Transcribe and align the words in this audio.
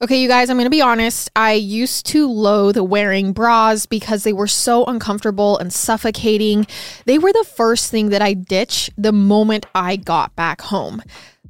Okay, 0.00 0.22
you 0.22 0.28
guys, 0.28 0.48
I'm 0.48 0.56
going 0.56 0.66
to 0.66 0.70
be 0.70 0.80
honest. 0.80 1.28
I 1.34 1.54
used 1.54 2.06
to 2.06 2.30
loathe 2.30 2.78
wearing 2.78 3.32
bras 3.32 3.84
because 3.84 4.22
they 4.22 4.32
were 4.32 4.46
so 4.46 4.84
uncomfortable 4.84 5.58
and 5.58 5.72
suffocating. 5.72 6.68
They 7.06 7.18
were 7.18 7.32
the 7.32 7.44
first 7.56 7.90
thing 7.90 8.10
that 8.10 8.22
I 8.22 8.34
ditched 8.34 8.90
the 8.96 9.10
moment 9.10 9.66
I 9.74 9.96
got 9.96 10.36
back 10.36 10.60
home. 10.60 11.02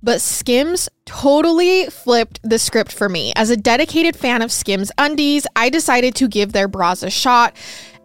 But 0.03 0.23
Skims 0.23 0.89
totally 1.05 1.91
flipped 1.91 2.41
the 2.43 2.59
script 2.59 2.91
for 2.91 3.11
me. 3.11 3.35
As 3.37 3.51
a 3.51 3.57
dedicated 3.57 4.17
fan 4.17 4.41
of 4.41 4.51
Skims 4.51 4.91
undies, 4.96 5.46
I 5.55 5.69
decided 5.69 6.15
to 6.15 6.27
give 6.27 6.53
their 6.53 6.69
bras 6.69 7.03
a 7.03 7.11
shot. 7.11 7.55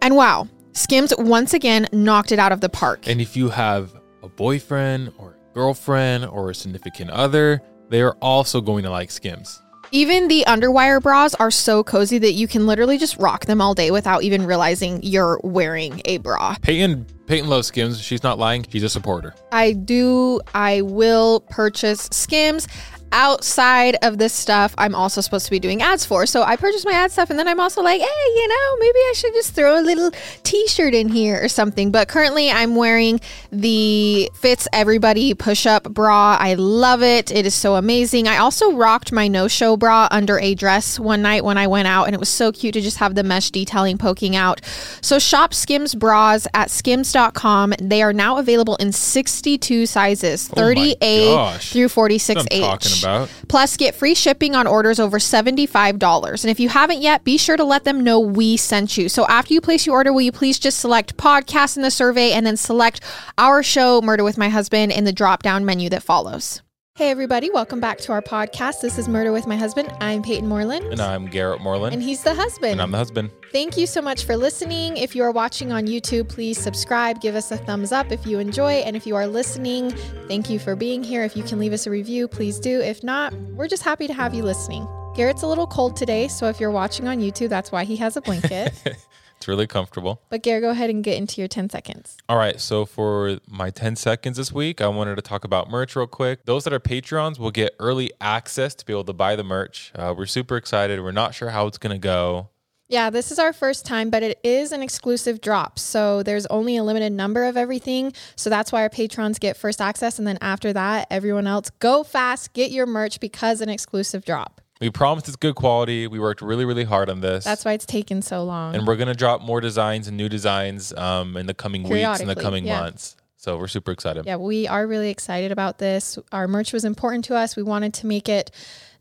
And 0.02 0.14
wow, 0.14 0.46
Skims 0.72 1.14
once 1.16 1.54
again 1.54 1.88
knocked 1.90 2.32
it 2.32 2.38
out 2.38 2.52
of 2.52 2.60
the 2.60 2.68
park. 2.68 3.08
And 3.08 3.18
if 3.18 3.34
you 3.34 3.48
have 3.48 3.98
a 4.22 4.28
boyfriend 4.28 5.14
or 5.16 5.30
a 5.30 5.54
girlfriend 5.54 6.26
or 6.26 6.50
a 6.50 6.54
significant 6.54 7.08
other, 7.12 7.62
they 7.88 8.02
are 8.02 8.16
also 8.20 8.60
going 8.60 8.84
to 8.84 8.90
like 8.90 9.10
Skims. 9.10 9.62
Even 9.94 10.26
the 10.26 10.42
underwire 10.48 11.00
bras 11.00 11.36
are 11.36 11.52
so 11.52 11.84
cozy 11.84 12.18
that 12.18 12.32
you 12.32 12.48
can 12.48 12.66
literally 12.66 12.98
just 12.98 13.16
rock 13.18 13.46
them 13.46 13.60
all 13.60 13.74
day 13.74 13.92
without 13.92 14.24
even 14.24 14.44
realizing 14.44 14.98
you're 15.04 15.38
wearing 15.44 16.02
a 16.04 16.18
bra. 16.18 16.56
Payton 16.62 17.06
Payton 17.28 17.48
loves 17.48 17.68
Skims. 17.68 18.00
She's 18.00 18.24
not 18.24 18.36
lying. 18.36 18.66
She's 18.68 18.82
a 18.82 18.88
supporter. 18.88 19.34
I 19.52 19.72
do, 19.72 20.40
I 20.52 20.82
will 20.82 21.40
purchase 21.48 22.08
Skims 22.10 22.66
outside 23.12 23.96
of 24.02 24.18
this 24.18 24.32
stuff 24.32 24.74
I'm 24.78 24.94
also 24.94 25.20
supposed 25.20 25.44
to 25.46 25.50
be 25.50 25.60
doing 25.60 25.82
ads 25.82 26.04
for. 26.04 26.26
So 26.26 26.42
I 26.42 26.56
purchase 26.56 26.84
my 26.84 26.92
ad 26.92 27.12
stuff 27.12 27.30
and 27.30 27.38
then 27.38 27.48
I'm 27.48 27.60
also 27.60 27.82
like, 27.82 28.00
hey, 28.00 28.06
you 28.06 28.48
know, 28.48 28.76
maybe 28.78 28.98
I 28.98 29.12
should 29.14 29.32
just 29.34 29.54
throw 29.54 29.78
a 29.78 29.82
little 29.82 30.10
t 30.42 30.66
shirt 30.66 30.94
in 30.94 31.08
here 31.08 31.42
or 31.42 31.48
something. 31.48 31.90
But 31.90 32.08
currently 32.08 32.50
I'm 32.50 32.74
wearing 32.76 33.20
the 33.50 34.30
Fits 34.34 34.68
Everybody 34.72 35.34
push 35.34 35.66
up 35.66 35.84
bra. 35.84 36.36
I 36.40 36.54
love 36.54 37.02
it. 37.02 37.30
It 37.30 37.46
is 37.46 37.54
so 37.54 37.76
amazing. 37.76 38.28
I 38.28 38.38
also 38.38 38.72
rocked 38.72 39.12
my 39.12 39.28
no 39.28 39.48
show 39.48 39.76
bra 39.76 40.08
under 40.10 40.38
a 40.38 40.54
dress 40.54 40.98
one 40.98 41.22
night 41.22 41.44
when 41.44 41.58
I 41.58 41.66
went 41.66 41.88
out 41.88 42.04
and 42.04 42.14
it 42.14 42.18
was 42.18 42.28
so 42.28 42.52
cute 42.52 42.74
to 42.74 42.80
just 42.80 42.98
have 42.98 43.14
the 43.14 43.22
mesh 43.22 43.50
detailing 43.50 43.98
poking 43.98 44.36
out. 44.36 44.60
So 45.00 45.18
shop 45.18 45.54
Skims 45.54 45.94
bras 45.94 46.46
at 46.54 46.70
skims.com. 46.70 47.74
They 47.80 48.02
are 48.02 48.12
now 48.12 48.38
available 48.38 48.76
in 48.76 48.92
62 48.92 49.86
sizes, 49.86 50.48
30A 50.48 51.60
through 51.72 51.88
46H 51.88 52.93
about. 52.98 53.30
Plus, 53.48 53.76
get 53.76 53.94
free 53.94 54.14
shipping 54.14 54.54
on 54.54 54.66
orders 54.66 54.98
over 54.98 55.18
$75. 55.18 56.44
And 56.44 56.50
if 56.50 56.60
you 56.60 56.68
haven't 56.68 57.00
yet, 57.00 57.24
be 57.24 57.38
sure 57.38 57.56
to 57.56 57.64
let 57.64 57.84
them 57.84 58.02
know 58.02 58.20
we 58.20 58.56
sent 58.56 58.96
you. 58.96 59.08
So 59.08 59.26
after 59.26 59.54
you 59.54 59.60
place 59.60 59.86
your 59.86 59.96
order, 59.96 60.12
will 60.12 60.22
you 60.22 60.32
please 60.32 60.58
just 60.58 60.80
select 60.80 61.16
podcast 61.16 61.76
in 61.76 61.82
the 61.82 61.90
survey 61.90 62.32
and 62.32 62.46
then 62.46 62.56
select 62.56 63.00
our 63.38 63.62
show, 63.62 64.00
Murder 64.02 64.24
with 64.24 64.38
My 64.38 64.48
Husband, 64.48 64.92
in 64.92 65.04
the 65.04 65.12
drop 65.12 65.42
down 65.42 65.64
menu 65.64 65.88
that 65.90 66.02
follows. 66.02 66.62
Hey, 66.96 67.10
everybody, 67.10 67.50
welcome 67.50 67.80
back 67.80 67.98
to 68.02 68.12
our 68.12 68.22
podcast. 68.22 68.80
This 68.80 68.98
is 68.98 69.08
Murder 69.08 69.32
with 69.32 69.48
My 69.48 69.56
Husband. 69.56 69.92
I'm 70.00 70.22
Payton 70.22 70.46
Moreland. 70.46 70.92
And 70.92 71.00
I'm 71.00 71.26
Garrett 71.26 71.60
Moreland. 71.60 71.92
And 71.92 72.00
he's 72.00 72.22
the 72.22 72.32
husband. 72.32 72.70
And 72.70 72.80
I'm 72.80 72.92
the 72.92 72.98
husband. 72.98 73.32
Thank 73.50 73.76
you 73.76 73.88
so 73.88 74.00
much 74.00 74.24
for 74.24 74.36
listening. 74.36 74.96
If 74.96 75.16
you 75.16 75.24
are 75.24 75.32
watching 75.32 75.72
on 75.72 75.88
YouTube, 75.88 76.28
please 76.28 76.56
subscribe, 76.56 77.20
give 77.20 77.34
us 77.34 77.50
a 77.50 77.56
thumbs 77.56 77.90
up 77.90 78.12
if 78.12 78.24
you 78.24 78.38
enjoy. 78.38 78.74
And 78.74 78.94
if 78.94 79.08
you 79.08 79.16
are 79.16 79.26
listening, 79.26 79.90
thank 80.28 80.48
you 80.48 80.60
for 80.60 80.76
being 80.76 81.02
here. 81.02 81.24
If 81.24 81.36
you 81.36 81.42
can 81.42 81.58
leave 81.58 81.72
us 81.72 81.88
a 81.88 81.90
review, 81.90 82.28
please 82.28 82.60
do. 82.60 82.80
If 82.80 83.02
not, 83.02 83.32
we're 83.56 83.66
just 83.66 83.82
happy 83.82 84.06
to 84.06 84.14
have 84.14 84.32
you 84.32 84.44
listening. 84.44 84.86
Garrett's 85.16 85.42
a 85.42 85.48
little 85.48 85.66
cold 85.66 85.96
today, 85.96 86.28
so 86.28 86.46
if 86.46 86.60
you're 86.60 86.70
watching 86.70 87.08
on 87.08 87.18
YouTube, 87.18 87.48
that's 87.48 87.72
why 87.72 87.82
he 87.82 87.96
has 87.96 88.16
a 88.16 88.20
blanket. 88.20 88.72
It's 89.44 89.48
really 89.50 89.66
comfortable. 89.66 90.22
But 90.30 90.42
Gary, 90.42 90.62
go 90.62 90.70
ahead 90.70 90.88
and 90.88 91.04
get 91.04 91.18
into 91.18 91.38
your 91.38 91.48
10 91.48 91.68
seconds. 91.68 92.16
All 92.30 92.38
right. 92.38 92.58
So 92.58 92.86
for 92.86 93.40
my 93.46 93.68
10 93.68 93.94
seconds 93.94 94.38
this 94.38 94.50
week, 94.50 94.80
I 94.80 94.88
wanted 94.88 95.16
to 95.16 95.22
talk 95.22 95.44
about 95.44 95.68
merch 95.68 95.94
real 95.94 96.06
quick. 96.06 96.46
Those 96.46 96.64
that 96.64 96.72
are 96.72 96.80
Patreons 96.80 97.38
will 97.38 97.50
get 97.50 97.76
early 97.78 98.10
access 98.22 98.74
to 98.76 98.86
be 98.86 98.94
able 98.94 99.04
to 99.04 99.12
buy 99.12 99.36
the 99.36 99.44
merch. 99.44 99.92
Uh, 99.94 100.14
we're 100.16 100.24
super 100.24 100.56
excited. 100.56 100.98
We're 101.02 101.12
not 101.12 101.34
sure 101.34 101.50
how 101.50 101.66
it's 101.66 101.76
going 101.76 101.94
to 101.94 101.98
go. 101.98 102.48
Yeah, 102.88 103.10
this 103.10 103.30
is 103.30 103.38
our 103.38 103.52
first 103.52 103.84
time, 103.84 104.08
but 104.08 104.22
it 104.22 104.40
is 104.42 104.72
an 104.72 104.80
exclusive 104.80 105.42
drop. 105.42 105.78
So 105.78 106.22
there's 106.22 106.46
only 106.46 106.78
a 106.78 106.82
limited 106.82 107.12
number 107.12 107.44
of 107.44 107.58
everything. 107.58 108.14
So 108.36 108.48
that's 108.48 108.72
why 108.72 108.80
our 108.80 108.88
patrons 108.88 109.38
get 109.38 109.58
first 109.58 109.78
access. 109.78 110.18
And 110.18 110.26
then 110.26 110.38
after 110.40 110.72
that, 110.72 111.08
everyone 111.10 111.46
else 111.46 111.68
go 111.80 112.02
fast, 112.02 112.54
get 112.54 112.70
your 112.70 112.86
merch 112.86 113.20
because 113.20 113.60
an 113.60 113.68
exclusive 113.68 114.24
drop. 114.24 114.62
We 114.84 114.90
promised 114.90 115.28
it's 115.28 115.36
good 115.36 115.54
quality. 115.54 116.06
We 116.06 116.18
worked 116.18 116.42
really, 116.42 116.66
really 116.66 116.84
hard 116.84 117.08
on 117.08 117.20
this. 117.20 117.42
That's 117.42 117.64
why 117.64 117.72
it's 117.72 117.86
taken 117.86 118.20
so 118.20 118.44
long. 118.44 118.74
And 118.74 118.86
we're 118.86 118.96
gonna 118.96 119.14
drop 119.14 119.40
more 119.40 119.62
designs 119.62 120.08
and 120.08 120.16
new 120.16 120.28
designs 120.28 120.92
um, 120.92 121.38
in 121.38 121.46
the 121.46 121.54
coming 121.54 121.84
weeks 121.84 122.20
and 122.20 122.28
the 122.28 122.36
coming 122.36 122.66
yeah. 122.66 122.80
months. 122.80 123.16
So 123.38 123.56
we're 123.56 123.68
super 123.68 123.92
excited. 123.92 124.26
Yeah, 124.26 124.36
we 124.36 124.68
are 124.68 124.86
really 124.86 125.08
excited 125.08 125.52
about 125.52 125.78
this. 125.78 126.18
Our 126.32 126.46
merch 126.46 126.74
was 126.74 126.84
important 126.84 127.24
to 127.26 127.34
us. 127.34 127.56
We 127.56 127.62
wanted 127.62 127.94
to 127.94 128.06
make 128.06 128.28
it 128.28 128.50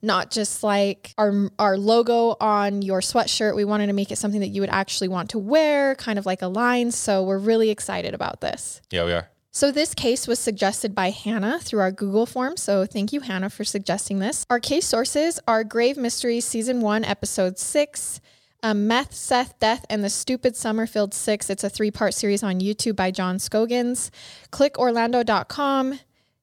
not 0.01 0.31
just 0.31 0.63
like 0.63 1.13
our 1.17 1.49
our 1.59 1.77
logo 1.77 2.37
on 2.39 2.81
your 2.81 3.01
sweatshirt. 3.01 3.53
We 3.53 3.65
wanted 3.65 3.87
to 3.87 3.93
make 3.93 4.09
it 4.09 4.17
something 4.17 4.39
that 4.39 4.49
you 4.49 4.61
would 4.61 4.69
actually 4.69 5.09
want 5.09 5.31
to 5.31 5.37
wear, 5.37 5.95
kind 5.95 6.17
of 6.17 6.25
like 6.25 6.41
a 6.41 6.47
line. 6.47 6.91
So 6.91 7.23
we're 7.23 7.39
really 7.39 7.69
excited 7.69 8.13
about 8.13 8.39
this. 8.39 8.81
Yeah, 8.89 9.03
we 9.03 9.11
are. 9.11 9.29
So, 9.55 9.71
this 9.71 9.93
case 9.93 10.27
was 10.27 10.39
suggested 10.39 10.95
by 10.95 11.11
Hannah 11.11 11.59
through 11.59 11.81
our 11.81 11.91
Google 11.91 12.25
form. 12.25 12.57
So, 12.57 12.87
thank 12.87 13.13
you, 13.13 13.21
Hannah, 13.21 13.51
for 13.51 13.63
suggesting 13.63 14.17
this. 14.17 14.47
Our 14.49 14.59
case 14.59 14.87
sources 14.87 15.39
are 15.47 15.63
Grave 15.63 15.95
Mysteries 15.95 16.43
Season 16.43 16.81
1, 16.81 17.05
Episode 17.05 17.59
6, 17.59 18.19
um, 18.63 18.87
Meth, 18.87 19.13
Seth, 19.13 19.59
Death, 19.59 19.85
and 19.91 20.03
the 20.03 20.09
Stupid 20.09 20.55
Summerfield 20.55 21.13
6. 21.13 21.51
It's 21.51 21.63
a 21.63 21.69
three 21.69 21.91
part 21.91 22.15
series 22.15 22.41
on 22.41 22.61
YouTube 22.61 22.95
by 22.95 23.11
John 23.11 23.37
Scogins. 23.37 24.09
ClickOrlando.com, 24.51 25.99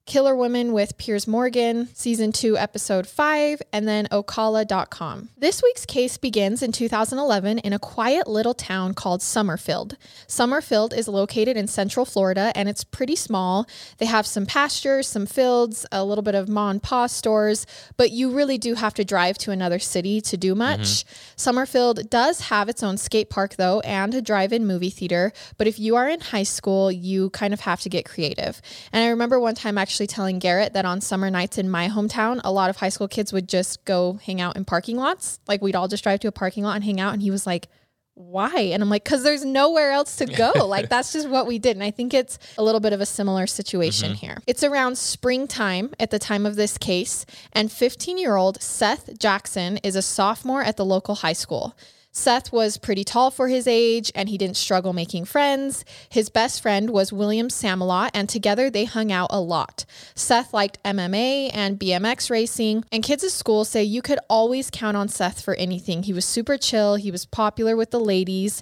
Killer 0.07 0.35
Women 0.35 0.73
with 0.73 0.97
Piers 0.97 1.27
Morgan, 1.27 1.87
Season 1.93 2.31
2, 2.31 2.57
Episode 2.57 3.05
5, 3.07 3.61
and 3.71 3.87
then 3.87 4.07
Ocala.com. 4.07 5.29
This 5.37 5.61
week's 5.61 5.85
case 5.85 6.17
begins 6.17 6.63
in 6.63 6.71
2011 6.71 7.59
in 7.59 7.71
a 7.71 7.79
quiet 7.79 8.27
little 8.27 8.55
town 8.55 8.93
called 8.93 9.21
Summerfield. 9.21 9.95
Summerfield 10.27 10.91
is 10.93 11.07
located 11.07 11.55
in 11.55 11.67
central 11.67 12.05
Florida 12.05 12.51
and 12.55 12.67
it's 12.67 12.83
pretty 12.83 13.15
small. 13.15 13.67
They 13.99 14.07
have 14.07 14.25
some 14.25 14.45
pastures, 14.45 15.07
some 15.07 15.27
fields, 15.27 15.85
a 15.91 16.03
little 16.03 16.23
bit 16.23 16.35
of 16.35 16.49
ma 16.49 16.71
and 16.71 16.81
pa 16.81 17.05
stores, 17.05 17.67
but 17.95 18.11
you 18.11 18.31
really 18.31 18.57
do 18.57 18.73
have 18.73 18.95
to 18.95 19.05
drive 19.05 19.37
to 19.39 19.51
another 19.51 19.79
city 19.79 20.19
to 20.21 20.35
do 20.35 20.55
much. 20.55 20.79
Mm-hmm. 20.79 21.15
Summerfield 21.35 22.09
does 22.09 22.41
have 22.41 22.69
its 22.69 22.83
own 22.83 22.97
skate 22.97 23.29
park, 23.29 23.55
though, 23.55 23.79
and 23.81 24.13
a 24.15 24.21
drive 24.21 24.51
in 24.51 24.65
movie 24.65 24.89
theater, 24.89 25.31
but 25.57 25.67
if 25.67 25.79
you 25.79 25.95
are 25.95 26.09
in 26.09 26.19
high 26.19 26.43
school, 26.43 26.91
you 26.91 27.29
kind 27.29 27.53
of 27.53 27.61
have 27.61 27.81
to 27.81 27.89
get 27.89 28.03
creative. 28.03 28.61
And 28.91 29.03
I 29.03 29.09
remember 29.09 29.39
one 29.39 29.55
time 29.55 29.77
actually 29.77 29.90
actually 29.91 30.07
telling 30.07 30.39
Garrett 30.39 30.71
that 30.71 30.85
on 30.85 31.01
summer 31.01 31.29
nights 31.29 31.57
in 31.57 31.69
my 31.69 31.89
hometown, 31.89 32.39
a 32.45 32.51
lot 32.51 32.69
of 32.69 32.77
high 32.77 32.87
school 32.87 33.09
kids 33.09 33.33
would 33.33 33.49
just 33.49 33.83
go 33.83 34.13
hang 34.23 34.39
out 34.39 34.55
in 34.55 34.63
parking 34.63 34.95
lots. 34.95 35.41
Like 35.49 35.61
we'd 35.61 35.75
all 35.75 35.89
just 35.89 36.01
drive 36.01 36.21
to 36.21 36.29
a 36.29 36.31
parking 36.31 36.63
lot 36.63 36.77
and 36.77 36.83
hang 36.85 37.01
out. 37.01 37.11
And 37.11 37.21
he 37.21 37.29
was 37.29 37.45
like, 37.45 37.67
why? 38.13 38.57
And 38.57 38.81
I'm 38.81 38.89
like, 38.89 39.03
because 39.03 39.23
there's 39.23 39.43
nowhere 39.43 39.91
else 39.91 40.15
to 40.17 40.25
go. 40.27 40.53
like, 40.65 40.87
that's 40.87 41.11
just 41.11 41.27
what 41.27 41.45
we 41.45 41.59
did. 41.59 41.75
And 41.75 41.83
I 41.83 41.91
think 41.91 42.13
it's 42.13 42.39
a 42.57 42.63
little 42.63 42.79
bit 42.79 42.93
of 42.93 43.01
a 43.01 43.05
similar 43.05 43.47
situation 43.47 44.11
mm-hmm. 44.11 44.25
here. 44.25 44.37
It's 44.47 44.63
around 44.63 44.97
springtime 44.97 45.91
at 45.99 46.09
the 46.09 46.19
time 46.19 46.45
of 46.45 46.55
this 46.55 46.77
case, 46.77 47.25
and 47.51 47.69
15 47.69 48.17
year 48.17 48.37
old 48.37 48.61
Seth 48.61 49.19
Jackson 49.19 49.75
is 49.83 49.97
a 49.97 50.01
sophomore 50.01 50.63
at 50.63 50.77
the 50.77 50.85
local 50.85 51.15
high 51.15 51.33
school. 51.33 51.75
Seth 52.13 52.51
was 52.51 52.77
pretty 52.77 53.05
tall 53.05 53.31
for 53.31 53.47
his 53.47 53.65
age 53.67 54.11
and 54.13 54.27
he 54.27 54.37
didn't 54.37 54.57
struggle 54.57 54.91
making 54.91 55.23
friends. 55.23 55.85
His 56.09 56.29
best 56.29 56.61
friend 56.61 56.89
was 56.89 57.13
William 57.13 57.47
Samalot, 57.47 58.11
and 58.13 58.27
together 58.27 58.69
they 58.69 58.83
hung 58.83 59.13
out 59.13 59.29
a 59.31 59.39
lot. 59.39 59.85
Seth 60.13 60.53
liked 60.53 60.83
MMA 60.83 61.51
and 61.53 61.79
BMX 61.79 62.29
racing, 62.29 62.83
and 62.91 63.01
kids 63.01 63.23
at 63.23 63.31
school 63.31 63.63
say 63.63 63.81
you 63.81 64.01
could 64.01 64.19
always 64.29 64.69
count 64.69 64.97
on 64.97 65.07
Seth 65.07 65.41
for 65.41 65.55
anything. 65.55 66.03
He 66.03 66.11
was 66.11 66.25
super 66.25 66.57
chill, 66.57 66.95
he 66.95 67.11
was 67.11 67.25
popular 67.25 67.77
with 67.77 67.91
the 67.91 67.99
ladies. 67.99 68.61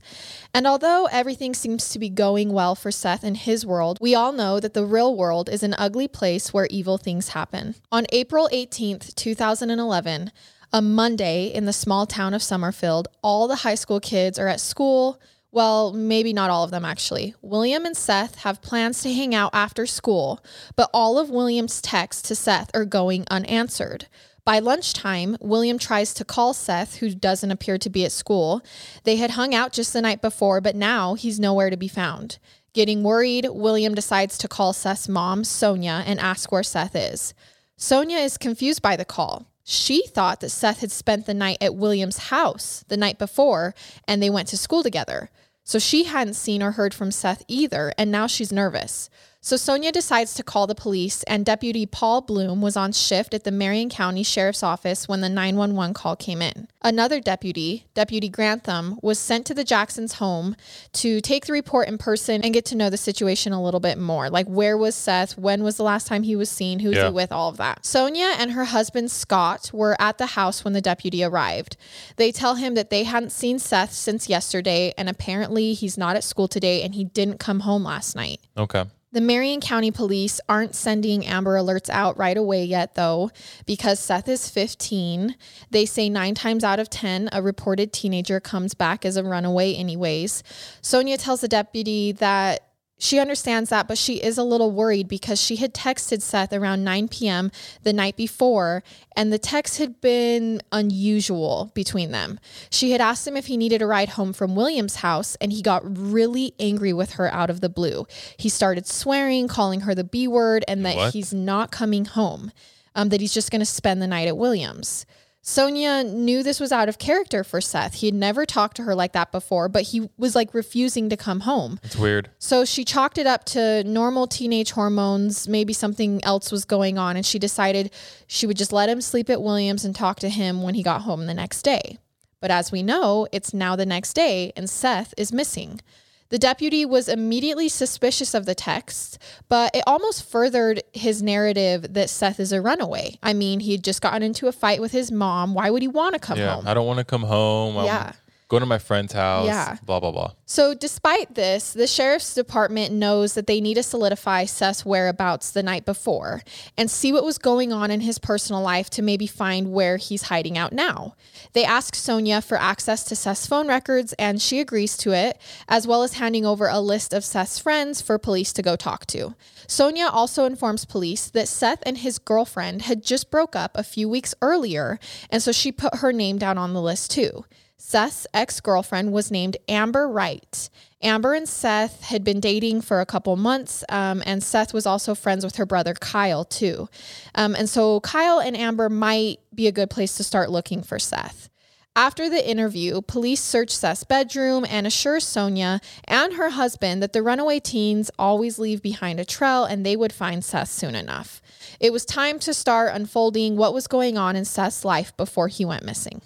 And 0.54 0.68
although 0.68 1.08
everything 1.12 1.56
seems 1.56 1.90
to 1.90 2.00
be 2.00 2.10
going 2.10 2.54
well 2.54 2.76
for 2.76 2.92
Seth 2.92 3.24
in 3.24 3.34
his 3.34 3.66
world, 3.66 3.98
we 4.00 4.14
all 4.14 4.32
know 4.32 4.60
that 4.60 4.76
the 4.76 4.86
real 4.86 5.16
world 5.16 5.50
is 5.50 5.64
an 5.64 5.76
ugly 5.80 6.08
place 6.08 6.54
where 6.54 6.68
evil 6.70 7.00
things 7.00 7.30
happen. 7.30 7.74
On 7.92 8.06
April 8.12 8.48
18th, 8.54 9.16
2011, 9.16 10.32
a 10.72 10.82
Monday 10.82 11.48
in 11.48 11.66
the 11.66 11.74
small 11.74 12.06
town 12.06 12.34
of 12.34 12.44
Summerfield. 12.44 13.08
All 13.24 13.48
the 13.48 13.58
high 13.58 13.76
school 13.76 14.00
kids 14.00 14.38
are 14.38 14.48
at 14.48 14.62
school. 14.62 15.20
Well, 15.52 15.94
maybe 15.94 16.32
not 16.32 16.52
all 16.52 16.64
of 16.64 16.72
them 16.72 16.86
actually. 16.86 17.34
William 17.42 17.86
and 17.86 17.98
Seth 17.98 18.36
have 18.44 18.62
plans 18.62 19.02
to 19.02 19.14
hang 19.14 19.34
out 19.34 19.50
after 19.54 19.88
school, 19.88 20.44
but 20.76 20.90
all 20.94 21.18
of 21.18 21.32
William's 21.32 21.82
texts 21.82 22.28
to 22.28 22.36
Seth 22.36 22.70
are 22.76 22.86
going 22.86 23.26
unanswered. 23.32 24.08
By 24.46 24.60
lunchtime, 24.60 25.38
William 25.42 25.80
tries 25.80 26.14
to 26.16 26.26
call 26.26 26.54
Seth, 26.54 26.98
who 26.98 27.14
doesn't 27.14 27.52
appear 27.52 27.78
to 27.80 27.90
be 27.90 28.06
at 28.06 28.12
school. 28.12 28.62
They 29.04 29.18
had 29.18 29.32
hung 29.32 29.54
out 29.54 29.74
just 29.74 29.94
the 29.94 30.02
night 30.02 30.22
before, 30.22 30.62
but 30.62 30.76
now 30.76 31.16
he's 31.16 31.40
nowhere 31.40 31.70
to 31.70 31.78
be 31.78 31.88
found. 31.88 32.38
Getting 32.74 33.04
worried, 33.04 33.48
William 33.50 33.96
decides 33.96 34.38
to 34.40 34.48
call 34.48 34.74
Seth's 34.74 35.10
mom, 35.10 35.44
Sonia, 35.44 36.04
and 36.06 36.20
ask 36.20 36.52
where 36.52 36.64
Seth 36.64 36.96
is. 36.96 37.34
Sonia 37.76 38.18
is 38.18 38.38
confused 38.38 38.82
by 38.82 38.96
the 38.96 39.06
call. 39.06 39.48
She 39.72 40.08
thought 40.08 40.40
that 40.40 40.50
Seth 40.50 40.80
had 40.80 40.92
spent 40.92 41.28
the 41.28 41.34
night 41.36 41.60
at 41.62 41.76
William's 41.76 42.18
house 42.18 42.84
the 42.88 42.98
night 42.98 43.20
before 43.20 43.76
and 44.08 44.20
they 44.20 44.30
went 44.32 44.48
to 44.48 44.58
school 44.58 44.82
together. 44.82 45.30
So 45.64 45.78
she 45.78 46.06
hadn't 46.06 46.34
seen 46.34 46.64
or 46.64 46.72
heard 46.72 46.92
from 46.92 47.12
Seth 47.12 47.44
either, 47.48 47.94
and 47.96 48.12
now 48.12 48.26
she's 48.26 48.52
nervous. 48.52 49.12
So 49.42 49.56
Sonia 49.56 49.94
decides 49.94 50.34
to 50.34 50.44
call 50.44 50.68
the 50.68 50.76
police, 50.76 51.24
and 51.24 51.46
Deputy 51.46 51.86
Paul 51.86 52.20
Bloom 52.20 52.62
was 52.62 52.76
on 52.76 52.92
shift 52.92 53.34
at 53.34 53.46
the 53.46 53.52
Marion 53.52 53.90
County 53.90 54.22
Sheriff's 54.22 54.64
Office 54.64 55.08
when 55.08 55.22
the 55.22 55.30
911 55.30 55.94
call 55.94 56.18
came 56.18 56.42
in. 56.42 56.68
Another 56.82 57.22
deputy, 57.22 57.86
Deputy 57.94 58.28
Grantham, 58.28 59.00
was 59.02 59.18
sent 59.18 59.46
to 59.46 59.54
the 59.54 59.64
Jacksons' 59.64 60.16
home 60.16 60.58
to 60.94 61.22
take 61.22 61.46
the 61.46 61.54
report 61.54 61.88
in 61.88 61.98
person 61.98 62.42
and 62.44 62.54
get 62.54 62.66
to 62.66 62.76
know 62.76 62.90
the 62.90 62.98
situation 62.98 63.54
a 63.54 63.64
little 63.64 63.80
bit 63.80 63.98
more. 63.98 64.30
Like, 64.30 64.48
where 64.48 64.78
was 64.78 64.94
Seth? 64.94 65.38
When 65.38 65.64
was 65.64 65.78
the 65.78 65.84
last 65.84 66.06
time 66.08 66.24
he 66.24 66.36
was 66.36 66.50
seen? 66.50 66.80
Who's 66.80 66.98
Yeah. 66.98 67.08
he 67.08 67.14
with? 67.14 67.32
All 67.32 67.48
of 67.48 67.56
that. 67.58 67.86
Sonia 67.86 68.36
and 68.38 68.52
her 68.52 68.66
husband 68.66 69.10
Scott 69.10 69.72
were 69.72 69.96
at 70.02 70.18
the 70.18 70.26
house 70.28 70.66
when 70.66 70.74
the 70.74 70.82
deputy 70.82 71.24
arrived. 71.24 71.78
They 72.18 72.34
tell 72.34 72.56
him 72.56 72.76
that 72.76 72.90
they 72.90 73.04
hadn't 73.06 73.32
seen 73.32 73.58
Seth 73.58 73.94
since 73.94 74.28
yesterday, 74.28 74.94
and 74.98 75.08
apparently 75.08 75.74
he's 75.74 75.98
not 75.98 76.18
at 76.18 76.26
school 76.26 76.50
today 76.50 76.84
and 76.84 76.94
he 76.94 77.06
didn't 77.06 77.40
come 77.40 77.62
home 77.62 77.86
last 77.86 78.18
night. 78.18 78.42
Okay. 78.58 78.84
The 79.12 79.22
Marion 79.22 79.60
County 79.60 79.90
Police 79.90 80.40
aren't 80.48 80.76
sending 80.76 81.26
Amber 81.26 81.56
Alerts 81.56 81.90
out 81.90 82.16
right 82.20 82.38
away 82.38 82.64
yet, 82.64 82.94
though, 82.94 83.32
because 83.66 84.00
Seth 84.00 84.30
is 84.30 84.48
15. 84.50 85.36
They 85.72 85.88
say 85.88 86.10
nine 86.10 86.36
times 86.36 86.64
out 86.64 86.80
of 86.80 86.92
10, 86.92 87.30
a 87.32 87.42
reported 87.42 87.92
teenager 87.92 88.40
comes 88.40 88.76
back 88.76 89.06
as 89.06 89.18
a 89.18 89.24
runaway, 89.24 89.74
anyways. 89.74 90.44
Sonia 90.82 91.18
tells 91.18 91.42
the 91.42 91.48
deputy 91.48 92.12
that 92.12 92.69
she 93.00 93.18
understands 93.18 93.70
that, 93.70 93.88
but 93.88 93.98
she 93.98 94.16
is 94.18 94.38
a 94.38 94.44
little 94.44 94.72
worried 94.72 95.08
because 95.08 95.42
she 95.42 95.56
had 95.56 95.74
texted 95.74 96.22
Seth 96.22 96.52
around 96.54 96.84
9 96.84 97.08
p.m. 97.08 97.50
the 97.84 97.94
night 97.94 98.18
before, 98.18 98.84
and 99.16 99.32
the 99.32 99.40
text 99.40 99.78
had 99.78 100.02
been 100.02 100.62
unusual 100.72 101.72
between 101.74 102.12
them. 102.12 102.40
She 102.70 102.92
had 102.92 103.00
asked 103.02 103.26
him 103.26 103.38
if 103.38 103.46
he 103.48 103.56
needed 103.58 103.82
a 103.82 103.88
ride 103.88 104.10
home 104.10 104.34
from 104.34 104.56
William's 104.56 104.98
house, 104.98 105.36
and 105.40 105.54
he 105.54 105.62
got 105.62 105.82
really 105.86 106.54
angry 106.60 106.92
with 106.94 107.14
her 107.14 107.32
out 107.34 107.50
of 107.50 107.62
the 107.62 107.70
blue. 107.70 108.06
He 108.38 108.50
started 108.50 108.86
swearing, 108.86 109.48
calling 109.48 109.82
her 109.82 109.96
the 109.96 110.04
B 110.04 110.28
word, 110.28 110.66
and 110.68 110.86
that 110.86 110.96
What? 110.98 111.14
he's 111.14 111.34
not 111.34 111.72
coming 111.72 112.04
home, 112.06 112.52
um, 112.96 113.10
that 113.10 113.22
he's 113.22 113.34
just 113.34 113.50
going 113.50 113.62
to 113.62 113.66
spend 113.66 114.02
the 114.02 114.08
night 114.08 114.28
at 114.28 114.36
Williams. 114.38 115.06
Sonia 115.42 116.04
knew 116.04 116.44
this 116.44 116.60
was 116.60 116.72
out 116.72 116.90
of 116.90 117.00
character 117.00 117.44
for 117.44 117.62
Seth. 117.62 117.96
He 117.96 118.08
had 118.08 118.14
never 118.14 118.46
talked 118.46 118.76
to 118.78 118.84
her 118.84 118.94
like 118.94 119.14
that 119.14 119.32
before, 119.32 119.70
but 119.70 119.84
he 119.84 120.10
was 120.18 120.36
like 120.36 120.54
refusing 120.54 121.10
to 121.10 121.18
come 121.18 121.42
home. 121.42 121.80
It's 121.84 121.96
weird. 121.96 122.30
So 122.40 122.66
she 122.66 122.84
chalked 122.84 123.18
it 123.18 123.26
up 123.26 123.46
to 123.46 123.84
normal 123.86 124.28
teenage 124.28 124.72
hormones. 124.72 125.48
Maybe 125.48 125.74
something 125.74 126.24
else 126.24 126.52
was 126.52 126.66
going 126.66 126.98
on, 126.98 127.16
and 127.16 127.26
she 127.26 127.40
decided 127.40 127.92
she 128.28 128.46
would 128.48 128.58
just 128.58 128.74
let 128.74 128.90
him 128.90 129.02
sleep 129.02 129.30
at 129.30 129.42
Williams 129.42 129.86
and 129.86 129.96
talk 129.96 130.20
to 130.20 130.30
him 130.30 130.62
when 130.62 130.76
he 130.76 130.84
got 130.84 131.02
home 131.02 131.26
the 131.26 131.34
next 131.34 131.62
day. 131.62 131.98
But 132.42 132.52
as 132.52 132.72
we 132.72 132.84
know, 132.84 133.28
it's 133.32 133.54
now 133.54 133.76
the 133.76 133.86
next 133.86 134.14
day, 134.14 134.52
and 134.56 134.70
Seth 134.70 135.14
is 135.18 135.34
missing. 135.34 135.80
The 136.30 136.38
deputy 136.38 136.86
was 136.86 137.10
immediately 137.10 137.70
suspicious 137.70 138.34
of 138.36 138.46
the 138.46 138.54
text, 138.54 139.18
but 139.48 139.76
it 139.76 139.84
almost 139.88 140.24
furthered 140.30 140.84
his 140.94 141.24
narrative 141.24 141.94
that 141.94 142.10
Seth 142.10 142.40
is 142.40 142.52
a 142.52 142.62
runaway. 142.62 143.18
I 143.24 143.34
mean, 143.34 143.60
he 143.62 143.72
had 143.72 143.84
just 143.84 144.02
gotten 144.02 144.22
into 144.22 144.48
a 144.48 144.52
fight 144.52 144.80
with 144.80 144.92
his 144.92 145.12
mom. 145.12 145.56
Why 145.56 145.72
would 145.72 145.82
he 145.82 145.88
want 145.88 146.14
to 146.14 146.20
come 146.20 146.38
Yeah. 146.38 146.56
home? 146.56 146.68
I 146.68 146.74
don't 146.76 146.86
want 146.86 147.00
to 147.00 147.04
come 147.06 147.24
home. 147.24 147.78
I'm 147.78 147.86
Yeah. 147.86 148.12
Going 148.50 148.62
to 148.62 148.66
my 148.68 148.80
friend's 148.80 149.14
house. 149.14 149.46
Yeah. 149.46 149.78
Blah, 149.84 150.00
blah, 150.00 150.10
blah. 150.10 150.32
So, 150.48 150.74
despite 150.74 151.36
this, 151.36 151.72
the 151.72 151.86
sheriff's 151.86 152.34
department 152.34 152.92
knows 152.92 153.36
that 153.36 153.46
they 153.46 153.62
need 153.62 153.76
to 153.76 153.84
solidify 153.84 154.46
Seth's 154.46 154.84
whereabouts 154.84 155.52
the 155.52 155.62
night 155.62 155.86
before 155.86 156.42
and 156.76 156.90
see 156.90 157.14
what 157.14 157.24
was 157.24 157.38
going 157.38 157.72
on 157.72 157.92
in 157.92 158.02
his 158.02 158.18
personal 158.18 158.64
life 158.64 158.90
to 158.90 159.04
maybe 159.04 159.28
find 159.28 159.72
where 159.72 159.98
he's 159.98 160.24
hiding 160.24 160.58
out 160.58 160.74
now. 160.74 161.14
They 161.54 161.64
ask 161.64 161.94
Sonia 161.94 162.42
for 162.42 162.58
access 162.58 163.04
to 163.04 163.16
Seth's 163.16 163.46
phone 163.46 163.68
records, 163.68 164.14
and 164.14 164.42
she 164.42 164.60
agrees 164.60 164.98
to 164.98 165.12
it, 165.12 165.40
as 165.68 165.86
well 165.86 166.02
as 166.02 166.14
handing 166.14 166.44
over 166.44 166.68
a 166.68 166.80
list 166.80 167.14
of 167.14 167.24
Seth's 167.24 167.60
friends 167.60 168.02
for 168.02 168.18
police 168.18 168.52
to 168.54 168.64
go 168.64 168.76
talk 168.76 169.06
to. 169.08 169.36
Sonia 169.68 170.08
also 170.08 170.46
informs 170.46 170.86
police 170.86 171.30
that 171.30 171.48
Seth 171.48 171.84
and 171.86 172.00
his 172.00 172.18
girlfriend 172.18 172.82
had 172.82 173.04
just 173.04 173.30
broke 173.30 173.56
up 173.56 173.78
a 173.78 173.84
few 173.84 174.10
weeks 174.10 174.34
earlier, 174.42 174.98
and 175.30 175.44
so 175.44 175.52
she 175.52 175.72
put 175.72 175.98
her 175.98 176.12
name 176.12 176.40
down 176.40 176.58
on 176.58 176.74
the 176.74 176.82
list 176.82 177.12
too. 177.12 177.46
Seth's 177.82 178.28
ex 178.34 178.60
girlfriend 178.60 179.14
was 179.14 179.32
named 179.32 179.56
Amber 179.70 180.08
Wright. 180.10 180.70
Amber 181.02 181.34
and 181.34 181.48
Seth 181.48 182.02
had 182.04 182.26
been 182.26 182.42
dating 182.42 182.82
for 182.82 183.00
a 183.00 183.06
couple 183.06 183.38
months, 183.38 183.86
um, 183.88 184.22
and 184.26 184.44
Seth 184.44 184.74
was 184.74 184.86
also 184.86 185.16
friends 185.16 185.46
with 185.46 185.56
her 185.56 185.66
brother 185.66 185.94
Kyle, 185.94 186.44
too. 186.44 186.90
Um, 187.36 187.56
and 187.56 187.70
so 187.70 188.02
Kyle 188.02 188.40
and 188.40 188.58
Amber 188.58 188.90
might 188.90 189.40
be 189.56 189.66
a 189.66 189.72
good 189.72 189.90
place 189.90 190.18
to 190.18 190.26
start 190.26 190.52
looking 190.52 190.84
for 190.84 191.00
Seth. 191.00 191.50
After 191.96 192.30
the 192.30 192.48
interview, 192.48 193.02
police 193.02 193.42
search 193.42 193.72
Seth's 193.72 194.04
bedroom 194.04 194.66
and 194.70 194.86
assure 194.86 195.22
Sonia 195.22 195.80
and 196.04 196.34
her 196.34 196.50
husband 196.50 197.02
that 197.02 197.14
the 197.14 197.24
runaway 197.24 197.62
teens 197.62 198.12
always 198.20 198.60
leave 198.60 198.82
behind 198.82 199.22
a 199.22 199.26
trail 199.26 199.64
and 199.64 199.86
they 199.86 199.96
would 199.96 200.14
find 200.14 200.44
Seth 200.44 200.70
soon 200.70 200.96
enough. 200.96 201.42
It 201.80 201.94
was 201.94 202.06
time 202.06 202.40
to 202.40 202.54
start 202.54 202.94
unfolding 202.94 203.56
what 203.56 203.74
was 203.74 203.88
going 203.88 204.18
on 204.18 204.36
in 204.36 204.44
Seth's 204.44 204.84
life 204.84 205.16
before 205.16 205.48
he 205.48 205.64
went 205.64 205.84
missing. 205.84 206.22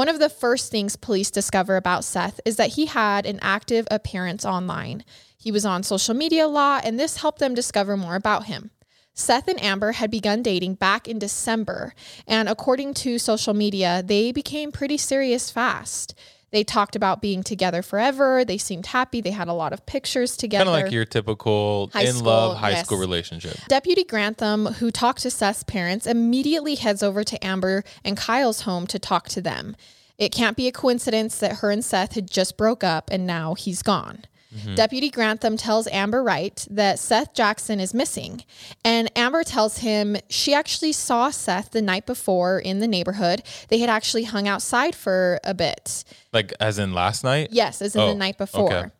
One 0.00 0.08
of 0.08 0.18
the 0.18 0.30
first 0.30 0.70
things 0.70 0.96
police 0.96 1.30
discover 1.30 1.76
about 1.76 2.04
Seth 2.04 2.40
is 2.46 2.56
that 2.56 2.70
he 2.70 2.86
had 2.86 3.26
an 3.26 3.38
active 3.42 3.86
appearance 3.90 4.46
online. 4.46 5.04
He 5.36 5.52
was 5.52 5.66
on 5.66 5.82
social 5.82 6.14
media 6.14 6.46
a 6.46 6.48
lot, 6.48 6.86
and 6.86 6.98
this 6.98 7.18
helped 7.18 7.38
them 7.38 7.54
discover 7.54 7.98
more 7.98 8.14
about 8.14 8.46
him. 8.46 8.70
Seth 9.12 9.46
and 9.46 9.62
Amber 9.62 9.92
had 9.92 10.10
begun 10.10 10.42
dating 10.42 10.76
back 10.76 11.06
in 11.06 11.18
December, 11.18 11.92
and 12.26 12.48
according 12.48 12.94
to 12.94 13.18
social 13.18 13.52
media, 13.52 14.02
they 14.02 14.32
became 14.32 14.72
pretty 14.72 14.96
serious 14.96 15.50
fast. 15.50 16.14
They 16.50 16.64
talked 16.64 16.96
about 16.96 17.22
being 17.22 17.42
together 17.42 17.82
forever. 17.82 18.44
They 18.44 18.58
seemed 18.58 18.86
happy. 18.86 19.20
They 19.20 19.30
had 19.30 19.48
a 19.48 19.52
lot 19.52 19.72
of 19.72 19.86
pictures 19.86 20.36
together. 20.36 20.64
Kind 20.64 20.76
of 20.76 20.84
like 20.84 20.92
your 20.92 21.04
typical 21.04 21.90
High 21.92 22.02
in 22.02 22.14
school, 22.14 22.26
love 22.26 22.56
high 22.58 22.70
yes. 22.70 22.86
school 22.86 22.98
relationship. 22.98 23.56
Deputy 23.68 24.04
Grantham, 24.04 24.66
who 24.66 24.90
talked 24.90 25.22
to 25.22 25.30
Seth's 25.30 25.62
parents, 25.62 26.06
immediately 26.06 26.74
heads 26.74 27.02
over 27.02 27.22
to 27.22 27.44
Amber 27.44 27.84
and 28.04 28.16
Kyle's 28.16 28.62
home 28.62 28.86
to 28.88 28.98
talk 28.98 29.28
to 29.28 29.40
them. 29.40 29.76
It 30.18 30.32
can't 30.32 30.56
be 30.56 30.66
a 30.66 30.72
coincidence 30.72 31.38
that 31.38 31.58
her 31.58 31.70
and 31.70 31.84
Seth 31.84 32.14
had 32.14 32.30
just 32.30 32.56
broke 32.56 32.84
up 32.84 33.08
and 33.10 33.26
now 33.26 33.54
he's 33.54 33.82
gone. 33.82 34.24
Deputy 34.74 35.10
Grantham 35.10 35.56
tells 35.56 35.86
Amber 35.88 36.22
Wright 36.24 36.66
that 36.70 36.98
Seth 36.98 37.34
Jackson 37.34 37.78
is 37.78 37.94
missing. 37.94 38.42
And 38.84 39.10
Amber 39.16 39.44
tells 39.44 39.78
him 39.78 40.16
she 40.28 40.52
actually 40.54 40.92
saw 40.92 41.30
Seth 41.30 41.70
the 41.70 41.80
night 41.80 42.04
before 42.04 42.58
in 42.58 42.80
the 42.80 42.88
neighborhood. 42.88 43.42
They 43.68 43.78
had 43.78 43.88
actually 43.88 44.24
hung 44.24 44.48
outside 44.48 44.96
for 44.96 45.38
a 45.44 45.54
bit. 45.54 46.02
Like 46.32 46.52
as 46.58 46.78
in 46.80 46.92
last 46.92 47.22
night? 47.22 47.50
Yes, 47.52 47.80
as 47.80 47.94
in 47.94 48.00
Oh, 48.02 48.08
the 48.08 48.14
night 48.14 48.38
before. 48.38 48.72
okay. 48.74 48.90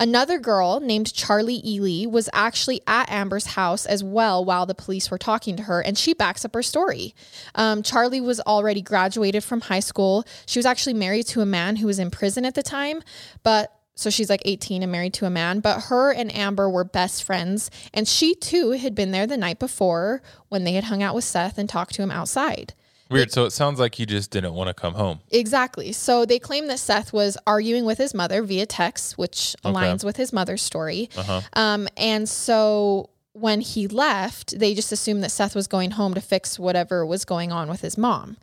Another 0.00 0.38
girl 0.38 0.80
named 0.80 1.12
Charlie 1.12 1.60
Ely 1.66 2.06
was 2.06 2.28
actually 2.32 2.80
at 2.86 3.10
Amber's 3.10 3.46
house 3.46 3.84
as 3.84 4.02
well 4.04 4.42
while 4.44 4.64
the 4.64 4.74
police 4.74 5.10
were 5.10 5.18
talking 5.18 5.56
to 5.56 5.64
her, 5.64 5.80
and 5.80 5.98
she 5.98 6.14
backs 6.14 6.44
up 6.44 6.54
her 6.54 6.62
story. 6.62 7.14
Um, 7.54 7.82
Charlie 7.82 8.20
was 8.20 8.40
already 8.40 8.80
graduated 8.80 9.44
from 9.44 9.62
high 9.62 9.80
school. 9.80 10.24
She 10.46 10.58
was 10.58 10.66
actually 10.66 10.94
married 10.94 11.26
to 11.28 11.40
a 11.42 11.46
man 11.46 11.76
who 11.76 11.86
was 11.86 11.98
in 11.98 12.10
prison 12.10 12.44
at 12.46 12.54
the 12.54 12.62
time, 12.62 13.02
but 13.42 13.72
so 13.98 14.10
she's 14.10 14.30
like 14.30 14.42
18 14.44 14.84
and 14.84 14.92
married 14.92 15.12
to 15.14 15.26
a 15.26 15.30
man, 15.30 15.58
but 15.58 15.84
her 15.84 16.12
and 16.12 16.32
Amber 16.32 16.70
were 16.70 16.84
best 16.84 17.24
friends, 17.24 17.68
and 17.92 18.06
she 18.06 18.32
too 18.32 18.70
had 18.70 18.94
been 18.94 19.10
there 19.10 19.26
the 19.26 19.36
night 19.36 19.58
before 19.58 20.22
when 20.48 20.62
they 20.62 20.74
had 20.74 20.84
hung 20.84 21.02
out 21.02 21.16
with 21.16 21.24
Seth 21.24 21.58
and 21.58 21.68
talked 21.68 21.94
to 21.94 22.02
him 22.02 22.12
outside. 22.12 22.74
Weird. 23.10 23.32
So 23.32 23.44
it 23.44 23.50
sounds 23.50 23.80
like 23.80 23.96
he 23.96 24.06
just 24.06 24.30
didn't 24.30 24.54
want 24.54 24.68
to 24.68 24.74
come 24.74 24.94
home. 24.94 25.18
Exactly. 25.32 25.90
So 25.90 26.24
they 26.24 26.38
claim 26.38 26.68
that 26.68 26.78
Seth 26.78 27.12
was 27.12 27.36
arguing 27.44 27.84
with 27.86 27.98
his 27.98 28.14
mother 28.14 28.42
via 28.42 28.66
text, 28.66 29.18
which 29.18 29.56
aligns 29.64 30.04
with 30.04 30.16
his 30.16 30.32
mother's 30.32 30.62
story. 30.62 31.10
Uh 31.16 31.40
Um, 31.54 31.88
and 31.96 32.28
so 32.28 33.10
when 33.32 33.62
he 33.62 33.88
left, 33.88 34.58
they 34.58 34.74
just 34.74 34.92
assumed 34.92 35.24
that 35.24 35.30
Seth 35.30 35.56
was 35.56 35.66
going 35.66 35.92
home 35.92 36.14
to 36.14 36.20
fix 36.20 36.56
whatever 36.56 37.04
was 37.04 37.24
going 37.24 37.50
on 37.50 37.68
with 37.68 37.80
his 37.80 37.98
mom. 37.98 38.36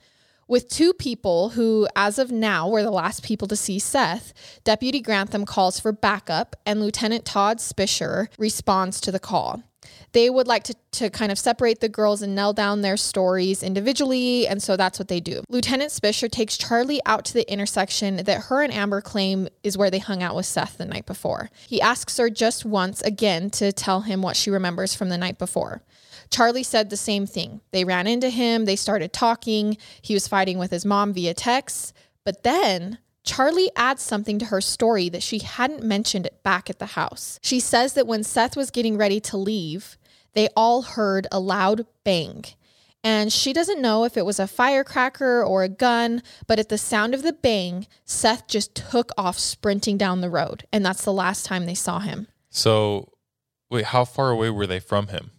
With 0.47 0.69
two 0.69 0.93
people 0.93 1.49
who, 1.49 1.87
as 1.95 2.19
of 2.19 2.31
now, 2.31 2.69
were 2.69 2.83
the 2.83 2.91
last 2.91 3.23
people 3.23 3.47
to 3.47 3.55
see 3.55 3.79
Seth, 3.79 4.31
Deputy 4.63 5.01
Grantham 5.01 5.43
calls 5.43 5.79
for 5.79 5.91
backup, 5.91 6.55
and 6.67 6.79
Lieutenant 6.79 7.25
Todd 7.25 7.57
Spisher 7.57 8.27
responds 8.37 9.01
to 9.01 9.11
the 9.11 9.19
call. 9.19 9.63
They 10.11 10.29
would 10.29 10.47
like 10.47 10.63
to, 10.65 10.75
to 10.93 11.09
kind 11.09 11.31
of 11.31 11.39
separate 11.39 11.79
the 11.79 11.89
girls 11.89 12.21
and 12.21 12.35
nail 12.35 12.53
down 12.53 12.81
their 12.81 12.95
stories 12.95 13.63
individually, 13.63 14.47
and 14.47 14.61
so 14.61 14.77
that's 14.77 14.99
what 14.99 15.07
they 15.07 15.19
do. 15.19 15.43
Lieutenant 15.49 15.91
Spisher 15.91 16.29
takes 16.29 16.57
Charlie 16.57 17.01
out 17.07 17.25
to 17.25 17.33
the 17.33 17.51
intersection 17.51 18.17
that 18.17 18.43
her 18.43 18.61
and 18.61 18.73
Amber 18.73 19.01
claim 19.01 19.47
is 19.63 19.77
where 19.77 19.89
they 19.89 19.99
hung 19.99 20.21
out 20.21 20.35
with 20.35 20.45
Seth 20.45 20.77
the 20.77 20.85
night 20.85 21.07
before. 21.07 21.49
He 21.67 21.81
asks 21.81 22.17
her 22.17 22.29
just 22.29 22.65
once 22.65 23.01
again 23.01 23.49
to 23.51 23.73
tell 23.73 24.01
him 24.01 24.21
what 24.21 24.35
she 24.35 24.51
remembers 24.51 24.93
from 24.93 25.09
the 25.09 25.17
night 25.17 25.39
before. 25.39 25.81
Charlie 26.29 26.63
said 26.63 26.89
the 26.89 26.97
same 26.97 27.25
thing. 27.25 27.61
They 27.71 27.83
ran 27.83 28.07
into 28.07 28.29
him, 28.29 28.65
they 28.65 28.75
started 28.75 29.13
talking. 29.13 29.77
He 30.01 30.13
was 30.13 30.27
fighting 30.27 30.57
with 30.57 30.71
his 30.71 30.85
mom 30.85 31.13
via 31.13 31.33
text. 31.33 31.93
But 32.23 32.43
then 32.43 32.99
Charlie 33.23 33.71
adds 33.75 34.01
something 34.01 34.39
to 34.39 34.45
her 34.45 34.61
story 34.61 35.09
that 35.09 35.23
she 35.23 35.39
hadn't 35.39 35.83
mentioned 35.83 36.29
back 36.43 36.69
at 36.69 36.79
the 36.79 36.87
house. 36.87 37.39
She 37.41 37.59
says 37.59 37.93
that 37.93 38.07
when 38.07 38.23
Seth 38.23 38.55
was 38.55 38.71
getting 38.71 38.97
ready 38.97 39.19
to 39.21 39.37
leave, 39.37 39.97
they 40.33 40.49
all 40.55 40.81
heard 40.83 41.27
a 41.31 41.39
loud 41.39 41.85
bang. 42.03 42.45
And 43.03 43.31
she 43.31 43.53
doesn't 43.53 43.81
know 43.81 44.03
if 44.03 44.17
it 44.17 44.25
was 44.25 44.39
a 44.39 44.47
firecracker 44.47 45.43
or 45.43 45.63
a 45.63 45.69
gun, 45.69 46.23
but 46.47 46.57
at 46.57 46.69
the 46.69 46.77
sound 46.77 47.13
of 47.13 47.21
the 47.21 47.33
bang, 47.33 47.85
Seth 48.03 48.47
just 48.47 48.73
took 48.73 49.11
off 49.15 49.37
sprinting 49.37 49.97
down 49.97 50.21
the 50.21 50.29
road. 50.29 50.65
And 50.73 50.83
that's 50.83 51.05
the 51.05 51.13
last 51.13 51.45
time 51.45 51.65
they 51.65 51.75
saw 51.75 51.99
him. 51.99 52.27
So 52.49 53.11
Wait, 53.69 53.85
how 53.85 54.05
far 54.05 54.29
away 54.29 54.49
were 54.49 54.67
they 54.67 54.79
from 54.79 55.07
him? 55.07 55.31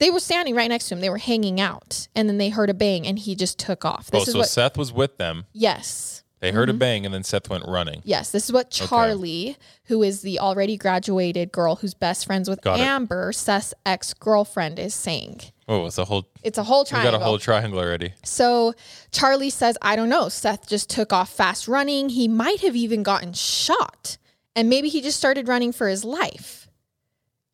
They 0.00 0.10
were 0.10 0.20
standing 0.20 0.54
right 0.54 0.68
next 0.68 0.88
to 0.88 0.94
him. 0.94 1.00
They 1.00 1.10
were 1.10 1.18
hanging 1.18 1.60
out, 1.60 2.06
and 2.14 2.28
then 2.28 2.38
they 2.38 2.50
heard 2.50 2.70
a 2.70 2.74
bang, 2.74 3.06
and 3.06 3.18
he 3.18 3.34
just 3.34 3.58
took 3.58 3.84
off. 3.84 4.10
Oh, 4.12 4.18
This 4.20 4.28
is 4.28 4.32
so 4.34 4.38
what. 4.40 4.48
Seth 4.48 4.76
was 4.78 4.92
with 4.92 5.16
them. 5.18 5.46
yes, 5.52 6.22
They 6.40 6.52
heard 6.52 6.68
a 6.68 6.72
mm-hmm. 6.72 6.78
bang, 6.78 7.04
and 7.04 7.12
then 7.12 7.24
Seth 7.24 7.50
went 7.50 7.64
running. 7.66 8.02
yes. 8.04 8.30
This 8.30 8.44
is 8.44 8.52
what 8.52 8.70
Charlie, 8.70 9.56
who 9.86 10.04
is 10.04 10.22
the 10.22 10.38
already 10.38 10.76
graduated 10.76 11.50
girl 11.50 11.74
who's 11.76 11.94
best 11.94 12.26
friends 12.26 12.48
with 12.48 12.60
Got 12.62 12.78
it. 12.78 12.82
Amber, 12.84 13.32
Seth's 13.32 13.74
ex 13.84 14.14
girlfriend, 14.14 14.78
is 14.78 14.94
saying. 14.94 15.40
Oh, 15.66 15.84
it's 15.86 15.98
a 15.98 16.04
whole. 16.04 16.28
It's 16.44 16.56
a 16.58 16.62
whole 16.62 16.84
We 16.84 16.90
triangle. 16.90 17.12
got 17.12 17.20
a 17.20 17.24
whole 17.24 17.38
triangle 17.40 17.80
already. 17.80 18.12
So 18.24 18.74
Charlie 19.10 19.50
says, 19.50 19.76
I 19.82 19.96
don't 19.96 20.08
know. 20.08 20.28
Seth 20.28 20.68
just 20.68 20.88
took 20.88 21.12
off 21.12 21.28
fast 21.28 21.66
running. 21.66 22.08
He 22.10 22.28
might 22.28 22.60
have 22.60 22.76
even 22.76 23.02
gotten 23.02 23.32
shot. 23.32 24.16
And 24.54 24.70
maybe 24.70 24.88
he 24.88 25.00
just 25.02 25.18
started 25.18 25.46
running 25.48 25.72
for 25.72 25.88
his 25.88 26.04
life. 26.04 26.68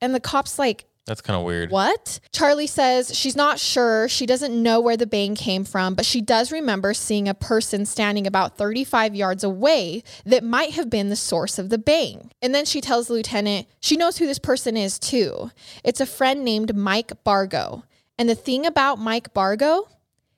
And 0.00 0.14
the 0.14 0.20
cop's 0.20 0.58
like, 0.58 0.84
That's 1.06 1.20
kind 1.20 1.38
of 1.38 1.44
weird. 1.44 1.70
What? 1.70 2.18
Charlie 2.32 2.66
says 2.66 3.14
she's 3.14 3.36
not 3.36 3.58
sure. 3.58 4.08
She 4.08 4.24
doesn't 4.24 4.60
know 4.60 4.80
where 4.80 4.96
the 4.96 5.06
bang 5.06 5.34
came 5.34 5.64
from, 5.64 5.94
but 5.94 6.06
she 6.06 6.22
does 6.22 6.50
remember 6.50 6.94
seeing 6.94 7.28
a 7.28 7.34
person 7.34 7.84
standing 7.84 8.26
about 8.26 8.56
35 8.56 9.14
yards 9.14 9.44
away 9.44 10.02
that 10.24 10.42
might 10.42 10.72
have 10.72 10.88
been 10.88 11.10
the 11.10 11.16
source 11.16 11.58
of 11.58 11.68
the 11.68 11.78
bang. 11.78 12.30
And 12.40 12.54
then 12.54 12.64
she 12.64 12.80
tells 12.80 13.08
the 13.08 13.14
lieutenant 13.14 13.68
she 13.80 13.96
knows 13.96 14.16
who 14.16 14.26
this 14.26 14.38
person 14.38 14.76
is 14.76 14.98
too. 14.98 15.50
It's 15.82 16.00
a 16.00 16.06
friend 16.06 16.42
named 16.42 16.74
Mike 16.74 17.12
Bargo. 17.22 17.84
And 18.18 18.28
the 18.28 18.34
thing 18.34 18.64
about 18.64 18.98
Mike 18.98 19.34
Bargo, 19.34 19.88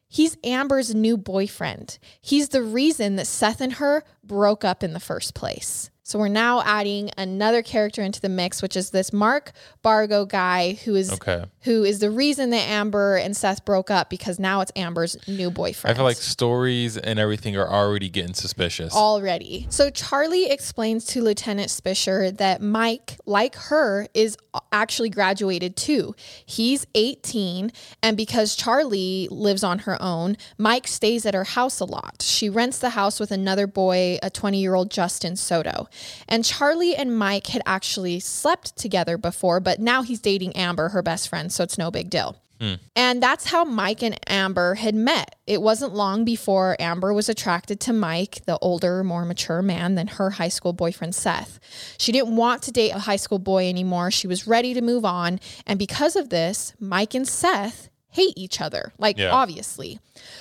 he's 0.08 0.36
Amber's 0.42 0.94
new 0.94 1.16
boyfriend. 1.16 1.98
He's 2.20 2.48
the 2.48 2.62
reason 2.62 3.16
that 3.16 3.26
Seth 3.26 3.60
and 3.60 3.74
her 3.74 4.02
broke 4.24 4.64
up 4.64 4.82
in 4.82 4.94
the 4.94 5.00
first 5.00 5.34
place. 5.34 5.90
So 6.06 6.20
we're 6.20 6.28
now 6.28 6.62
adding 6.62 7.10
another 7.18 7.62
character 7.62 8.00
into 8.00 8.20
the 8.20 8.28
mix, 8.28 8.62
which 8.62 8.76
is 8.76 8.90
this 8.90 9.12
Mark 9.12 9.50
Bargo 9.82 10.24
guy 10.24 10.74
who 10.84 10.94
is 10.94 11.10
Okay. 11.10 11.46
who 11.62 11.82
is 11.82 11.98
the 11.98 12.12
reason 12.12 12.50
that 12.50 12.68
Amber 12.68 13.16
and 13.16 13.36
Seth 13.36 13.64
broke 13.64 13.90
up 13.90 14.08
because 14.08 14.38
now 14.38 14.60
it's 14.60 14.70
Amber's 14.76 15.16
new 15.26 15.50
boyfriend. 15.50 15.92
I 15.92 15.96
feel 15.96 16.04
like 16.04 16.16
stories 16.18 16.96
and 16.96 17.18
everything 17.18 17.56
are 17.56 17.68
already 17.68 18.08
getting 18.08 18.34
suspicious. 18.34 18.94
already. 18.94 19.66
So 19.68 19.90
Charlie 19.90 20.48
explains 20.48 21.06
to 21.06 21.22
Lieutenant 21.22 21.70
Spisher 21.70 22.30
that 22.36 22.62
Mike, 22.62 23.18
like 23.26 23.56
her, 23.56 24.06
is 24.14 24.36
actually 24.70 25.10
graduated 25.10 25.76
too. 25.76 26.14
He's 26.44 26.86
18, 26.94 27.72
and 28.00 28.16
because 28.16 28.54
Charlie 28.54 29.26
lives 29.32 29.64
on 29.64 29.80
her 29.80 30.00
own, 30.00 30.36
Mike 30.56 30.86
stays 30.86 31.26
at 31.26 31.34
her 31.34 31.42
house 31.42 31.80
a 31.80 31.84
lot. 31.84 32.22
She 32.22 32.48
rents 32.48 32.78
the 32.78 32.90
house 32.90 33.18
with 33.18 33.32
another 33.32 33.66
boy, 33.66 34.20
a 34.22 34.30
20 34.30 34.60
year 34.60 34.76
old 34.76 34.92
Justin 34.92 35.34
Soto. 35.34 35.88
And 36.28 36.44
Charlie 36.44 36.94
and 36.96 37.16
Mike 37.18 37.46
had 37.48 37.62
actually 37.66 38.20
slept 38.20 38.76
together 38.76 39.16
before, 39.18 39.60
but 39.60 39.80
now 39.80 40.02
he's 40.02 40.20
dating 40.20 40.54
Amber, 40.56 40.90
her 40.90 41.02
best 41.02 41.28
friend, 41.28 41.52
so 41.52 41.62
it's 41.64 41.78
no 41.78 41.90
big 41.90 42.10
deal. 42.10 42.36
Hmm. 42.60 42.74
And 42.94 43.22
that's 43.22 43.50
how 43.50 43.64
Mike 43.64 44.02
and 44.02 44.18
Amber 44.30 44.76
had 44.76 44.94
met. 44.94 45.34
It 45.46 45.60
wasn't 45.60 45.94
long 45.94 46.24
before 46.24 46.74
Amber 46.80 47.12
was 47.12 47.28
attracted 47.28 47.80
to 47.80 47.92
Mike, 47.92 48.46
the 48.46 48.58
older, 48.62 49.04
more 49.04 49.26
mature 49.26 49.60
man 49.60 49.94
than 49.94 50.06
her 50.06 50.30
high 50.30 50.48
school 50.48 50.72
boyfriend, 50.72 51.14
Seth. 51.14 51.60
She 51.98 52.12
didn't 52.12 52.34
want 52.34 52.62
to 52.62 52.72
date 52.72 52.92
a 52.92 53.00
high 53.00 53.16
school 53.16 53.38
boy 53.38 53.68
anymore. 53.68 54.10
She 54.10 54.26
was 54.26 54.46
ready 54.46 54.72
to 54.72 54.80
move 54.80 55.04
on. 55.04 55.38
And 55.66 55.78
because 55.78 56.16
of 56.16 56.30
this, 56.30 56.72
Mike 56.80 57.12
and 57.14 57.28
Seth 57.28 57.90
hate 58.08 58.32
each 58.38 58.62
other, 58.62 58.94
like 58.96 59.18
Yeah. 59.18 59.32
obviously. 59.32 60.00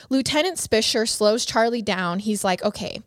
Lieutenant 0.10 0.58
Spisher 0.58 1.06
slows 1.10 1.44
Charlie 1.46 1.82
down. 1.82 2.20
He's 2.20 2.46
like, 2.46 2.64
okay, 2.64 3.02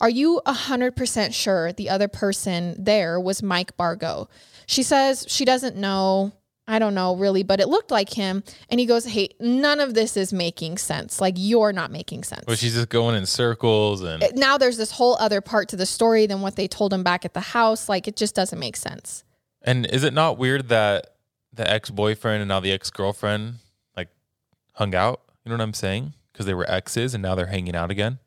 are 0.00 0.10
you 0.10 0.40
100% 0.46 1.34
sure 1.34 1.72
the 1.72 1.88
other 1.90 2.08
person 2.08 2.74
there 2.78 3.18
was 3.20 3.42
Mike 3.42 3.76
Bargo? 3.76 4.28
She 4.66 4.82
says 4.82 5.24
she 5.28 5.44
doesn't 5.44 5.76
know. 5.76 6.32
I 6.68 6.80
don't 6.80 6.94
know 6.94 7.14
really, 7.14 7.44
but 7.44 7.60
it 7.60 7.68
looked 7.68 7.92
like 7.92 8.12
him. 8.14 8.42
And 8.68 8.80
he 8.80 8.86
goes, 8.86 9.04
Hey, 9.04 9.28
none 9.38 9.78
of 9.78 9.94
this 9.94 10.16
is 10.16 10.32
making 10.32 10.78
sense. 10.78 11.20
Like, 11.20 11.34
you're 11.36 11.72
not 11.72 11.92
making 11.92 12.24
sense. 12.24 12.42
But 12.44 12.58
she's 12.58 12.74
just 12.74 12.88
going 12.88 13.14
in 13.14 13.24
circles 13.24 14.02
and 14.02 14.20
now 14.34 14.58
there's 14.58 14.76
this 14.76 14.90
whole 14.90 15.16
other 15.20 15.40
part 15.40 15.68
to 15.68 15.76
the 15.76 15.86
story 15.86 16.26
than 16.26 16.40
what 16.40 16.56
they 16.56 16.66
told 16.66 16.92
him 16.92 17.04
back 17.04 17.24
at 17.24 17.34
the 17.34 17.40
house. 17.40 17.88
Like, 17.88 18.08
it 18.08 18.16
just 18.16 18.34
doesn't 18.34 18.58
make 18.58 18.76
sense. 18.76 19.22
and 19.62 19.86
is 19.86 20.02
it 20.02 20.12
not 20.12 20.38
weird 20.38 20.68
that 20.68 21.14
the 21.52 21.70
ex 21.70 21.88
boyfriend 21.90 22.42
and 22.42 22.48
now 22.48 22.58
the 22.58 22.72
ex 22.72 22.90
girlfriend 22.90 23.54
like 23.96 24.08
hung 24.72 24.92
out? 24.94 25.20
You 25.44 25.50
know 25.50 25.56
what 25.58 25.62
I'm 25.62 25.72
saying? 25.74 26.14
Because 26.32 26.46
they 26.46 26.54
were 26.54 26.68
exes 26.68 27.14
and 27.14 27.22
now 27.22 27.36
they're 27.36 27.46
hanging 27.46 27.76
out 27.76 27.92
again. 27.92 28.18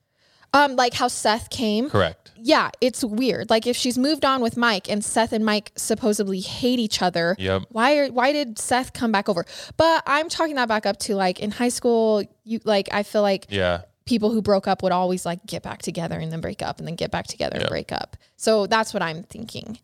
Um, 0.53 0.75
like 0.75 0.93
how 0.93 1.07
Seth 1.07 1.49
came. 1.49 1.89
Correct. 1.89 2.31
Yeah, 2.41 2.69
it's 2.81 3.03
weird. 3.03 3.49
Like 3.49 3.67
if 3.67 3.75
she's 3.75 3.97
moved 3.97 4.23
on 4.25 4.41
with 4.41 4.55
Mike 4.57 4.89
and 4.89 5.03
Seth 5.03 5.33
and 5.33 5.45
Mike 5.45 5.71
supposedly 5.75 6.39
hate 6.39 6.79
each 6.79 7.01
other, 7.01 7.35
Yep. 7.37 7.63
why 7.69 7.97
are 7.97 8.07
why 8.07 8.31
did 8.31 8.57
Seth 8.57 8.93
come 8.93 9.11
back 9.11 9.27
over? 9.29 9.45
But 9.77 10.03
I'm 10.07 10.29
talking 10.29 10.55
that 10.55 10.67
back 10.67 10.85
up 10.85 10.97
to 10.99 11.15
like 11.15 11.39
in 11.39 11.51
high 11.51 11.69
school, 11.69 12.23
you 12.45 12.59
like 12.63 12.87
I 12.91 13.03
feel 13.03 13.21
like 13.21 13.47
Yeah. 13.49 13.81
people 14.05 14.31
who 14.31 14.41
broke 14.41 14.67
up 14.67 14.81
would 14.83 14.91
always 14.93 15.25
like 15.25 15.45
get 15.45 15.61
back 15.63 15.81
together 15.81 16.17
and 16.17 16.31
then 16.31 16.39
break 16.41 16.61
up 16.61 16.79
and 16.79 16.87
then 16.87 16.95
get 16.95 17.11
back 17.11 17.27
together 17.27 17.57
and 17.59 17.67
break 17.69 17.91
up. 17.91 18.15
So 18.37 18.65
that's 18.65 18.93
what 18.93 19.03
I'm 19.03 19.23
thinking. 19.23 19.77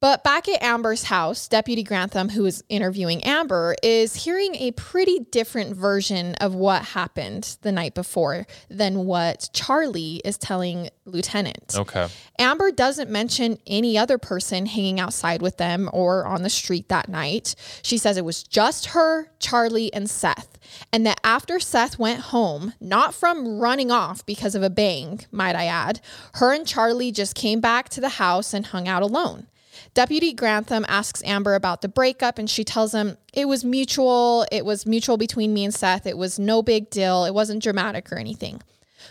But 0.00 0.24
back 0.24 0.48
at 0.48 0.62
Amber's 0.62 1.04
house, 1.04 1.46
Deputy 1.46 1.82
Grantham, 1.82 2.30
who 2.30 2.46
is 2.46 2.64
interviewing 2.70 3.22
Amber, 3.22 3.76
is 3.82 4.14
hearing 4.14 4.54
a 4.54 4.70
pretty 4.72 5.26
different 5.30 5.76
version 5.76 6.36
of 6.36 6.54
what 6.54 6.82
happened 6.82 7.58
the 7.60 7.70
night 7.70 7.92
before 7.92 8.46
than 8.70 9.04
what 9.04 9.50
Charlie 9.52 10.22
is 10.24 10.38
telling 10.38 10.88
Lieutenant. 11.04 11.74
Okay. 11.76 12.08
Amber 12.38 12.70
doesn't 12.70 13.10
mention 13.10 13.58
any 13.66 13.98
other 13.98 14.16
person 14.16 14.64
hanging 14.64 14.98
outside 14.98 15.42
with 15.42 15.58
them 15.58 15.90
or 15.92 16.24
on 16.24 16.44
the 16.44 16.50
street 16.50 16.88
that 16.88 17.10
night. 17.10 17.54
She 17.82 17.98
says 17.98 18.16
it 18.16 18.24
was 18.24 18.42
just 18.42 18.86
her, 18.86 19.30
Charlie, 19.38 19.92
and 19.92 20.08
Seth. 20.08 20.58
And 20.94 21.04
that 21.04 21.20
after 21.24 21.60
Seth 21.60 21.98
went 21.98 22.20
home, 22.20 22.72
not 22.80 23.12
from 23.12 23.58
running 23.58 23.90
off 23.90 24.24
because 24.24 24.54
of 24.54 24.62
a 24.62 24.70
bang, 24.70 25.20
might 25.30 25.56
I 25.56 25.66
add, 25.66 26.00
her 26.34 26.54
and 26.54 26.66
Charlie 26.66 27.12
just 27.12 27.34
came 27.34 27.60
back 27.60 27.90
to 27.90 28.00
the 28.00 28.08
house 28.08 28.54
and 28.54 28.64
hung 28.64 28.88
out 28.88 29.02
alone. 29.02 29.46
Deputy 29.94 30.32
Grantham 30.32 30.84
asks 30.88 31.22
Amber 31.24 31.54
about 31.54 31.82
the 31.82 31.88
breakup, 31.88 32.38
and 32.38 32.48
she 32.48 32.64
tells 32.64 32.94
him 32.94 33.16
it 33.32 33.46
was 33.46 33.64
mutual. 33.64 34.46
It 34.50 34.64
was 34.64 34.86
mutual 34.86 35.16
between 35.16 35.54
me 35.54 35.64
and 35.64 35.74
Seth. 35.74 36.06
It 36.06 36.18
was 36.18 36.38
no 36.38 36.62
big 36.62 36.90
deal. 36.90 37.24
It 37.24 37.34
wasn't 37.34 37.62
dramatic 37.62 38.10
or 38.12 38.18
anything. 38.18 38.62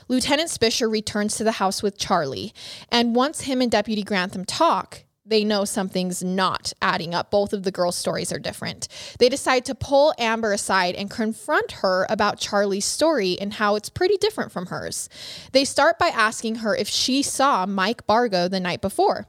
Lieutenant 0.07 0.49
Spisher 0.49 0.89
returns 0.89 1.35
to 1.35 1.43
the 1.43 1.53
house 1.53 1.83
with 1.83 1.97
Charlie, 1.97 2.53
and 2.91 3.15
once 3.15 3.41
him 3.41 3.61
and 3.61 3.71
Deputy 3.71 4.03
Grantham 4.03 4.45
talk, 4.45 5.03
they 5.25 5.43
know 5.43 5.63
something's 5.63 6.23
not 6.23 6.73
adding 6.81 7.13
up. 7.13 7.29
Both 7.29 7.53
of 7.53 7.61
the 7.63 7.71
girls' 7.71 7.95
stories 7.95 8.33
are 8.33 8.39
different. 8.39 8.87
They 9.19 9.29
decide 9.29 9.63
to 9.65 9.75
pull 9.75 10.13
Amber 10.17 10.51
aside 10.51 10.95
and 10.95 11.09
confront 11.09 11.73
her 11.73 12.07
about 12.09 12.39
Charlie's 12.39 12.85
story 12.85 13.37
and 13.39 13.53
how 13.53 13.75
it's 13.75 13.89
pretty 13.89 14.17
different 14.17 14.51
from 14.51 14.67
hers. 14.67 15.07
They 15.51 15.65
start 15.65 15.99
by 15.99 16.07
asking 16.07 16.55
her 16.55 16.75
if 16.75 16.87
she 16.87 17.21
saw 17.21 17.67
Mike 17.67 18.07
Bargo 18.07 18.47
the 18.47 18.59
night 18.59 18.81
before. 18.81 19.27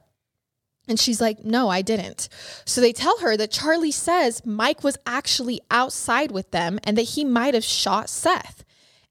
And 0.91 0.99
she's 0.99 1.21
like, 1.21 1.45
no, 1.45 1.69
I 1.69 1.81
didn't. 1.81 2.27
So 2.65 2.81
they 2.81 2.91
tell 2.91 3.17
her 3.19 3.37
that 3.37 3.49
Charlie 3.49 3.91
says 3.91 4.45
Mike 4.45 4.83
was 4.83 4.97
actually 5.07 5.61
outside 5.71 6.31
with 6.31 6.51
them 6.51 6.79
and 6.83 6.97
that 6.97 7.03
he 7.03 7.23
might 7.23 7.53
have 7.53 7.63
shot 7.63 8.09
Seth. 8.09 8.65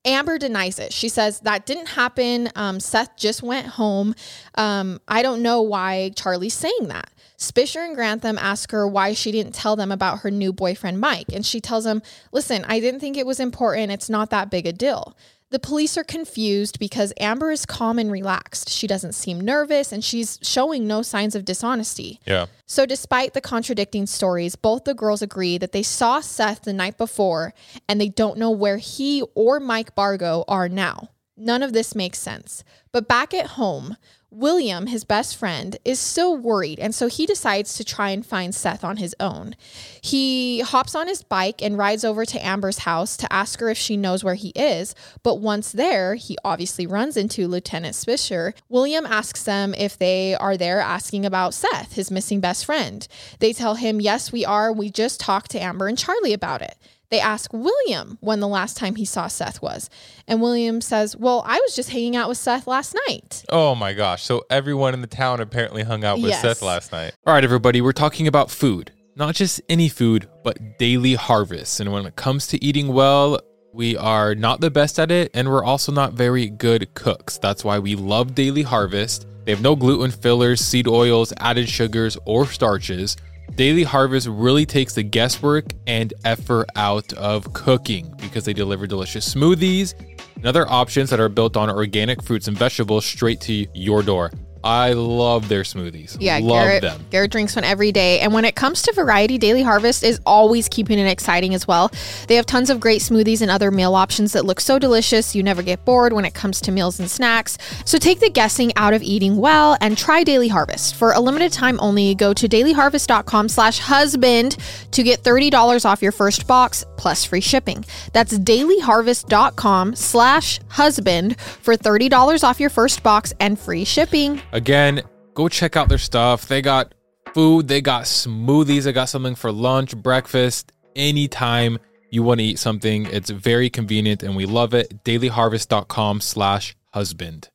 Amber 0.04 0.37
denies 0.37 0.78
it. 0.78 0.92
She 0.92 1.08
says 1.08 1.40
that 1.40 1.64
didn't 1.64 1.88
happen. 1.88 2.50
Um, 2.54 2.80
Seth 2.80 3.16
just 3.16 3.42
went 3.42 3.66
home. 3.66 4.14
Um, 4.56 5.00
I 5.08 5.22
don't 5.22 5.42
know 5.42 5.62
why 5.62 6.12
Charlie's 6.16 6.54
saying 6.54 6.88
that. 6.88 7.10
Spisher 7.38 7.82
and 7.82 7.94
Grantham 7.94 8.37
ask 8.38 8.70
her 8.70 8.87
why 8.87 9.14
she 9.14 9.32
didn't 9.32 9.54
tell 9.54 9.75
them 9.75 9.90
about 9.90 10.20
her 10.20 10.30
new 10.30 10.52
boyfriend, 10.52 11.00
Mike. 11.00 11.28
And 11.32 11.44
she 11.44 11.60
tells 11.60 11.84
them, 11.84 12.02
listen, 12.32 12.64
I 12.68 12.80
didn't 12.80 13.00
think 13.00 13.16
it 13.16 13.26
was 13.26 13.40
important. 13.40 13.90
It's 13.90 14.10
not 14.10 14.28
that 14.30 14.50
big 14.50 14.66
a 14.66 14.72
deal. 14.72 15.16
The 15.50 15.59
police 15.59 15.99
are 15.99 16.04
confused 16.04 16.78
because 16.78 17.12
Amber 17.19 17.50
is 17.50 17.66
calm 17.66 17.99
and 17.99 18.11
relaxed. 18.11 18.69
She 18.69 18.87
doesn't 18.87 19.14
seem 19.14 19.40
nervous 19.40 19.90
and 19.90 20.04
she's 20.04 20.38
showing 20.42 20.87
no 20.87 21.02
signs 21.02 21.35
of 21.35 21.45
dishonesty. 21.45 22.21
Yeah. 22.25 22.47
So, 22.66 22.87
despite 22.87 23.35
the 23.35 23.40
contradicting 23.40 24.07
stories, 24.07 24.54
both 24.54 24.85
the 24.85 24.95
girls 24.95 25.23
agree 25.23 25.59
that 25.59 25.73
they 25.73 25.83
saw 25.83 26.21
Seth 26.21 26.62
the 26.62 26.73
night 26.73 26.97
before 26.97 27.52
and 27.88 28.00
they 28.00 28.09
don't 28.09 28.38
know 28.38 28.52
where 28.52 28.78
he 28.78 29.25
or 29.35 29.59
Mike 29.59 29.97
Bargo 29.97 30.45
are 30.47 30.69
now. 30.69 31.09
None 31.37 31.64
of 31.64 31.73
this 31.73 31.97
makes 31.97 32.19
sense. 32.19 32.62
But 32.92 33.09
back 33.09 33.35
at 33.35 33.47
home, 33.47 33.97
William, 34.30 34.87
his 34.87 35.04
best 35.04 35.37
friend, 35.37 35.76
is 35.84 35.99
so 35.99 36.30
worried, 36.30 36.78
and 36.78 36.94
so 36.94 37.08
he 37.08 37.26
decides 37.26 37.75
to 37.75 37.84
try 37.84 38.10
and 38.10 38.25
find 38.25 38.54
Seth 38.54 38.84
on 38.84 38.99
his 38.99 39.14
own. 39.18 39.56
He 40.00 40.60
hops 40.60 40.94
on 40.94 41.08
his 41.08 41.22
bike 41.22 41.60
and 41.60 41.76
rides 41.76 42.04
over 42.04 42.25
to 42.25 42.46
Amber's 42.46 42.78
house 42.78 43.16
to 43.16 43.32
ask 43.32 43.58
her 43.60 43.68
if 43.68 43.78
she 43.78 43.96
knows 43.96 44.22
where 44.22 44.37
he 44.37 44.50
is. 44.50 44.94
But 45.25 45.40
once 45.40 45.72
there, 45.72 46.14
he 46.14 46.37
obviously 46.44 46.87
runs 46.87 47.16
into 47.16 47.49
Lieutenant 47.49 47.96
Spisher. 47.96 48.54
William 48.68 49.04
asks 49.04 49.42
them 49.42 49.75
if 49.75 49.99
they 49.99 50.34
are 50.37 50.56
there 50.56 50.80
asking 50.80 51.26
about 51.26 51.52
Seth, 51.52 51.94
his 51.94 52.10
missing 52.10 52.40
best 52.40 52.64
friend. 52.64 53.06
They 53.40 53.52
tell 53.52 53.75
him, 53.75 54.00
Yes, 54.00 54.30
we 54.30 54.44
are. 54.44 54.72
We 54.72 54.90
just 54.90 55.18
talked 55.18 55.50
to 55.52 55.62
Amber 55.62 55.88
and 55.88 55.99
Charlie 55.99 56.32
about 56.32 56.62
it. 56.62 56.76
They 57.11 57.21
ask 57.21 57.52
William 57.52 58.19
when 58.21 58.38
the 58.40 58.47
last 58.49 58.76
time 58.76 58.95
he 58.95 59.05
saw 59.05 59.26
Seth 59.26 59.61
was. 59.61 59.90
And 60.29 60.40
William 60.40 60.81
says, 60.81 61.17
Well, 61.17 61.43
I 61.47 61.59
was 61.59 61.75
just 61.75 61.90
hanging 61.90 62.14
out 62.17 62.29
with 62.29 62.38
Seth 62.38 62.67
last 62.67 62.97
night. 63.09 63.45
Oh 63.49 63.75
my 63.75 63.93
gosh. 63.93 64.23
So 64.23 64.45
everyone 64.49 64.95
in 64.95 65.00
the 65.00 65.07
town 65.09 65.40
apparently 65.40 65.83
hung 65.83 66.05
out 66.05 66.19
with 66.19 66.31
Yes. 66.31 66.40
Seth 66.43 66.62
last 66.62 66.93
night. 66.93 67.12
All 67.26 67.35
right, 67.35 67.43
everybody. 67.45 67.81
We're 67.81 67.93
talking 67.93 68.26
about 68.29 68.50
food. 68.50 68.93
not 69.17 69.35
just 69.35 69.61
any 69.69 69.88
food, 69.88 70.29
but 70.45 70.79
daily 70.79 71.14
harvest. 71.14 71.81
And 71.81 71.93
when 71.93 72.07
it 72.07 72.14
comes 72.17 72.47
to 72.49 72.64
eating 72.64 72.88
well, 72.95 73.40
we 73.73 73.97
are 73.97 74.35
not 74.35 74.61
the 74.61 74.71
best 74.71 74.99
at 74.99 75.11
it, 75.11 75.31
and 75.35 75.49
we're 75.49 75.64
also 75.64 75.93
not 75.93 76.14
very 76.14 76.49
good 76.49 76.95
cooks. 76.95 77.37
That's 77.38 77.62
why 77.64 77.79
we 77.81 77.97
love 77.97 78.35
Daily 78.35 78.62
Harvest. 78.62 79.26
They 79.45 79.52
have 79.52 79.61
no 79.62 79.76
gluten 79.76 80.11
fillers, 80.11 80.61
seed 80.61 80.88
oils, 80.88 81.33
added 81.38 81.69
sugars, 81.69 82.17
or 82.25 82.47
starches. 82.47 83.17
Daily 83.54 83.83
Harvest 83.83 84.26
really 84.28 84.64
takes 84.64 84.95
the 84.95 85.02
guesswork 85.02 85.66
and 85.87 86.14
effort 86.25 86.69
out 86.76 87.12
of 87.14 87.52
cooking 87.52 88.14
because 88.19 88.45
they 88.45 88.52
deliver 88.52 88.87
delicious 88.87 89.35
smoothies 89.35 89.95
and 90.37 90.47
other 90.47 90.69
options 90.71 91.11
that 91.11 91.21
are 91.21 91.28
built 91.28 91.57
on 91.57 91.69
organic 91.69 92.23
fruits 92.23 92.49
and 92.49 92.57
vegetables 92.57 93.04
straight 93.04 93.40
to 93.42 93.66
your 93.75 94.02
door. 94.02 94.30
I 94.62 94.93
love 94.93 95.49
their 95.49 95.62
smoothies. 95.62 96.17
Yeah, 96.21 96.38
love 96.43 96.64
Garrett, 96.64 96.83
them. 96.83 97.07
Garrett 97.11 97.31
drinks 97.31 97.57
one 97.57 97.64
every 97.64 97.93
day. 97.93 98.21
And 98.21 98.35
when 98.35 98.45
it 98.45 98.55
comes 98.55 98.83
to 98.83 98.93
variety, 98.93 99.38
Daily 99.38 99.62
Harvest 99.62 100.02
is 100.02 100.21
always 100.26 100.69
keeping 100.69 100.99
it 100.99 101.07
exciting 101.07 101.55
as 101.55 101.67
well. 101.67 101.90
They 102.29 102.37
have 102.37 102.47
tons 102.47 102.69
of 102.71 102.81
great 102.81 103.00
smoothies 103.00 103.40
and 103.40 103.50
other 103.50 103.71
meal 103.71 103.95
options 103.95 104.33
that 104.33 104.45
look 104.45 104.61
so 104.61 104.79
delicious. 104.79 105.35
You 105.35 105.43
never 105.43 105.62
get 105.62 105.85
bored 105.85 106.12
when 106.12 106.25
it 106.25 106.35
comes 106.35 106.61
to 106.62 106.73
meals 106.73 107.00
and 107.00 107.11
snacks. 107.11 107.57
So 107.85 107.99
take 107.99 108.21
the 108.21 108.31
guessing 108.31 108.75
out 108.76 108.93
of 108.93 109.02
eating 109.02 109.37
well 109.38 109.76
and 109.81 109.97
try 109.97 110.25
Daily 110.25 110.49
Harvest. 110.49 110.95
For 110.95 111.12
a 111.12 111.21
limited 111.21 111.52
time 111.52 111.79
only, 111.81 112.14
go 112.14 112.35
to 112.35 112.49
dailyharvest.com 112.49 113.49
slash 113.49 113.79
husband 113.79 114.57
to 114.90 115.02
get 115.02 115.23
$30 115.23 115.85
off 115.85 116.02
your 116.02 116.12
first 116.12 116.47
box 116.47 116.85
plus 116.97 117.25
free 117.25 117.40
shipping. 117.40 117.85
That's 118.12 118.38
dailyharvest.com 118.38 119.95
slash 119.95 120.61
husband 120.69 121.40
for 121.40 121.76
$30 121.76 122.45
off 122.45 122.61
your 122.61 122.71
first 122.71 123.02
box 123.02 123.33
and 123.40 123.59
free 123.59 123.85
shipping. 123.85 124.43
Again, 124.52 125.02
go 125.35 125.49
check 125.49 125.76
out 125.76 125.88
their 125.88 125.99
stuff. 125.99 126.49
They 126.49 126.62
got 126.62 126.95
food, 127.35 127.69
they 127.69 127.80
got 127.80 128.04
smoothies, 128.04 128.85
they 128.85 128.92
got 128.92 129.09
something 129.09 129.35
for 129.35 129.52
lunch, 129.52 129.97
breakfast, 129.97 130.73
anytime 130.97 131.78
you 132.11 132.23
want 132.23 132.40
to 132.40 132.45
eat 132.45 132.59
something. 132.59 133.07
It's 133.07 133.30
very 133.30 133.71
convenient 133.71 134.23
and 134.23 134.35
we 134.35 134.47
love 134.47 134.75
it. 134.75 135.04
Dailyharvest.com 135.04 136.21
slash 136.21 136.76
husband. 136.92 137.49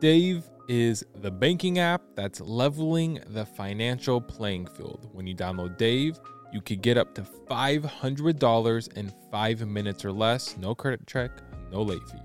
Dave 0.00 0.44
is 0.68 1.04
the 1.16 1.30
banking 1.30 1.78
app 1.78 2.02
that's 2.14 2.40
leveling 2.40 3.20
the 3.28 3.46
financial 3.46 4.20
playing 4.20 4.66
field. 4.66 5.08
When 5.12 5.26
you 5.26 5.34
download 5.34 5.78
Dave, 5.78 6.18
you 6.52 6.60
could 6.60 6.82
get 6.82 6.98
up 6.98 7.14
to 7.14 7.22
$500 7.22 8.92
in 8.92 9.12
five 9.30 9.66
minutes 9.66 10.04
or 10.04 10.12
less. 10.12 10.56
No 10.58 10.74
credit 10.74 11.06
check, 11.06 11.30
no 11.70 11.82
late 11.82 12.02
fees. 12.10 12.20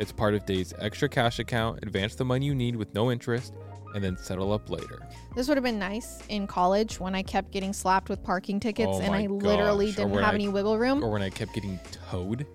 It's 0.00 0.12
part 0.12 0.34
of 0.34 0.46
Dave's 0.46 0.74
extra 0.78 1.08
cash 1.08 1.38
account. 1.38 1.80
Advance 1.82 2.16
the 2.16 2.24
money 2.24 2.46
you 2.46 2.54
need 2.54 2.76
with 2.76 2.92
no 2.94 3.10
interest 3.10 3.54
and 3.94 4.02
then 4.04 4.16
settle 4.16 4.52
up 4.52 4.68
later. 4.70 5.00
This 5.34 5.48
would 5.48 5.56
have 5.56 5.64
been 5.64 5.78
nice 5.78 6.20
in 6.28 6.46
college 6.46 7.00
when 7.00 7.14
I 7.14 7.22
kept 7.22 7.50
getting 7.50 7.72
slapped 7.72 8.08
with 8.08 8.22
parking 8.22 8.60
tickets 8.60 8.90
Oh 8.92 9.00
and 9.00 9.14
I 9.14 9.26
literally 9.26 9.86
gosh, 9.92 10.04
or 10.04 10.08
didn't 10.08 10.22
have 10.24 10.32
I- 10.32 10.34
any 10.34 10.48
wiggle 10.48 10.78
room. 10.78 11.02
Or 11.02 11.10
when 11.10 11.22
I 11.22 11.30
kept 11.30 11.54
getting 11.54 11.78
towed. 12.10 12.46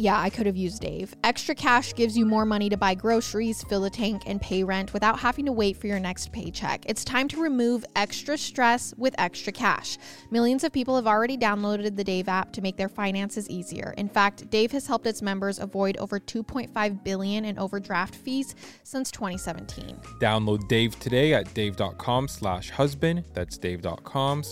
Yeah, 0.00 0.18
I 0.18 0.30
could 0.30 0.46
have 0.46 0.56
used 0.56 0.80
Dave. 0.80 1.14
Extra 1.24 1.54
cash 1.54 1.94
gives 1.94 2.16
you 2.16 2.24
more 2.24 2.46
money 2.46 2.70
to 2.70 2.76
buy 2.78 2.94
groceries, 2.94 3.62
fill 3.64 3.84
a 3.84 3.90
tank, 3.90 4.22
and 4.24 4.40
pay 4.40 4.64
rent 4.64 4.94
without 4.94 5.18
having 5.18 5.44
to 5.44 5.52
wait 5.52 5.76
for 5.76 5.88
your 5.88 6.00
next 6.00 6.32
paycheck. 6.32 6.86
It's 6.86 7.04
time 7.04 7.28
to 7.28 7.42
remove 7.42 7.84
extra 7.96 8.38
stress 8.38 8.94
with 8.96 9.14
extra 9.18 9.52
cash. 9.52 9.98
Millions 10.30 10.64
of 10.64 10.72
people 10.72 10.96
have 10.96 11.06
already 11.06 11.36
downloaded 11.36 11.96
the 11.96 12.04
Dave 12.04 12.30
app 12.30 12.50
to 12.54 12.62
make 12.62 12.78
their 12.78 12.88
finances 12.88 13.50
easier. 13.50 13.92
In 13.98 14.08
fact, 14.08 14.48
Dave 14.48 14.72
has 14.72 14.86
helped 14.86 15.06
its 15.06 15.20
members 15.20 15.58
avoid 15.58 15.98
over 15.98 16.18
2.5 16.18 17.04
billion 17.04 17.44
in 17.44 17.58
overdraft 17.58 18.14
fees 18.14 18.54
since 18.84 19.10
2017. 19.10 20.00
Download 20.18 20.66
Dave 20.66 20.98
today 20.98 21.34
at 21.34 21.52
dave.com 21.52 22.26
slash 22.26 22.70
husband. 22.70 23.24
That's 23.34 23.58
dave.com 23.58 24.44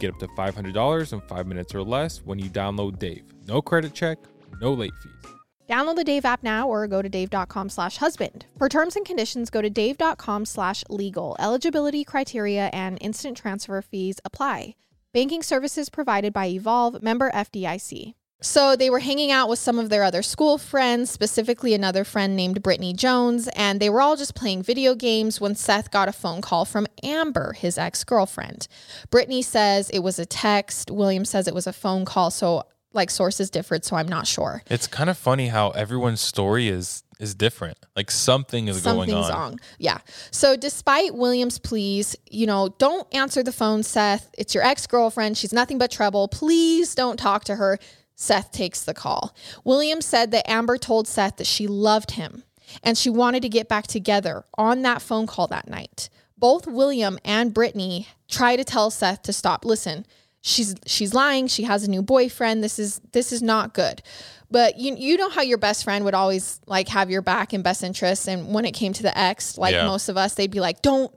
get 0.00 0.10
up 0.10 0.18
to 0.18 0.26
$500 0.28 1.12
in 1.12 1.20
five 1.22 1.46
minutes 1.46 1.74
or 1.74 1.82
less 1.82 2.18
when 2.24 2.38
you 2.38 2.50
download 2.50 2.98
Dave. 2.98 3.22
No 3.46 3.62
credit 3.62 3.94
check, 3.94 4.18
no 4.60 4.72
late 4.72 4.92
fees. 5.02 5.32
Download 5.68 5.94
the 5.94 6.02
Dave 6.02 6.24
app 6.24 6.42
now 6.42 6.68
or 6.68 6.88
go 6.88 7.00
to 7.00 7.08
dave.com 7.08 7.68
slash 7.68 7.98
husband. 7.98 8.46
For 8.58 8.68
terms 8.68 8.96
and 8.96 9.06
conditions, 9.06 9.50
go 9.50 9.62
to 9.62 9.70
dave.com 9.70 10.44
slash 10.44 10.82
legal. 10.88 11.36
Eligibility 11.38 12.02
criteria 12.02 12.70
and 12.72 12.98
instant 13.00 13.36
transfer 13.36 13.80
fees 13.80 14.18
apply. 14.24 14.74
Banking 15.12 15.44
services 15.44 15.88
provided 15.88 16.32
by 16.32 16.46
Evolve, 16.46 17.02
member 17.02 17.30
FDIC. 17.30 18.14
So 18.40 18.74
they 18.74 18.88
were 18.88 19.00
hanging 19.00 19.30
out 19.30 19.48
with 19.48 19.58
some 19.58 19.78
of 19.78 19.90
their 19.90 20.02
other 20.02 20.22
school 20.22 20.56
friends, 20.56 21.10
specifically 21.10 21.74
another 21.74 22.04
friend 22.04 22.34
named 22.36 22.62
Brittany 22.62 22.94
Jones, 22.94 23.48
and 23.54 23.80
they 23.80 23.90
were 23.90 24.00
all 24.00 24.16
just 24.16 24.34
playing 24.34 24.62
video 24.62 24.94
games 24.94 25.40
when 25.40 25.54
Seth 25.54 25.90
got 25.90 26.08
a 26.08 26.12
phone 26.12 26.40
call 26.40 26.64
from 26.64 26.86
Amber, 27.02 27.52
his 27.52 27.76
ex 27.76 28.02
girlfriend. 28.02 28.66
Brittany 29.10 29.42
says 29.42 29.90
it 29.90 30.00
was 30.00 30.18
a 30.18 30.26
text. 30.26 30.90
William 30.90 31.24
says 31.24 31.46
it 31.46 31.54
was 31.54 31.66
a 31.66 31.72
phone 31.72 32.04
call. 32.06 32.30
So, 32.30 32.64
like, 32.92 33.10
sources 33.10 33.50
differed, 33.50 33.84
so 33.84 33.96
I'm 33.96 34.08
not 34.08 34.26
sure. 34.26 34.62
It's 34.70 34.86
kind 34.86 35.10
of 35.10 35.18
funny 35.18 35.48
how 35.48 35.70
everyone's 35.70 36.20
story 36.20 36.68
is 36.68 37.04
is 37.20 37.34
different. 37.34 37.78
Like 37.94 38.10
something 38.10 38.66
is 38.66 38.80
going 38.82 39.10
Something's 39.10 39.30
on. 39.30 39.38
wrong. 39.38 39.60
Yeah. 39.78 39.98
So 40.30 40.56
despite 40.56 41.14
William's 41.14 41.58
pleas, 41.58 42.16
you 42.30 42.46
know, 42.46 42.74
don't 42.78 43.06
answer 43.14 43.42
the 43.42 43.52
phone, 43.52 43.82
Seth. 43.82 44.30
It's 44.38 44.54
your 44.54 44.64
ex 44.64 44.86
girlfriend. 44.86 45.36
She's 45.36 45.52
nothing 45.52 45.76
but 45.76 45.90
trouble. 45.90 46.28
Please 46.28 46.94
don't 46.94 47.18
talk 47.18 47.44
to 47.44 47.56
her. 47.56 47.78
Seth 48.20 48.52
takes 48.52 48.82
the 48.82 48.92
call. 48.92 49.34
William 49.64 50.02
said 50.02 50.30
that 50.32 50.46
Amber 50.46 50.76
told 50.76 51.08
Seth 51.08 51.36
that 51.36 51.46
she 51.46 51.66
loved 51.66 52.10
him 52.12 52.42
and 52.84 52.98
she 52.98 53.08
wanted 53.08 53.40
to 53.40 53.48
get 53.48 53.66
back 53.66 53.86
together 53.86 54.44
on 54.58 54.82
that 54.82 55.00
phone 55.00 55.26
call 55.26 55.46
that 55.46 55.68
night. 55.68 56.10
Both 56.36 56.66
William 56.66 57.18
and 57.24 57.54
Brittany 57.54 58.08
try 58.28 58.56
to 58.56 58.62
tell 58.64 58.90
Seth 58.90 59.22
to 59.22 59.32
stop. 59.32 59.64
Listen, 59.64 60.04
she's 60.42 60.74
she's 60.84 61.14
lying. 61.14 61.46
She 61.46 61.62
has 61.62 61.82
a 61.84 61.90
new 61.90 62.02
boyfriend. 62.02 62.62
This 62.62 62.78
is 62.78 63.00
this 63.12 63.32
is 63.32 63.42
not 63.42 63.72
good. 63.72 64.02
But 64.50 64.78
you 64.78 64.94
you 64.96 65.16
know 65.16 65.30
how 65.30 65.40
your 65.40 65.58
best 65.58 65.84
friend 65.84 66.04
would 66.04 66.14
always 66.14 66.60
like 66.66 66.88
have 66.88 67.10
your 67.10 67.22
back 67.22 67.54
and 67.54 67.64
best 67.64 67.82
interests 67.82 68.28
and 68.28 68.52
when 68.52 68.66
it 68.66 68.72
came 68.72 68.92
to 68.92 69.02
the 69.02 69.16
ex, 69.16 69.56
like 69.56 69.72
Yeah. 69.74 69.86
most 69.86 70.10
of 70.10 70.18
us, 70.18 70.34
they'd 70.34 70.50
be 70.50 70.60
like, 70.60 70.82
"Don't 70.82 71.10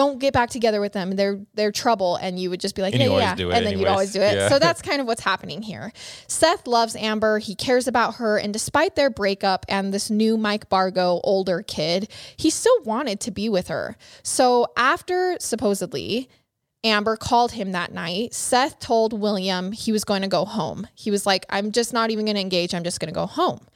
don't 0.00 0.18
get 0.18 0.32
back 0.32 0.50
together 0.50 0.80
with 0.80 0.92
them. 0.92 1.16
They're 1.16 1.40
they're 1.54 1.72
trouble." 1.72 2.16
And 2.16 2.38
you 2.38 2.48
would 2.50 2.60
just 2.60 2.74
be 2.74 2.82
like, 2.82 2.94
And 2.94 3.02
"Yeah, 3.02 3.18
yeah." 3.18 3.34
do 3.34 3.50
it 3.50 3.56
and 3.56 3.66
then 3.66 3.78
you'd 3.78 3.88
always 3.88 4.12
do 4.12 4.20
it. 4.20 4.34
Yeah. 4.34 4.48
So 4.48 4.58
that's 4.64 4.80
kind 4.82 5.00
of 5.00 5.06
what's 5.06 5.22
happening 5.22 5.62
here. 5.62 5.92
Seth 6.26 6.66
loves 6.66 6.96
Amber. 6.96 7.38
He 7.38 7.54
cares 7.54 7.86
about 7.86 8.16
her. 8.16 8.38
And 8.38 8.52
despite 8.52 8.96
their 8.96 9.10
breakup 9.10 9.66
and 9.68 9.92
this 9.92 10.10
new 10.10 10.36
Mike 10.36 10.68
Bargo 10.68 11.20
older 11.24 11.62
kid, 11.62 12.08
he 12.36 12.50
still 12.50 12.82
wanted 12.84 13.20
to 13.20 13.30
be 13.30 13.48
with 13.48 13.68
her. 13.68 13.96
So 14.22 14.68
after 14.76 15.36
supposedly 15.40 16.28
Amber 16.82 17.16
called 17.16 17.52
him 17.52 17.72
that 17.72 17.92
night, 17.92 18.32
Seth 18.32 18.78
told 18.78 19.12
William 19.12 19.72
he 19.72 19.92
was 19.92 20.04
going 20.04 20.22
to 20.22 20.28
go 20.28 20.44
home. 20.44 20.86
He 20.94 21.10
was 21.10 21.26
like, 21.26 21.44
I'm 21.50 21.72
just 21.72 21.92
not 21.92 22.10
even 22.10 22.24
going 22.24 22.36
to 22.36 22.40
engage. 22.40 22.74
I'm 22.74 22.84
just 22.84 23.00
going 23.00 23.12
to 23.12 23.14
go 23.14 23.26
home. 23.26 23.66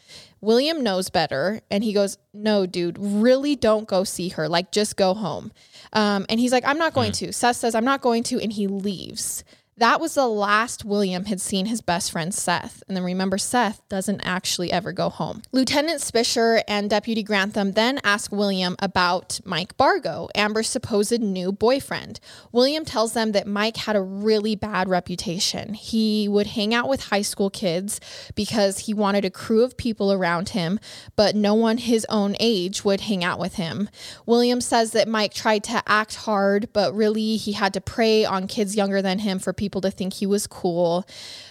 William 0.44 0.82
knows 0.82 1.10
better. 1.10 1.60
And 1.70 1.82
he 1.82 1.92
goes, 1.92 2.18
No, 2.32 2.66
dude, 2.66 2.96
really 2.98 3.56
don't 3.56 3.88
go 3.88 4.04
see 4.04 4.28
her. 4.30 4.48
Like, 4.48 4.70
just 4.70 4.96
go 4.96 5.14
home. 5.14 5.52
Um, 5.92 6.26
and 6.28 6.38
he's 6.38 6.52
like, 6.52 6.64
I'm 6.66 6.78
not 6.78 6.94
going 6.94 7.12
to. 7.12 7.32
Seth 7.32 7.56
says, 7.56 7.74
I'm 7.74 7.84
not 7.84 8.00
going 8.00 8.22
to. 8.24 8.40
And 8.40 8.52
he 8.52 8.66
leaves. 8.66 9.44
That 9.76 10.00
was 10.00 10.14
the 10.14 10.28
last 10.28 10.84
William 10.84 11.24
had 11.24 11.40
seen 11.40 11.66
his 11.66 11.80
best 11.80 12.12
friend 12.12 12.32
Seth. 12.32 12.84
And 12.86 12.96
then 12.96 13.02
remember, 13.02 13.38
Seth 13.38 13.82
doesn't 13.88 14.20
actually 14.24 14.70
ever 14.70 14.92
go 14.92 15.08
home. 15.08 15.42
Lieutenant 15.50 16.00
Spisher 16.00 16.62
and 16.68 16.88
Deputy 16.88 17.24
Grantham 17.24 17.72
then 17.72 17.98
ask 18.04 18.30
William 18.30 18.76
about 18.78 19.40
Mike 19.44 19.76
Bargo, 19.76 20.28
Amber's 20.36 20.68
supposed 20.68 21.20
new 21.20 21.50
boyfriend. 21.50 22.20
William 22.52 22.84
tells 22.84 23.14
them 23.14 23.32
that 23.32 23.48
Mike 23.48 23.76
had 23.76 23.96
a 23.96 24.00
really 24.00 24.54
bad 24.54 24.88
reputation. 24.88 25.74
He 25.74 26.28
would 26.28 26.46
hang 26.48 26.72
out 26.72 26.88
with 26.88 27.08
high 27.08 27.22
school 27.22 27.50
kids 27.50 28.00
because 28.36 28.80
he 28.80 28.94
wanted 28.94 29.24
a 29.24 29.30
crew 29.30 29.64
of 29.64 29.76
people 29.76 30.12
around 30.12 30.50
him, 30.50 30.78
but 31.16 31.34
no 31.34 31.54
one 31.54 31.78
his 31.78 32.06
own 32.08 32.36
age 32.38 32.84
would 32.84 33.02
hang 33.02 33.24
out 33.24 33.40
with 33.40 33.56
him. 33.56 33.88
William 34.24 34.60
says 34.60 34.92
that 34.92 35.08
Mike 35.08 35.34
tried 35.34 35.64
to 35.64 35.82
act 35.86 36.14
hard, 36.14 36.72
but 36.72 36.94
really 36.94 37.36
he 37.36 37.52
had 37.52 37.74
to 37.74 37.80
prey 37.80 38.24
on 38.24 38.46
kids 38.46 38.76
younger 38.76 39.02
than 39.02 39.18
him 39.18 39.40
for 39.40 39.52
people 39.52 39.63
to 39.82 39.90
think 39.90 40.14
he 40.14 40.26
was 40.26 40.46
cool, 40.46 41.06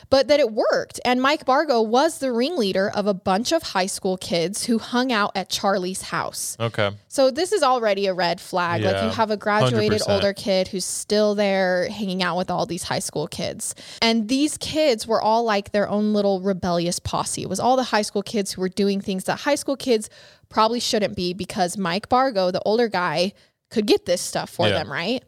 but 0.09 0.27
that 0.27 0.39
it 0.39 0.51
worked. 0.51 0.99
And 1.05 1.21
Mike 1.21 1.45
Bargo 1.45 1.81
was 1.81 2.19
the 2.19 2.31
ringleader 2.31 2.89
of 2.89 3.07
a 3.07 3.13
bunch 3.13 3.51
of 3.51 3.63
high 3.63 3.85
school 3.87 4.17
kids 4.17 4.65
who 4.65 4.77
hung 4.79 5.11
out 5.11 5.31
at 5.35 5.49
Charlie's 5.49 6.03
house. 6.03 6.55
Okay. 6.59 6.91
So 7.07 7.31
this 7.31 7.51
is 7.51 7.63
already 7.63 8.07
a 8.07 8.13
red 8.13 8.39
flag. 8.39 8.83
like 8.83 9.01
you 9.03 9.09
have 9.09 9.31
a 9.31 9.37
graduated 9.37 10.01
100%. 10.01 10.09
older 10.13 10.33
kid 10.33 10.67
who's 10.67 10.85
still 10.85 11.35
there 11.35 11.87
hanging 11.89 12.21
out 12.21 12.37
with 12.37 12.51
all 12.51 12.65
these 12.65 12.83
high 12.83 12.99
school 12.99 13.27
kids. 13.27 13.73
And 14.01 14.27
these 14.29 14.57
kids 14.57 15.07
were 15.07 15.21
all 15.21 15.43
like 15.43 15.71
their 15.71 15.87
own 15.89 16.13
little 16.13 16.41
rebellious 16.41 16.99
posse. 16.99 17.41
It 17.41 17.49
was 17.49 17.59
all 17.59 17.75
the 17.75 17.83
high 17.83 18.01
school 18.03 18.23
kids 18.23 18.51
who 18.53 18.61
were 18.61 18.69
doing 18.69 19.01
things 19.01 19.23
that 19.25 19.39
high 19.41 19.55
school 19.55 19.75
kids 19.77 20.09
probably 20.49 20.79
shouldn't 20.79 21.15
be 21.15 21.33
because 21.33 21.77
Mike 21.77 22.09
Bargo, 22.09 22.51
the 22.51 22.61
older 22.63 22.87
guy, 22.87 23.33
could 23.71 23.87
get 23.87 24.05
this 24.05 24.21
stuff 24.21 24.51
for 24.51 24.67
Yeah. 24.67 24.75
them, 24.75 24.91
right? 24.91 25.23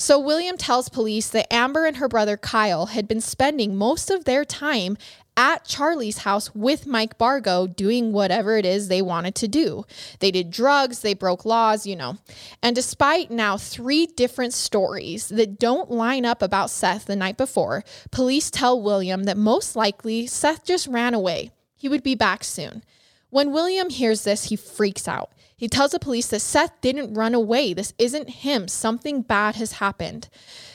So 0.00 0.18
William 0.18 0.56
tells 0.56 0.88
police 0.88 1.28
that 1.30 1.52
Amber 1.52 1.84
and 1.84 1.96
her 1.96 2.08
brother 2.08 2.36
Kyle 2.36 2.86
had 2.86 3.08
been 3.08 3.20
spending 3.20 3.74
most 3.74 4.10
of 4.10 4.24
their 4.24 4.44
time 4.44 4.96
at 5.36 5.64
Charlie's 5.64 6.18
house 6.18 6.54
with 6.54 6.86
Mike 6.86 7.18
Bargo 7.18 7.66
doing 7.66 8.12
whatever 8.12 8.56
it 8.56 8.64
is 8.64 8.88
they 8.88 9.02
wanted 9.02 9.34
to 9.36 9.48
do. 9.48 9.84
They 10.20 10.30
did 10.30 10.50
drugs, 10.50 11.00
they 11.00 11.14
broke 11.14 11.44
laws, 11.44 11.86
you 11.86 11.96
know. 11.96 12.18
And 12.62 12.76
despite 12.76 13.30
now 13.30 13.56
three 13.56 14.06
different 14.06 14.52
stories 14.52 15.28
that 15.28 15.58
don't 15.58 15.90
line 15.90 16.24
up 16.24 16.42
about 16.42 16.70
Seth 16.70 17.06
the 17.06 17.16
night 17.16 17.36
before, 17.36 17.84
police 18.10 18.50
tell 18.50 18.80
William 18.80 19.24
that 19.24 19.36
most 19.36 19.76
likely 19.76 20.26
Seth 20.26 20.64
just 20.64 20.86
ran 20.86 21.14
away. 21.14 21.50
He 21.76 21.88
would 21.88 22.02
be 22.02 22.16
back 22.16 22.42
soon. 22.42 22.84
When 23.30 23.52
William 23.52 23.90
hears 23.90 24.24
this, 24.24 24.44
he 24.44 24.56
freaks 24.56 25.06
out. 25.06 25.30
He 25.58 25.68
tells 25.68 25.90
the 25.90 25.98
police 25.98 26.28
that 26.28 26.40
Seth 26.40 26.80
didn't 26.80 27.12
run 27.14 27.34
away. 27.34 27.74
This 27.74 27.92
isn't 27.98 28.30
him. 28.30 28.68
Something 28.68 29.20
bad 29.22 29.56
has 29.56 29.72
happened. 29.72 30.28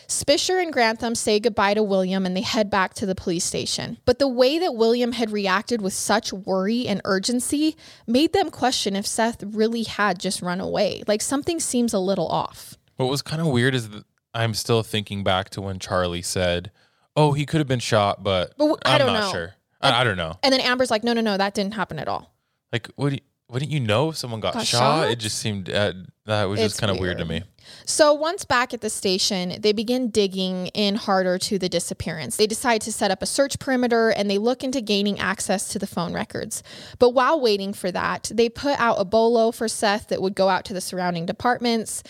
Spisher 0.08 0.62
and 0.62 0.72
Grantham 0.72 1.16
say 1.16 1.40
goodbye 1.40 1.74
to 1.74 1.82
William 1.82 2.26
and 2.26 2.36
they 2.38 2.42
head 2.42 2.70
back 2.70 2.94
to 2.96 3.06
the 3.06 3.16
police 3.16 3.46
station. 3.46 3.98
But 4.06 4.20
the 4.20 4.28
way 4.28 4.60
that 4.60 4.76
William 4.76 5.14
had 5.14 5.32
reacted 5.32 5.82
with 5.82 5.94
such 5.94 6.32
worry 6.34 6.86
and 6.86 7.02
urgency 7.06 7.76
made 8.06 8.34
them 8.34 8.52
question 8.52 8.96
if 8.96 9.08
Seth 9.08 9.42
really 9.42 9.84
had 9.84 10.20
just 10.20 10.42
run 10.42 10.60
away. 10.60 11.02
Like 11.08 11.22
something 11.22 11.60
seems 11.60 11.94
a 11.94 12.00
little 12.00 12.28
off. 12.28 12.76
What 12.98 13.10
was 13.10 13.22
kind 13.22 13.42
of 13.42 13.48
weird 13.48 13.74
is 13.74 13.90
that 13.90 14.04
I'm 14.34 14.54
still 14.54 14.84
thinking 14.84 15.24
back 15.24 15.50
to 15.52 15.62
when 15.62 15.80
Charlie 15.80 16.22
said, 16.22 16.72
"Oh, 17.16 17.32
he 17.32 17.46
could 17.46 17.60
have 17.60 17.68
been 17.68 17.80
shot, 17.80 18.22
but, 18.24 18.50
But 18.58 18.66
w- 18.66 18.78
I 18.86 18.94
I'm 18.94 19.00
don't 19.00 19.14
not 19.14 19.20
know. 19.22 19.32
sure. 19.32 19.54
I, 19.82 20.02
I 20.02 20.04
don't 20.04 20.18
know. 20.18 20.38
And 20.44 20.52
then 20.54 20.62
Amber's 20.62 20.92
like, 20.92 21.04
no, 21.04 21.14
no, 21.14 21.22
no, 21.22 21.38
that 21.38 21.54
didn't 21.54 21.74
happen 21.74 21.98
at 22.00 22.08
all. 22.08 22.34
Like, 22.72 22.90
what? 22.96 23.10
Do 23.10 23.16
you, 23.16 23.22
wouldn't 23.54 23.72
you 23.72 23.80
know 23.80 24.10
if 24.10 24.18
someone 24.18 24.40
got, 24.40 24.56
Got 24.56 24.66
shot? 24.66 24.80
shot? 24.80 25.12
It 25.12 25.20
just 25.20 25.38
seemed 25.38 25.70
uh, 25.70 25.94
that 26.26 26.46
was 26.46 26.60
It's 26.60 26.74
just 26.74 26.82
kind 26.82 26.92
of 26.92 27.00
weird 27.00 27.20
to 27.20 27.26
me. 27.26 27.44
So 27.86 28.14
once 28.14 28.44
back 28.46 28.74
at 28.74 28.82
the 28.82 28.90
station, 28.90 29.62
they 29.62 29.72
begin 29.74 30.10
digging 30.10 30.68
in 30.68 30.96
harder 30.96 31.38
to 31.38 31.60
the 31.60 31.70
disappearance. 31.70 32.36
They 32.36 32.48
decide 32.48 32.82
to 32.82 32.92
set 32.92 33.12
up 33.12 33.22
a 33.22 33.26
search 33.26 33.60
perimeter 33.60 34.10
and 34.10 34.30
they 34.30 34.40
look 34.40 34.64
into 34.64 34.82
gaining 34.82 35.20
access 35.20 35.70
to 35.70 35.80
the 35.80 35.88
phone 35.88 36.14
records. 36.14 36.64
But 36.98 37.12
while 37.12 37.40
waiting 37.40 37.74
for 37.74 37.92
that, 37.92 38.32
they 38.34 38.50
put 38.50 38.80
out 38.80 38.96
a 39.00 39.06
bolo 39.06 39.52
for 39.52 39.68
Seth 39.68 40.08
that 40.08 40.22
would 40.22 40.36
go 40.36 40.50
out 40.50 40.66
to 40.66 40.74
the 40.74 40.82
surrounding 40.82 41.26
departments. 41.26 42.04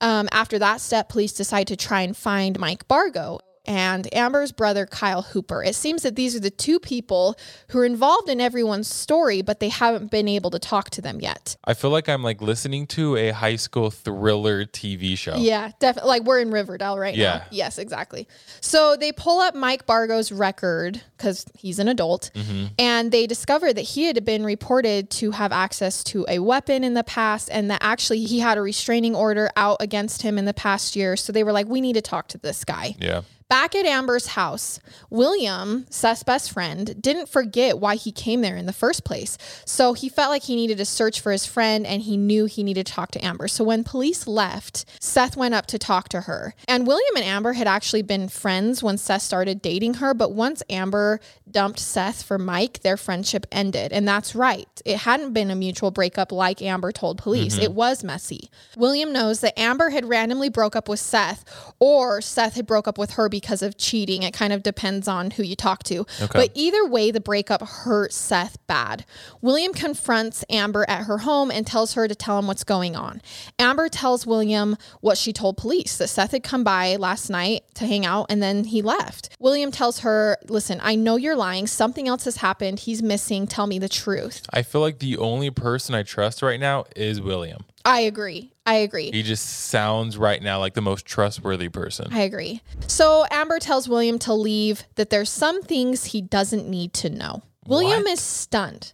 Um, 0.00 0.28
after 0.32 0.58
that 0.58 0.80
step, 0.80 1.08
police 1.08 1.32
decide 1.32 1.68
to 1.68 1.76
try 1.76 2.02
and 2.02 2.16
find 2.16 2.58
Mike 2.58 2.86
Bargo 2.88 3.40
and 3.68 4.12
Amber's 4.14 4.50
brother, 4.50 4.86
Kyle 4.86 5.20
Hooper. 5.20 5.62
It 5.62 5.74
seems 5.74 6.02
that 6.02 6.16
these 6.16 6.34
are 6.34 6.40
the 6.40 6.50
two 6.50 6.80
people 6.80 7.36
who 7.68 7.78
are 7.80 7.84
involved 7.84 8.30
in 8.30 8.40
everyone's 8.40 8.88
story, 8.88 9.42
but 9.42 9.60
they 9.60 9.68
haven't 9.68 10.10
been 10.10 10.26
able 10.26 10.50
to 10.50 10.58
talk 10.58 10.88
to 10.90 11.02
them 11.02 11.20
yet. 11.20 11.56
I 11.64 11.74
feel 11.74 11.90
like 11.90 12.08
I'm 12.08 12.22
like 12.22 12.40
listening 12.40 12.86
to 12.88 13.16
a 13.16 13.30
high 13.30 13.56
school 13.56 13.90
thriller 13.90 14.64
TV 14.64 15.18
show. 15.18 15.36
Yeah, 15.36 15.72
definitely. 15.80 16.08
Like 16.08 16.22
we're 16.22 16.40
in 16.40 16.50
Riverdale 16.50 16.98
right 16.98 17.14
Yeah. 17.14 17.38
now. 17.38 17.42
Yes, 17.50 17.78
exactly. 17.78 18.26
So 18.62 18.96
they 18.96 19.12
pull 19.12 19.40
up 19.40 19.54
Mike 19.54 19.84
Bargo's 19.84 20.32
record 20.32 21.02
because 21.18 21.44
he's 21.54 21.78
an 21.78 21.88
adult, 21.88 22.30
mm-hmm. 22.34 22.66
and 22.78 23.12
they 23.12 23.26
discover 23.26 23.72
that 23.72 23.82
he 23.82 24.04
had 24.04 24.24
been 24.24 24.44
reported 24.44 25.10
to 25.10 25.32
have 25.32 25.52
access 25.52 26.02
to 26.04 26.24
a 26.26 26.38
weapon 26.38 26.84
in 26.84 26.94
the 26.94 27.04
past, 27.04 27.50
and 27.52 27.70
that 27.70 27.80
actually 27.82 28.24
he 28.24 28.38
had 28.38 28.56
a 28.56 28.62
restraining 28.62 29.14
order 29.14 29.50
out 29.56 29.76
against 29.80 30.22
him 30.22 30.38
in 30.38 30.46
the 30.46 30.54
past 30.54 30.96
year. 30.96 31.16
So 31.16 31.32
they 31.32 31.44
were 31.44 31.52
like, 31.52 31.66
we 31.66 31.82
need 31.82 31.94
to 31.94 32.02
talk 32.02 32.28
to 32.28 32.38
this 32.38 32.64
guy. 32.64 32.96
Yeah. 32.98 33.22
Back 33.48 33.74
at 33.74 33.86
Amber's 33.86 34.26
house, 34.26 34.78
William, 35.08 35.86
Seth's 35.88 36.22
best 36.22 36.52
friend, 36.52 37.00
didn't 37.00 37.30
forget 37.30 37.78
why 37.78 37.94
he 37.94 38.12
came 38.12 38.42
there 38.42 38.58
in 38.58 38.66
the 38.66 38.74
first 38.74 39.04
place. 39.04 39.38
So 39.64 39.94
he 39.94 40.10
felt 40.10 40.28
like 40.28 40.42
he 40.42 40.54
needed 40.54 40.76
to 40.76 40.84
search 40.84 41.18
for 41.18 41.32
his 41.32 41.46
friend 41.46 41.86
and 41.86 42.02
he 42.02 42.18
knew 42.18 42.44
he 42.44 42.62
needed 42.62 42.84
to 42.84 42.92
talk 42.92 43.10
to 43.12 43.24
Amber. 43.24 43.48
So 43.48 43.64
when 43.64 43.84
police 43.84 44.26
left, 44.26 44.84
Seth 45.00 45.34
went 45.34 45.54
up 45.54 45.64
to 45.68 45.78
talk 45.78 46.10
to 46.10 46.22
her. 46.22 46.54
And 46.68 46.86
William 46.86 47.16
and 47.16 47.24
Amber 47.24 47.54
had 47.54 47.66
actually 47.66 48.02
been 48.02 48.28
friends 48.28 48.82
when 48.82 48.98
Seth 48.98 49.22
started 49.22 49.62
dating 49.62 49.94
her. 49.94 50.12
But 50.12 50.32
once 50.32 50.62
Amber 50.68 51.18
dumped 51.50 51.78
Seth 51.78 52.22
for 52.22 52.36
Mike, 52.36 52.80
their 52.80 52.98
friendship 52.98 53.46
ended. 53.50 53.94
And 53.94 54.06
that's 54.06 54.34
right. 54.34 54.68
It 54.84 54.98
hadn't 54.98 55.32
been 55.32 55.50
a 55.50 55.56
mutual 55.56 55.90
breakup 55.90 56.32
like 56.32 56.60
Amber 56.60 56.92
told 56.92 57.16
police, 57.16 57.54
mm-hmm. 57.54 57.64
it 57.64 57.72
was 57.72 58.04
messy. 58.04 58.50
William 58.76 59.10
knows 59.10 59.40
that 59.40 59.58
Amber 59.58 59.88
had 59.88 60.04
randomly 60.04 60.50
broke 60.50 60.76
up 60.76 60.86
with 60.86 61.00
Seth 61.00 61.46
or 61.78 62.20
Seth 62.20 62.54
had 62.54 62.66
broke 62.66 62.86
up 62.86 62.98
with 62.98 63.12
her 63.12 63.30
because 63.40 63.62
of 63.62 63.76
cheating. 63.78 64.24
It 64.24 64.34
kind 64.34 64.52
of 64.52 64.62
depends 64.62 65.06
on 65.06 65.30
who 65.30 65.42
you 65.42 65.54
talk 65.54 65.84
to. 65.84 66.06
But 66.32 66.50
either 66.54 66.84
way, 66.84 67.10
the 67.10 67.20
breakup 67.20 67.62
hurt 67.62 68.12
Seth 68.12 68.58
bad. 68.66 69.04
William 69.40 69.72
confronts 69.72 70.44
Amber 70.50 70.84
at 70.88 71.04
her 71.04 71.18
home 71.18 71.50
and 71.50 71.66
tells 71.66 71.94
her 71.94 72.08
to 72.08 72.14
tell 72.14 72.38
him 72.38 72.48
what's 72.48 72.64
going 72.64 72.96
on. 72.96 73.22
Amber 73.58 73.88
tells 73.88 74.26
William 74.26 74.76
what 75.00 75.16
she 75.16 75.32
told 75.32 75.56
police 75.56 75.96
that 75.98 76.08
Seth 76.08 76.32
had 76.32 76.42
come 76.42 76.64
by 76.64 76.96
last 76.96 77.30
night 77.30 77.62
to 77.74 77.86
hang 77.86 78.04
out 78.04 78.26
and 78.28 78.42
then 78.42 78.64
he 78.64 78.82
left. 78.82 79.30
William 79.38 79.70
tells 79.70 80.00
her, 80.00 80.36
Listen, 80.48 80.80
I 80.82 80.96
know 80.96 81.16
you're 81.16 81.36
lying. 81.36 81.66
Something 81.66 82.08
else 82.08 82.24
has 82.24 82.38
happened. 82.38 82.80
He's 82.80 83.02
missing. 83.02 83.46
Tell 83.46 83.66
me 83.66 83.78
the 83.78 83.88
truth. 83.88 84.44
I 84.52 84.62
feel 84.62 84.80
like 84.80 84.98
the 84.98 85.16
only 85.18 85.50
person 85.50 85.94
I 85.94 86.02
trust 86.02 86.42
right 86.42 86.58
now 86.58 86.84
is 86.96 87.20
William. 87.20 87.64
I 87.84 88.00
agree. 88.00 88.52
I 88.68 88.74
agree. 88.74 89.10
He 89.10 89.22
just 89.22 89.46
sounds 89.46 90.18
right 90.18 90.42
now 90.42 90.58
like 90.58 90.74
the 90.74 90.82
most 90.82 91.06
trustworthy 91.06 91.70
person. 91.70 92.08
I 92.12 92.20
agree. 92.20 92.60
So 92.86 93.24
Amber 93.30 93.58
tells 93.58 93.88
William 93.88 94.18
to 94.20 94.34
leave, 94.34 94.84
that 94.96 95.08
there's 95.08 95.30
some 95.30 95.62
things 95.62 96.04
he 96.04 96.20
doesn't 96.20 96.68
need 96.68 96.92
to 96.94 97.08
know. 97.08 97.42
William 97.66 98.02
What? 98.02 98.12
is 98.12 98.20
stunned. 98.20 98.92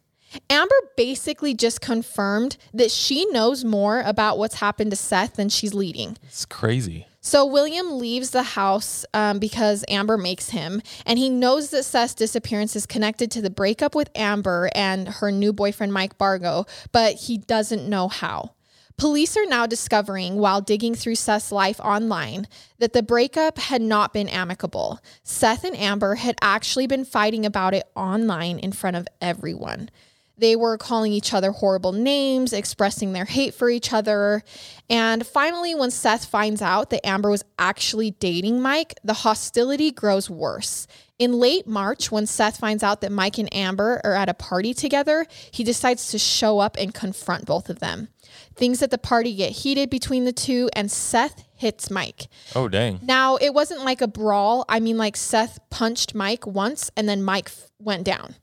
Amber 0.49 0.75
basically 0.97 1.55
just 1.55 1.81
confirmed 1.81 2.57
that 2.73 2.93
she 2.93 3.25
knows 3.27 3.65
more 3.65 4.01
about 4.03 4.39
what's 4.39 4.57
happened 4.57 4.93
to 4.93 4.97
Seth 4.97 5.35
than 5.35 5.49
she's 5.49 5.75
leading. 5.75 6.19
It's 6.23 6.45
crazy. 6.47 7.09
So 7.21 7.45
William 7.45 7.99
leaves 7.99 8.31
the 8.31 8.43
house 8.43 9.05
um, 9.13 9.39
because 9.41 9.85
Amber 9.89 10.19
makes 10.19 10.51
him, 10.51 10.83
and 11.07 11.19
he 11.19 11.31
knows 11.31 11.71
that 11.71 11.85
Seth's 11.85 12.15
disappearance 12.15 12.77
is 12.77 12.87
connected 12.87 13.31
to 13.33 13.41
the 13.43 13.51
breakup 13.51 13.95
with 13.95 14.11
Amber 14.15 14.71
and 14.75 15.09
her 15.09 15.33
new 15.33 15.53
boyfriend 15.53 15.93
Mike 15.93 16.17
Bargo, 16.19 16.67
but 16.93 17.15
he 17.15 17.39
doesn't 17.39 17.89
know 17.89 18.09
how. 18.09 18.54
Police 18.97 19.37
are 19.37 19.47
now 19.47 19.67
discovering, 19.67 20.37
while 20.37 20.61
digging 20.61 20.95
through 20.95 21.17
Seth's 21.17 21.51
life 21.51 21.81
online, 21.81 22.47
that 22.79 22.93
the 22.93 23.03
breakup 23.03 23.59
had 23.59 23.83
not 23.83 24.13
been 24.13 24.29
amicable. 24.29 25.01
Seth 25.25 25.65
and 25.65 25.77
Amber 25.77 26.15
had 26.15 26.37
actually 26.41 26.87
been 26.87 27.05
fighting 27.05 27.45
about 27.45 27.75
it 27.75 27.85
online 27.97 28.59
in 28.59 28.71
front 28.73 28.97
of 28.97 29.09
everyone. 29.21 29.91
They 30.37 30.57
were 30.57 30.79
calling 30.79 31.13
each 31.13 31.33
other 31.33 31.53
horrible 31.53 31.93
names, 31.93 32.53
expressing 32.53 33.13
their 33.13 33.25
hate 33.25 33.55
for 33.55 33.69
each 33.69 33.93
other. 33.93 34.43
And 34.91 35.27
finally, 35.27 35.75
when 35.75 35.91
Seth 35.91 36.25
finds 36.25 36.61
out 36.61 36.91
that 36.91 37.07
Amber 37.07 37.31
was 37.31 37.45
actually 37.59 38.13
dating 38.13 38.61
Mike, 38.61 38.95
the 39.05 39.13
hostility 39.15 39.91
grows 39.91 40.29
worse. 40.29 40.87
In 41.19 41.35
late 41.35 41.69
March, 41.69 42.11
when 42.11 42.27
Seth 42.27 42.59
finds 42.59 42.83
out 42.83 43.01
that 43.01 43.13
Mike 43.13 43.39
and 43.39 43.53
Amber 43.55 44.01
are 44.03 44.15
at 44.15 44.29
a 44.29 44.35
party 44.35 44.75
together, 44.75 45.27
he 45.53 45.63
decides 45.63 46.09
to 46.09 46.19
show 46.19 46.59
up 46.59 46.77
and 46.79 46.93
confront 46.93 47.47
both 47.47 47.71
of 47.71 47.79
them. 47.79 48.09
Things 48.57 48.83
at 48.83 48.91
the 48.91 48.99
party 48.99 49.35
get 49.35 49.51
heated 49.51 49.91
between 49.91 50.25
the 50.25 50.33
two, 50.33 50.71
and 50.75 50.91
Seth 50.91 51.45
hits 51.55 51.91
Mike. 51.91 52.29
Oh 52.55 52.69
dang. 52.69 53.01
Now, 53.03 53.37
it 53.37 53.53
wasn't 53.55 53.85
like 53.85 54.01
a 54.01 54.09
brawl. 54.09 54.65
I 54.69 54.81
mean, 54.81 54.97
like 54.97 55.17
Seth 55.17 55.59
punched 55.71 56.15
Mike 56.15 56.47
once 56.47 56.91
and 56.97 57.09
then 57.09 57.23
Mike 57.23 57.49
f- 57.49 57.71
went 57.79 58.05
down. 58.05 58.37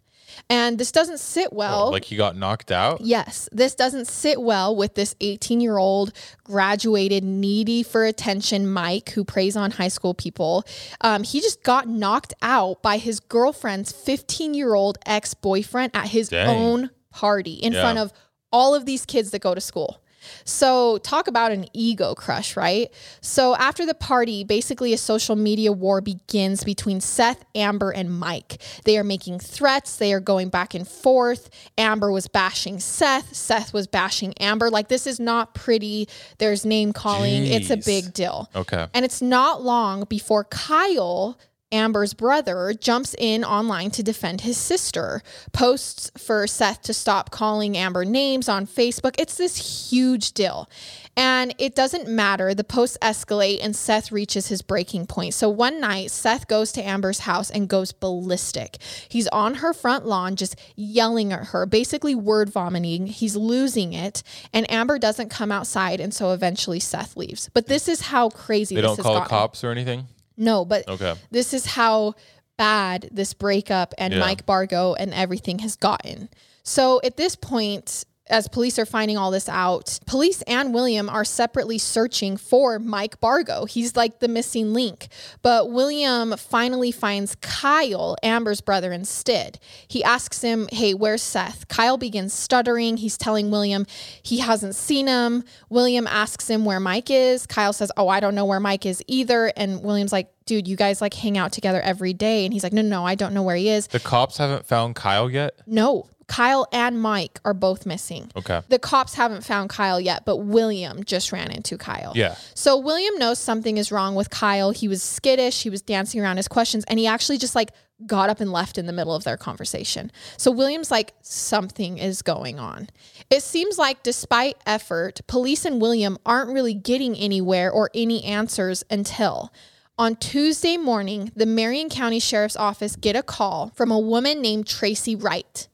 And 0.50 0.78
this 0.78 0.92
doesn't 0.92 1.20
sit 1.20 1.52
well. 1.54 1.92
Like 1.92 2.06
he 2.06 2.16
got 2.16 2.36
knocked 2.38 2.72
out. 2.72 3.02
Yes, 3.02 3.48
this 3.52 3.76
doesn't 3.76 4.08
sit 4.08 4.42
well 4.42 4.76
with 4.76 4.96
this 4.96 5.14
18 5.22 5.62
year 5.62 5.78
old 5.78 6.14
graduated, 6.44 7.24
needy 7.24 7.84
for 7.84 8.06
attention 8.06 8.70
Mike 8.72 9.10
who 9.12 9.24
preys 9.24 9.56
on 9.56 9.72
high 9.72 9.88
school 9.88 10.14
people. 10.14 10.64
Um, 11.02 11.24
he 11.24 11.40
just 11.42 11.64
got 11.64 11.88
knocked 11.88 12.34
out 12.42 12.82
by 12.82 12.98
his 12.98 13.20
girlfriend's 13.20 13.92
15 13.92 14.54
year 14.54 14.74
old 14.74 14.98
ex 15.06 15.34
boyfriend 15.34 15.92
at 15.94 16.08
his 16.10 16.30
Dang. 16.30 16.48
own 16.50 16.90
party 17.12 17.54
in 17.54 17.74
Yeah. 17.74 17.82
front 17.82 18.00
of 18.00 18.12
all 18.52 18.76
of 18.76 18.86
these 18.86 19.06
kids 19.06 19.32
that 19.32 19.40
go 19.40 19.56
to 19.56 19.62
school. 19.62 20.01
So, 20.44 20.98
talk 21.00 21.28
about 21.28 21.52
an 21.52 21.66
ego 21.74 22.16
crush, 22.16 22.56
right? 22.56 22.92
So, 23.22 23.56
after 23.56 23.86
the 23.86 23.94
party, 23.94 24.44
basically 24.44 24.94
a 24.94 24.98
social 24.98 25.36
media 25.36 25.72
war 25.72 26.02
begins 26.02 26.64
between 26.64 27.02
Seth, 27.02 27.44
Amber, 27.56 27.92
and 27.92 28.18
Mike. 28.18 28.62
They 28.86 28.98
are 28.98 29.04
making 29.04 29.40
threats, 29.40 29.98
they 29.98 30.14
are 30.14 30.20
going 30.20 30.50
back 30.50 30.74
and 30.74 30.88
forth. 30.88 31.50
Amber 31.78 32.12
was 32.12 32.28
bashing 32.28 32.80
Seth, 32.80 33.36
Seth 33.36 33.74
was 33.74 33.88
bashing 33.88 34.34
Amber. 34.40 34.70
Like, 34.70 34.88
this 34.88 35.08
is 35.08 35.20
not 35.20 35.54
pretty. 35.54 36.08
There's 36.38 36.66
name 36.66 36.94
calling, 36.94 37.46
it's 37.46 37.70
a 37.70 37.78
big 37.78 38.14
deal. 38.14 38.50
Okay. 38.56 38.88
And 38.94 39.06
it's 39.06 39.22
not 39.22 39.64
long 39.64 40.06
before 40.06 40.44
Kyle, 40.46 41.38
Amber's 41.72 42.14
brother, 42.14 42.74
jumps 42.80 43.16
in 43.18 43.44
online 43.44 43.92
to 43.92 44.04
defend 44.04 44.42
his 44.42 44.58
sister, 44.58 45.22
posts 45.52 46.12
for 46.18 46.46
Seth 46.48 46.82
to 46.84 46.94
stop 46.94 47.32
calling 47.32 47.78
Amber 47.78 48.06
names 48.06 48.50
on 48.50 48.68
Facebook. 48.68 49.16
It's 49.18 49.38
this 49.38 49.90
huge 49.90 50.34
deal. 50.34 50.70
And 51.18 51.54
it 51.58 51.76
doesn't 51.76 52.08
matter. 52.08 52.54
The 52.54 52.64
posts 52.64 52.98
escalate 53.02 53.60
and 53.62 53.76
Seth 53.76 54.12
reaches 54.12 54.48
his 54.48 54.62
breaking 54.62 55.08
point. 55.08 55.34
So 55.34 55.50
one 55.50 55.82
night, 55.82 56.10
Seth 56.12 56.48
goes 56.48 56.72
to 56.74 56.82
Amber's 56.82 57.20
house 57.20 57.50
and 57.50 57.68
goes 57.68 57.92
ballistic. 57.92 58.78
He's 59.10 59.28
on 59.28 59.56
her 59.56 59.74
front 59.74 60.06
lawn, 60.06 60.36
just 60.36 60.56
yelling 60.76 61.34
at 61.34 61.48
her, 61.48 61.66
basically 61.66 62.16
word 62.16 62.50
vomiting. 62.50 63.08
He's 63.08 63.36
losing 63.36 63.94
it. 63.94 64.24
And 64.54 64.70
Amber 64.72 65.00
doesn't 65.00 65.30
come 65.30 65.52
outside. 65.52 66.00
And 66.00 66.14
so 66.14 66.32
eventually 66.32 66.80
Seth 66.80 67.18
leaves. 67.18 67.50
But 67.54 67.68
this 67.68 67.88
is 67.90 68.02
how 68.02 68.30
crazy 68.30 68.76
They 68.76 68.82
don't 68.82 68.98
call 68.98 69.16
the 69.16 69.28
cops 69.28 69.64
or 69.64 69.72
anything. 69.72 70.08
No, 70.38 70.66
but 70.66 70.88
Okay. 70.88 71.16
this 71.32 71.54
is 71.54 71.66
how 71.66 72.14
bad 72.58 73.10
this 73.12 73.34
breakup 73.34 73.94
and 73.98 74.14
Yeah. 74.14 74.20
Mike 74.20 74.46
Bargo 74.46 74.94
and 74.94 75.14
everything 75.14 75.60
has 75.60 75.76
gotten. 75.76 76.30
So 76.64 77.02
at 77.04 77.18
this 77.18 77.36
point, 77.36 78.04
as 78.32 78.48
police 78.48 78.80
are 78.80 78.86
finding 78.86 79.18
all 79.18 79.30
this 79.30 79.50
out, 79.50 80.00
police 80.06 80.42
and 80.44 80.74
William 80.74 81.10
are 81.10 81.26
separately 81.26 81.78
searching 81.78 82.38
for 82.38 82.80
Mike 82.80 83.20
Bargo. 83.20 83.66
He's 83.66 83.96
like 83.96 84.20
the 84.20 84.28
missing 84.28 84.74
link. 84.74 85.10
But 85.42 85.70
William 85.70 86.36
finally 86.38 86.92
finds 86.92 87.36
Kyle, 87.36 88.16
Amber's 88.24 88.62
brother, 88.62 88.92
instead. 88.92 89.60
He 89.88 90.04
asks 90.04 90.42
him, 90.42 90.68
Hey, 90.72 90.94
where's 90.94 91.22
Seth? 91.22 91.68
Kyle 91.68 91.98
begins 91.98 92.34
stuttering. 92.34 92.98
He's 92.98 93.18
telling 93.18 93.52
William 93.52 93.86
he 94.24 94.40
hasn't 94.40 94.76
seen 94.76 95.08
him. 95.08 95.44
William 95.70 96.08
asks 96.08 96.50
him 96.50 96.66
where 96.66 96.80
Mike 96.80 97.10
is. 97.10 97.46
Kyle 97.46 97.74
says, 97.74 97.92
Oh, 97.98 98.08
I 98.08 98.20
don't 98.20 98.36
know 98.36 98.46
where 98.46 98.60
Mike 98.60 98.86
is 98.86 99.04
either. 99.08 99.52
And 99.56 99.84
William's 99.84 100.12
like, 100.12 100.32
Dude, 100.52 100.68
you 100.68 100.76
guys 100.76 101.00
like 101.00 101.14
hang 101.14 101.38
out 101.38 101.54
together 101.54 101.80
every 101.80 102.12
day. 102.12 102.44
And 102.44 102.52
he's 102.52 102.62
like, 102.62 102.74
No, 102.74 102.82
no, 102.82 102.90
no, 102.90 103.06
I 103.06 103.16
don't 103.16 103.34
know 103.34 103.42
where 103.42 103.56
he 103.56 103.70
is. 103.70 103.88
The 103.88 104.02
cops 104.02 104.36
haven't 104.36 104.66
found 104.66 104.96
Kyle 104.96 105.30
yet. 105.30 105.54
No, 105.66 106.10
Kyle 106.28 106.68
and 106.74 107.02
Mike 107.02 107.40
are 107.46 107.54
both 107.54 107.86
missing. 107.86 108.30
Okay. 108.36 108.62
The 108.68 108.78
cops 108.78 109.14
haven't 109.14 109.46
found 109.46 109.70
Kyle 109.70 109.98
yet, 109.98 110.26
but 110.26 110.40
William 110.40 111.06
just 111.06 111.32
ran 111.32 111.52
into 111.52 111.78
Kyle. 111.78 112.12
Yeah. 112.18 112.36
So 112.54 112.78
William 112.78 113.18
knows 113.18 113.40
something 113.40 113.78
is 113.78 113.94
wrong 113.94 114.14
with 114.14 114.30
Kyle. 114.30 114.72
He 114.72 114.90
was 114.90 115.02
skittish, 115.02 115.64
he 115.64 115.70
was 115.70 115.82
dancing 115.82 116.20
around 116.20 116.36
his 116.36 116.50
questions, 116.50 116.84
and 116.90 117.00
he 117.00 117.08
actually 117.08 117.38
just 117.38 117.56
like 117.56 117.72
got 118.06 118.30
up 118.30 118.42
and 118.42 118.52
left 118.52 118.78
in 118.78 118.88
the 118.88 118.94
middle 118.94 119.16
of 119.16 119.24
their 119.24 119.38
conversation. 119.38 120.12
So 120.36 120.52
William's 120.52 120.92
like, 120.92 121.14
something 121.22 121.98
is 121.98 122.22
going 122.22 122.60
on. 122.60 122.90
It 123.30 123.44
seems 123.44 123.78
like 123.78 124.04
despite 124.04 124.58
effort, 124.66 125.22
police 125.28 125.64
and 125.64 125.82
William 125.82 126.18
aren't 126.26 126.52
really 126.52 126.74
getting 126.74 127.16
anywhere 127.16 127.72
or 127.72 127.90
any 127.94 128.24
answers 128.26 128.84
until 128.90 129.54
on 130.02 130.16
Tuesday 130.16 130.78
morning, 130.78 131.32
the 131.36 131.46
Marion 131.46 131.88
County 131.88 132.20
Sheriff's 132.20 132.56
Office 132.56 132.96
get 132.96 133.16
a 133.16 133.22
call 133.22 133.70
from 133.76 133.92
a 133.92 134.00
woman 134.00 134.42
named 134.42 134.66
Tracy 134.66 135.16
Wright. 135.16 135.68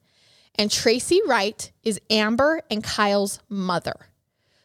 And 0.55 0.69
Tracy 0.69 1.21
Wright 1.25 1.71
is 1.81 2.01
Amber 2.09 2.61
and 2.69 2.83
Kyle's 2.83 3.39
mother. 3.47 4.09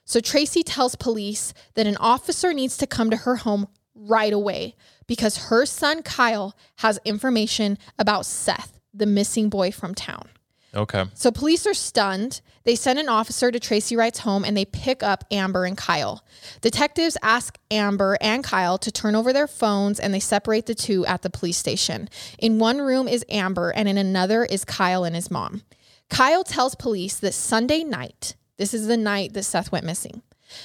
So 0.04 0.18
Tracy 0.18 0.64
tells 0.64 0.96
police 0.96 1.54
that 1.74 1.86
an 1.86 1.96
officer 1.98 2.52
needs 2.52 2.76
to 2.78 2.88
come 2.88 3.08
to 3.10 3.18
her 3.18 3.36
home 3.36 3.68
right 3.94 4.32
away 4.32 4.74
because 5.06 5.44
her 5.46 5.64
son 5.64 6.02
Kyle 6.02 6.56
has 6.78 6.98
information 7.04 7.78
about 8.00 8.26
Seth, 8.26 8.80
the 8.92 9.06
missing 9.06 9.48
boy 9.48 9.70
from 9.70 9.94
town. 9.94 10.28
Okay. 10.74 11.04
So 11.14 11.30
police 11.30 11.66
are 11.66 11.74
stunned. 11.74 12.40
They 12.64 12.76
send 12.76 12.98
an 12.98 13.08
officer 13.08 13.50
to 13.50 13.60
Tracy 13.60 13.94
Wright's 13.94 14.20
home 14.20 14.44
and 14.44 14.56
they 14.56 14.64
pick 14.64 15.02
up 15.02 15.24
Amber 15.30 15.64
and 15.64 15.76
Kyle. 15.76 16.24
Detectives 16.62 17.18
ask 17.22 17.58
Amber 17.70 18.16
and 18.20 18.42
Kyle 18.42 18.78
to 18.78 18.90
turn 18.90 19.14
over 19.14 19.32
their 19.32 19.46
phones 19.46 20.00
and 20.00 20.14
they 20.14 20.20
separate 20.20 20.66
the 20.66 20.74
two 20.74 21.04
at 21.04 21.22
the 21.22 21.30
police 21.30 21.58
station. 21.58 22.08
In 22.38 22.58
one 22.58 22.78
room 22.78 23.06
is 23.06 23.24
Amber 23.28 23.70
and 23.70 23.88
in 23.88 23.98
another 23.98 24.44
is 24.44 24.64
Kyle 24.64 25.04
and 25.04 25.14
his 25.14 25.30
mom. 25.30 25.62
Kyle 26.08 26.44
tells 26.44 26.74
police 26.74 27.16
that 27.16 27.34
Sunday 27.34 27.84
night, 27.84 28.34
this 28.56 28.72
is 28.72 28.86
the 28.86 28.96
night 28.96 29.34
that 29.34 29.44
Seth 29.44 29.72
went 29.72 29.84
missing. 29.84 30.22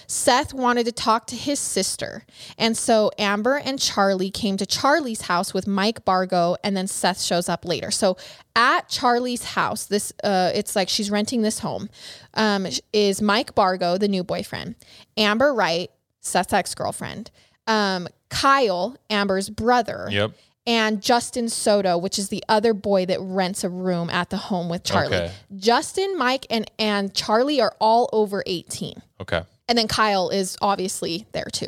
Seth 0.07 0.53
wanted 0.53 0.85
to 0.85 0.91
talk 0.91 1.27
to 1.27 1.35
his 1.35 1.59
sister. 1.59 2.25
And 2.57 2.77
so 2.77 3.11
Amber 3.17 3.57
and 3.57 3.79
Charlie 3.79 4.31
came 4.31 4.57
to 4.57 4.65
Charlie's 4.65 5.21
house 5.21 5.53
with 5.53 5.67
Mike 5.67 6.03
Bargo, 6.05 6.55
and 6.63 6.75
then 6.75 6.87
Seth 6.87 7.21
shows 7.21 7.49
up 7.49 7.65
later. 7.65 7.91
So 7.91 8.17
at 8.55 8.89
Charlie's 8.89 9.43
house, 9.43 9.85
this 9.85 10.11
uh, 10.23 10.51
it's 10.53 10.75
like 10.75 10.89
she's 10.89 11.09
renting 11.11 11.41
this 11.41 11.59
home, 11.59 11.89
um, 12.33 12.67
is 12.93 13.21
Mike 13.21 13.55
Bargo, 13.55 13.97
the 13.97 14.07
new 14.07 14.23
boyfriend, 14.23 14.75
Amber 15.17 15.53
Wright, 15.53 15.89
Seth's 16.21 16.53
ex 16.53 16.73
girlfriend, 16.75 17.31
um, 17.67 18.07
Kyle, 18.29 18.97
Amber's 19.09 19.49
brother, 19.49 20.07
Yep. 20.11 20.31
and 20.65 21.01
Justin 21.01 21.47
Soto, 21.49 21.97
which 21.97 22.19
is 22.19 22.29
the 22.29 22.43
other 22.49 22.73
boy 22.73 23.05
that 23.05 23.19
rents 23.21 23.63
a 23.63 23.69
room 23.69 24.09
at 24.09 24.29
the 24.29 24.37
home 24.37 24.67
with 24.69 24.83
Charlie. 24.83 25.15
Okay. 25.15 25.31
Justin, 25.55 26.17
Mike, 26.17 26.45
and 26.49 26.69
and 26.79 27.13
Charlie 27.13 27.61
are 27.61 27.73
all 27.79 28.09
over 28.11 28.43
18. 28.45 29.01
Okay. 29.21 29.43
And 29.67 29.77
then 29.77 29.87
Kyle 29.87 30.29
is 30.29 30.57
obviously 30.61 31.25
there 31.33 31.47
too. 31.51 31.67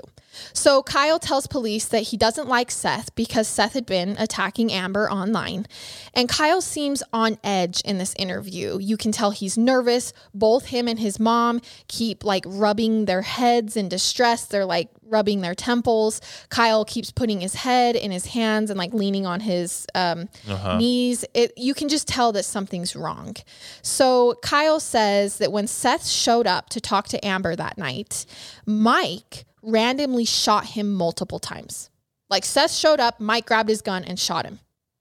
So 0.53 0.83
Kyle 0.83 1.19
tells 1.19 1.47
police 1.47 1.85
that 1.85 2.03
he 2.03 2.17
doesn't 2.17 2.47
like 2.47 2.71
Seth 2.71 3.13
because 3.15 3.47
Seth 3.47 3.73
had 3.73 3.85
been 3.85 4.15
attacking 4.17 4.71
Amber 4.71 5.09
online. 5.09 5.65
And 6.13 6.29
Kyle 6.29 6.61
seems 6.61 7.03
on 7.13 7.37
edge 7.43 7.81
in 7.81 7.97
this 7.97 8.13
interview. 8.17 8.77
You 8.79 8.97
can 8.97 9.11
tell 9.11 9.31
he's 9.31 9.57
nervous. 9.57 10.13
Both 10.33 10.67
him 10.67 10.87
and 10.87 10.99
his 10.99 11.19
mom 11.19 11.61
keep 11.87 12.23
like 12.23 12.43
rubbing 12.47 13.05
their 13.05 13.21
heads 13.21 13.75
in 13.75 13.89
distress. 13.89 14.45
They're 14.45 14.65
like 14.65 14.89
rubbing 15.03 15.41
their 15.41 15.55
temples. 15.55 16.21
Kyle 16.49 16.85
keeps 16.85 17.11
putting 17.11 17.41
his 17.41 17.55
head 17.55 17.95
in 17.95 18.11
his 18.11 18.27
hands 18.27 18.69
and 18.69 18.77
like 18.77 18.93
leaning 18.93 19.25
on 19.25 19.39
his 19.39 19.87
um, 19.95 20.29
knees. 20.77 21.25
It 21.33 21.53
you 21.57 21.73
can 21.73 21.89
just 21.89 22.07
tell 22.07 22.31
that 22.33 22.45
something's 22.45 22.95
wrong. 22.95 23.35
So 23.81 24.35
Kyle 24.41 24.79
says 24.79 25.37
that 25.39 25.51
when 25.51 25.67
Seth 25.67 26.07
showed 26.07 26.47
up 26.47 26.69
to 26.69 26.81
talk 26.81 27.07
to 27.09 27.25
Amber 27.25 27.55
that 27.55 27.77
night, 27.77 28.25
Mike 28.65 29.45
randomly 29.61 30.25
shot 30.25 30.65
him 30.65 30.93
multiple 30.93 31.39
times. 31.39 31.89
Like 32.29 32.45
Seth 32.45 32.71
showed 32.71 32.99
up, 32.99 33.19
Mike 33.19 33.45
grabbed 33.45 33.69
his 33.69 33.81
gun 33.81 34.03
and 34.03 34.19
shot 34.19 34.45
him. 34.45 34.59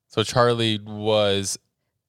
So 0.08 0.22
Charlie 0.22 0.78
was 0.78 1.58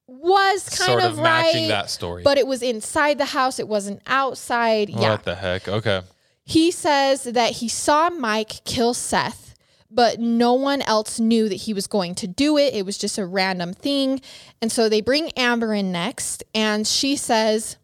Was 0.06 0.68
kind 0.68 0.90
sort 0.90 1.02
of, 1.02 1.12
of, 1.18 1.22
matching 1.22 1.62
right, 1.62 1.68
that 1.68 1.90
story. 1.90 2.22
but 2.22 2.38
it 2.38 2.46
was 2.46 2.62
inside 2.62 3.18
the 3.18 3.26
house. 3.26 3.58
It 3.58 3.68
wasn't 3.68 4.00
outside. 4.06 4.88
Yeah. 4.90 5.10
What 5.10 5.24
the 5.24 5.34
heck? 5.34 5.68
Okay. 5.68 6.02
He 6.44 6.70
says 6.70 7.24
that 7.24 7.52
he 7.52 7.68
saw 7.68 8.10
Mike 8.10 8.64
kill 8.64 8.94
Seth, 8.94 9.54
but 9.90 10.18
no 10.18 10.54
one 10.54 10.82
else 10.82 11.20
knew 11.20 11.48
that 11.48 11.54
he 11.54 11.74
was 11.74 11.86
going 11.86 12.14
to 12.16 12.26
do 12.26 12.56
it. 12.56 12.74
It 12.74 12.84
was 12.86 12.96
just 12.98 13.18
a 13.18 13.26
random 13.26 13.72
thing. 13.74 14.20
And 14.62 14.72
so 14.72 14.88
they 14.88 15.00
bring 15.00 15.30
Amber 15.36 15.74
in 15.74 15.92
next, 15.92 16.42
and 16.54 16.86
she 16.86 17.14
says 17.16 17.76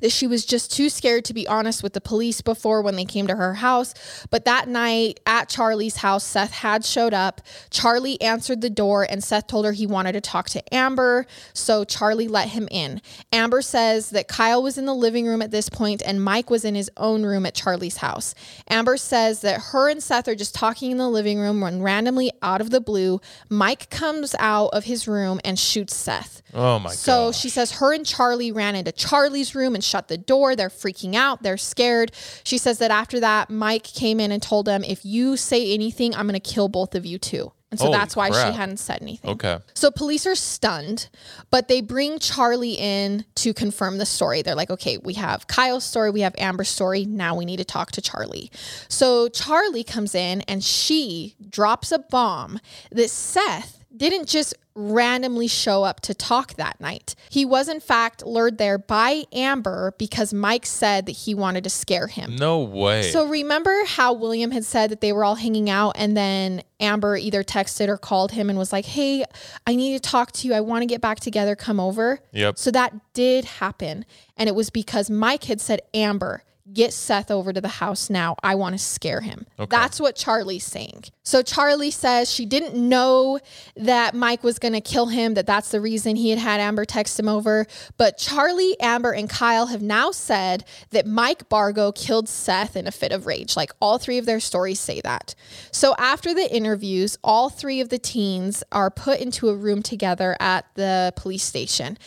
that 0.00 0.12
she 0.12 0.26
was 0.26 0.44
just 0.44 0.72
too 0.72 0.88
scared 0.88 1.24
to 1.26 1.34
be 1.34 1.46
honest 1.48 1.82
with 1.82 1.92
the 1.92 2.00
police 2.00 2.40
before 2.40 2.82
when 2.82 2.96
they 2.96 3.04
came 3.04 3.26
to 3.26 3.36
her 3.36 3.54
house. 3.54 3.94
But 4.30 4.44
that 4.44 4.68
night 4.68 5.20
at 5.26 5.48
Charlie's 5.48 5.96
house, 5.96 6.24
Seth 6.24 6.52
had 6.52 6.84
showed 6.84 7.14
up. 7.14 7.40
Charlie 7.70 8.20
answered 8.20 8.60
the 8.60 8.70
door, 8.70 9.06
and 9.08 9.22
Seth 9.22 9.46
told 9.46 9.64
her 9.64 9.72
he 9.72 9.86
wanted 9.86 10.12
to 10.12 10.20
talk 10.20 10.48
to 10.50 10.74
Amber. 10.74 11.26
So 11.52 11.84
Charlie 11.84 12.28
let 12.28 12.48
him 12.48 12.68
in. 12.70 13.00
Amber 13.32 13.62
says 13.62 14.10
that 14.10 14.28
Kyle 14.28 14.62
was 14.62 14.78
in 14.78 14.86
the 14.86 14.94
living 14.94 15.26
room 15.26 15.42
at 15.42 15.50
this 15.50 15.68
point, 15.68 16.02
and 16.04 16.22
Mike 16.22 16.50
was 16.50 16.64
in 16.64 16.74
his 16.74 16.90
own 16.96 17.24
room 17.24 17.44
at 17.46 17.54
Charlie's 17.54 17.98
house. 17.98 18.34
Amber 18.68 18.96
says 18.96 19.40
that 19.40 19.60
her 19.72 19.88
and 19.88 20.02
Seth 20.02 20.28
are 20.28 20.34
just 20.34 20.54
talking 20.54 20.90
in 20.90 20.98
the 20.98 21.08
living 21.08 21.38
room 21.38 21.60
when 21.60 21.82
randomly, 21.82 22.30
out 22.42 22.60
of 22.60 22.70
the 22.70 22.80
blue, 22.80 23.20
Mike 23.48 23.90
comes 23.90 24.34
out 24.38 24.68
of 24.68 24.84
his 24.84 25.08
room 25.08 25.40
and 25.44 25.58
shoots 25.58 25.96
Seth. 25.96 26.42
Oh 26.54 26.78
my 26.78 26.90
So 26.90 27.26
god. 27.26 27.34
she 27.34 27.48
says 27.48 27.72
her 27.72 27.92
and 27.92 28.06
Charlie 28.06 28.52
ran 28.52 28.74
into 28.74 28.92
Charlie's 28.92 29.54
room 29.54 29.74
and 29.74 29.84
shut 29.88 30.08
the 30.08 30.18
door. 30.18 30.54
They're 30.54 30.68
freaking 30.68 31.14
out. 31.14 31.42
They're 31.42 31.56
scared. 31.56 32.12
She 32.44 32.58
says 32.58 32.78
that 32.78 32.90
after 32.90 33.20
that, 33.20 33.50
Mike 33.50 33.84
came 33.84 34.20
in 34.20 34.30
and 34.30 34.42
told 34.42 34.66
them, 34.66 34.84
if 34.84 35.04
you 35.04 35.36
say 35.36 35.72
anything, 35.72 36.14
I'm 36.14 36.26
going 36.26 36.40
to 36.40 36.54
kill 36.54 36.68
both 36.68 36.94
of 36.94 37.06
you 37.06 37.18
too. 37.18 37.52
And 37.70 37.78
so 37.78 37.86
Holy 37.86 37.98
that's 37.98 38.16
why 38.16 38.30
crap. 38.30 38.46
she 38.46 38.56
hadn't 38.56 38.78
said 38.78 39.02
anything. 39.02 39.30
Okay. 39.32 39.58
So 39.74 39.90
police 39.90 40.26
are 40.26 40.34
stunned, 40.34 41.10
but 41.50 41.68
they 41.68 41.82
bring 41.82 42.18
Charlie 42.18 42.72
in 42.72 43.26
to 43.36 43.52
confirm 43.52 43.98
the 43.98 44.06
story. 44.06 44.40
They're 44.40 44.54
like, 44.54 44.70
okay, 44.70 44.96
we 44.96 45.14
have 45.14 45.46
Kyle's 45.48 45.84
story, 45.84 46.10
we 46.10 46.22
have 46.22 46.34
Amber's 46.38 46.70
story. 46.70 47.04
Now 47.04 47.34
we 47.34 47.44
need 47.44 47.58
to 47.58 47.66
talk 47.66 47.90
to 47.92 48.00
Charlie. 48.00 48.50
So 48.88 49.28
Charlie 49.28 49.84
comes 49.84 50.14
in 50.14 50.40
and 50.42 50.64
she 50.64 51.36
drops 51.50 51.92
a 51.92 51.98
bomb 51.98 52.58
that 52.90 53.10
Seth 53.10 53.77
didn't 53.98 54.28
just 54.28 54.54
randomly 54.78 55.48
show 55.48 55.82
up 55.82 56.00
to 56.00 56.14
talk 56.14 56.54
that 56.54 56.80
night. 56.80 57.16
He 57.30 57.44
was, 57.44 57.68
in 57.68 57.80
fact, 57.80 58.24
lured 58.24 58.58
there 58.58 58.78
by 58.78 59.24
Amber 59.32 59.92
because 59.98 60.32
Mike 60.32 60.64
said 60.64 61.06
that 61.06 61.12
he 61.12 61.34
wanted 61.34 61.64
to 61.64 61.70
scare 61.70 62.06
him. 62.06 62.36
No 62.36 62.60
way. 62.60 63.10
So 63.10 63.26
remember 63.26 63.74
how 63.86 64.12
William 64.12 64.52
had 64.52 64.64
said 64.64 64.90
that 64.90 65.00
they 65.00 65.12
were 65.12 65.24
all 65.24 65.34
hanging 65.34 65.68
out 65.68 65.92
and 65.96 66.16
then 66.16 66.62
Amber 66.78 67.16
either 67.16 67.42
texted 67.42 67.88
or 67.88 67.98
called 67.98 68.32
him 68.32 68.48
and 68.48 68.58
was 68.58 68.72
like, 68.72 68.84
"Hey, 68.84 69.24
I 69.66 69.74
need 69.74 70.00
to 70.00 70.10
talk 70.10 70.30
to 70.32 70.46
you. 70.46 70.54
I 70.54 70.60
want 70.60 70.82
to 70.82 70.86
get 70.86 71.00
back 71.00 71.18
together. 71.18 71.56
Come 71.56 71.80
over." 71.80 72.20
Yep. 72.32 72.56
So 72.56 72.70
that 72.70 72.94
did 73.14 73.44
happen 73.44 74.04
and 74.36 74.48
it 74.48 74.54
was 74.54 74.70
because 74.70 75.10
Mike 75.10 75.44
had 75.44 75.60
said, 75.60 75.80
"Amber, 75.92 76.44
get 76.72 76.92
Seth 76.92 77.30
over 77.30 77.52
to 77.52 77.60
the 77.60 77.68
house 77.68 78.10
now. 78.10 78.36
I 78.42 78.54
want 78.54 78.74
to 78.74 78.78
scare 78.78 79.20
him." 79.20 79.46
That's 79.68 80.00
what 80.00 80.16
Charlie's 80.16 80.64
saying. 80.64 81.04
So 81.22 81.42
Charlie 81.42 81.90
says 81.90 82.32
she 82.32 82.46
didn't 82.46 82.74
know 82.74 83.38
that 83.76 84.14
Mike 84.14 84.42
was 84.42 84.58
going 84.58 84.72
to 84.72 84.80
kill 84.80 85.08
him, 85.08 85.34
that 85.34 85.46
that's 85.46 85.70
the 85.70 85.80
reason 85.80 86.16
he 86.16 86.30
had 86.30 86.38
had 86.38 86.58
Amber 86.58 86.86
text 86.86 87.20
him 87.20 87.28
over, 87.28 87.66
but 87.98 88.16
Charlie, 88.16 88.80
Amber 88.80 89.12
and 89.12 89.28
Kyle 89.28 89.66
have 89.66 89.82
now 89.82 90.10
said 90.10 90.64
that 90.90 91.06
Mike 91.06 91.50
Bargo 91.50 91.92
killed 91.92 92.30
Seth 92.30 92.76
in 92.76 92.86
a 92.86 92.90
fit 92.90 93.12
of 93.12 93.26
rage. 93.26 93.56
Like 93.56 93.72
all 93.80 93.98
three 93.98 94.16
of 94.16 94.24
their 94.24 94.40
stories 94.40 94.80
say 94.80 95.02
that. 95.02 95.34
So 95.70 95.94
after 95.98 96.32
the 96.32 96.50
interviews, 96.50 97.18
all 97.22 97.50
three 97.50 97.82
of 97.82 97.90
the 97.90 97.98
teens 97.98 98.64
are 98.72 98.90
put 98.90 99.20
into 99.20 99.50
a 99.50 99.54
room 99.54 99.82
together 99.82 100.34
at 100.40 100.64
the 100.76 101.12
police 101.14 101.44
station. 101.44 101.98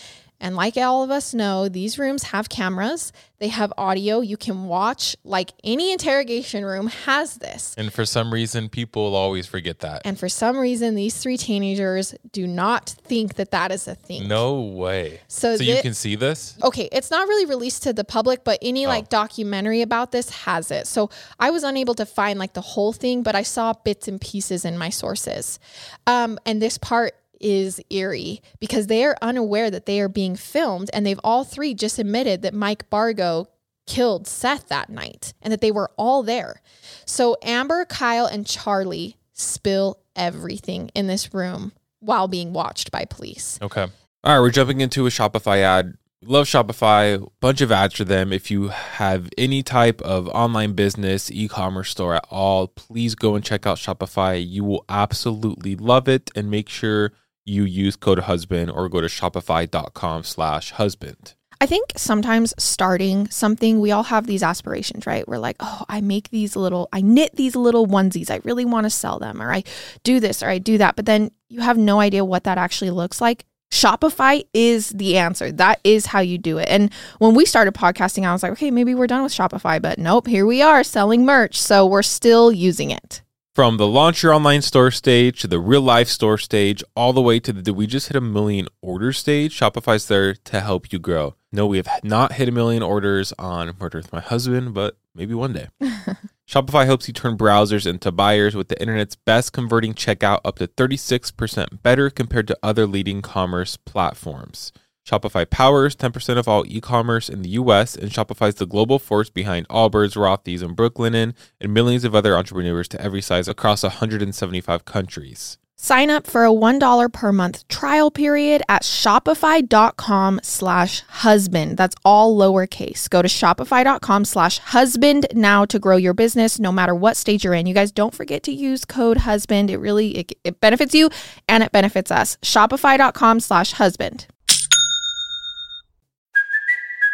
And 0.42 0.56
like 0.56 0.76
all 0.76 1.04
of 1.04 1.12
us 1.12 1.34
know, 1.34 1.70
these 1.70 2.00
rooms 2.00 2.24
have 2.24 2.50
cameras, 2.50 3.14
they 3.38 3.48
have 3.48 3.72
audio. 3.78 4.22
You 4.22 4.38
can 4.38 4.66
watch, 4.66 5.16
like 5.24 5.52
any 5.64 5.92
interrogation 5.92 6.66
room 6.66 6.88
has 6.88 7.38
this. 7.38 7.74
And 7.78 7.94
for 7.94 8.06
some 8.06 8.34
reason, 8.34 8.68
people 8.68 9.16
always 9.16 9.48
forget 9.48 9.80
that. 9.80 10.02
And 10.04 10.20
for 10.20 10.30
some 10.30 10.58
reason, 10.58 10.96
these 10.96 11.18
three 11.18 11.38
teenagers 11.38 12.14
do 12.32 12.46
not 12.48 12.90
think 12.90 13.36
that 13.36 13.52
that 13.52 13.72
is 13.72 13.88
a 13.88 13.96
thing. 13.96 14.28
No 14.28 14.62
way. 14.62 15.22
So, 15.28 15.58
So 15.58 15.64
you 15.64 15.82
can 15.82 15.94
see 15.94 16.16
this? 16.16 16.58
okay, 16.64 16.90
it's 16.92 17.12
not 17.12 17.28
really 17.28 17.46
released 17.46 17.84
to 17.84 17.94
the 17.94 18.04
public, 18.04 18.44
but 18.44 18.58
any 18.62 18.88
like 18.88 19.10
documentary 19.10 19.82
about 19.82 20.12
this 20.12 20.30
has 20.32 20.72
it. 20.72 20.88
So 20.88 21.10
I 21.40 21.52
was 21.52 21.64
unable 21.64 21.94
to 21.96 22.06
find 22.06 22.40
like 22.40 22.54
the 22.54 22.62
whole 22.62 22.94
thing, 22.94 23.22
but 23.24 23.36
I 23.36 23.44
saw 23.44 23.74
bits 23.74 24.08
and 24.08 24.20
pieces 24.20 24.66
in 24.66 24.78
my 24.78 24.90
sources. 24.90 25.60
Um, 26.08 26.40
and 26.46 26.62
this 26.62 26.78
part 26.80 27.14
is 27.42 27.82
eerie 27.90 28.42
because 28.60 28.88
they 28.88 29.04
are 29.04 29.18
unaware 29.22 29.70
that 29.70 29.86
they 29.86 30.00
are 30.00 30.10
being 30.10 30.36
filmed, 30.36 30.90
and 30.94 31.06
they've 31.06 31.20
all 31.24 31.44
three 31.44 31.74
just 31.74 32.00
admitted 32.00 32.42
that 32.42 32.54
Mike 32.54 32.90
Bargo 32.90 33.48
killed 33.88 34.28
Seth 34.28 34.70
that 34.70 34.90
night 34.90 35.34
and 35.42 35.52
that 35.52 35.60
they 35.60 35.72
were 35.72 35.92
all 35.98 36.24
there. 36.24 36.62
So 37.06 37.36
Amber, 37.44 37.84
Kyle, 37.86 38.26
and 38.26 38.46
Charlie 38.46 39.18
spill 39.34 40.00
everything 40.16 40.90
in 40.94 41.08
this 41.08 41.34
room 41.34 41.74
while 42.00 42.28
being 42.28 42.54
watched 42.54 42.92
by 42.92 43.06
police. 43.06 43.60
Okay. 43.62 43.88
All 44.24 44.34
right, 44.34 44.40
we're 44.40 44.52
jumping 44.52 44.82
into 44.82 45.08
a 45.08 45.10
Shopify 45.10 45.58
ad. 45.58 45.98
Love 46.24 46.46
Shopify, 46.46 47.28
bunch 47.40 47.62
of 47.62 47.72
ads 47.72 47.96
for 47.96 48.04
them. 48.04 48.32
If 48.32 48.52
you 48.52 48.68
have 48.68 49.28
any 49.40 49.64
type 49.64 50.00
of 50.04 50.28
online 50.28 50.74
business, 50.74 51.32
e-commerce 51.32 51.90
store 51.90 52.14
at 52.14 52.28
all, 52.30 52.68
please 52.68 53.16
go 53.16 53.34
and 53.34 53.44
check 53.44 53.66
out 53.66 53.80
Shopify. 53.80 54.48
You 54.48 54.64
will 54.64 54.86
absolutely 54.88 55.76
love 55.76 56.08
it 56.08 56.30
and 56.36 56.52
make 56.52 56.70
sure 56.70 57.12
you 57.46 57.64
use 57.64 57.96
code 57.96 58.20
husband 58.20 58.72
or 58.72 58.90
go 58.90 59.02
to 59.02 59.08
shopify.com 59.08 60.24
slash 60.24 60.72
husband. 60.72 61.36
I 61.60 61.68
think 61.68 61.94
sometimes 61.96 62.56
starting 62.58 63.30
something, 63.30 63.80
we 63.80 63.92
all 63.92 64.02
have 64.04 64.26
these 64.26 64.42
aspirations, 64.42 65.06
right? 65.06 65.28
We're 65.28 65.38
like, 65.38 65.58
oh, 65.60 65.86
I 65.88 66.02
make 66.02 66.30
these 66.30 66.56
little, 66.56 66.90
I 66.92 67.02
knit 67.02 67.36
these 67.36 67.56
little 67.56 67.86
onesies. 67.86 68.32
I 68.32 68.42
really 68.44 68.66
want 68.66 68.86
to 68.86 68.90
sell 68.90 69.20
them, 69.20 69.40
or 69.40 69.54
I 69.54 69.64
do 70.04 70.20
this, 70.20 70.42
or 70.42 70.50
I 70.50 70.58
do 70.58 70.80
that. 70.80 70.96
But 70.96 71.06
then 71.06 71.30
you 71.50 71.62
have 71.62 71.78
no 71.78 72.00
idea 72.00 72.26
what 72.26 72.46
that 72.46 72.58
actually 72.58 72.90
looks 72.90 73.22
like. 73.22 73.46
Shopify 73.72 74.44
is 74.56 74.90
the 74.90 75.20
answer. 75.20 75.52
That 75.52 75.80
is 75.84 76.08
how 76.08 76.20
you 76.20 76.40
do 76.40 76.58
it. 76.58 76.68
And 76.68 76.92
when 77.20 77.36
we 77.36 77.46
started 77.46 77.76
podcasting, 77.76 78.26
I 78.26 78.34
was 78.34 78.42
like, 78.42 78.54
okay, 78.54 78.72
maybe 78.72 78.96
we're 78.96 79.06
done 79.06 79.22
with 79.22 79.32
Shopify, 79.34 79.80
but 79.80 80.00
nope, 80.00 80.26
here 80.26 80.48
we 80.48 80.64
are 80.64 80.84
selling 80.84 81.26
merch. 81.26 81.62
So 81.62 81.86
we're 81.86 82.02
still 82.02 82.52
using 82.52 82.90
it. 82.90 83.22
From 83.54 83.76
the 83.76 83.86
launch 83.86 84.24
your 84.24 84.34
online 84.34 84.62
store 84.62 84.92
stage 84.92 85.42
to 85.42 85.48
the 85.48 85.60
real 85.60 85.82
life 85.82 86.08
store 86.08 86.38
stage, 86.38 86.86
all 86.96 87.12
the 87.12 87.22
way 87.22 87.38
to 87.42 87.52
the 87.52 87.62
did 87.62 87.76
we 87.76 87.86
just 87.86 88.08
hit 88.08 88.16
a 88.16 88.22
million 88.22 88.70
order 88.82 89.12
stage, 89.12 89.60
Shopify's 89.60 90.08
there 90.08 90.34
to 90.34 90.62
help 90.62 90.94
you 90.94 91.00
grow. 91.00 91.36
No, 91.52 91.68
we 91.68 91.76
have 91.76 91.90
not 92.02 92.32
hit 92.32 92.48
a 92.48 92.52
million 92.54 92.82
orders 92.82 93.34
on 93.38 93.76
Murder 93.78 93.98
with 93.98 94.14
My 94.14 94.22
Husband, 94.22 94.74
but 94.74 94.96
maybe 95.14 95.34
one 95.34 95.52
day. 95.52 95.68
Shopify 96.48 96.86
helps 96.86 97.10
you 97.10 97.14
turn 97.14 97.38
browsers 97.38 97.86
into 97.86 98.10
buyers 98.10 98.56
with 98.56 98.70
the 98.70 98.80
internet's 98.80 99.18
best 99.18 99.52
converting 99.52 99.96
checkout 99.96 100.40
up 100.46 100.58
to 100.60 100.68
36% 100.68 101.84
better 101.84 102.10
compared 102.10 102.48
to 102.48 102.58
other 102.64 102.88
leading 102.88 103.22
commerce 103.22 103.76
platforms. 103.76 104.72
Shopify 105.06 105.50
powers 105.50 105.96
10% 105.96 106.38
of 106.38 106.48
all 106.48 106.64
e-commerce 106.68 107.30
in 107.30 107.42
the 107.42 107.50
US 107.50 107.96
and 107.96 108.12
Shopify's 108.12 108.56
the 108.56 108.66
global 108.66 109.00
force 109.00 109.30
behind 109.30 109.68
Allbirds, 109.68 110.16
Rothy's, 110.16 110.62
and 110.62 110.76
Brooklinen 110.78 111.34
and 111.60 111.74
millions 111.74 112.04
of 112.04 112.16
other 112.16 112.38
entrepreneurs 112.38 112.88
to 112.90 113.02
every 113.02 113.22
size 113.22 113.48
across 113.48 113.84
175 113.84 114.86
countries. 114.86 115.58
Sign 115.84 116.12
up 116.12 116.28
for 116.28 116.46
a 116.46 116.50
$1 116.50 117.12
per 117.12 117.32
month 117.32 117.68
trial 117.68 118.12
period 118.12 118.62
at 118.70 118.84
shopify.com 118.84 120.40
slash 120.44 121.02
husband. 121.08 121.76
That's 121.76 121.96
all 122.06 122.38
lowercase. 122.38 123.10
Go 123.10 123.24
to 123.24 123.28
shopify.com 123.28 124.26
slash 124.26 124.60
husband 124.60 125.26
now 125.34 125.66
to 125.66 125.80
grow 125.80 125.98
your 125.98 126.14
business 126.14 126.60
no 126.60 126.72
matter 126.72 126.94
what 126.94 127.18
stage 127.18 127.44
you're 127.44 127.56
in. 127.56 127.66
You 127.66 127.74
guys 127.74 127.92
don't 127.92 128.14
forget 128.14 128.44
to 128.44 128.52
use 128.52 128.86
code 128.86 129.18
husband. 129.18 129.72
It 129.72 129.78
really, 129.78 130.20
it, 130.20 130.34
it 130.44 130.62
benefits 130.62 130.94
you 130.94 131.10
and 131.50 131.64
it 131.64 131.72
benefits 131.72 132.12
us. 132.12 132.38
Shopify.com 132.44 133.40
slash 133.40 133.72
husband. 133.72 134.28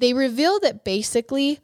They 0.00 0.14
reveal 0.14 0.58
that 0.60 0.82
basically 0.82 1.60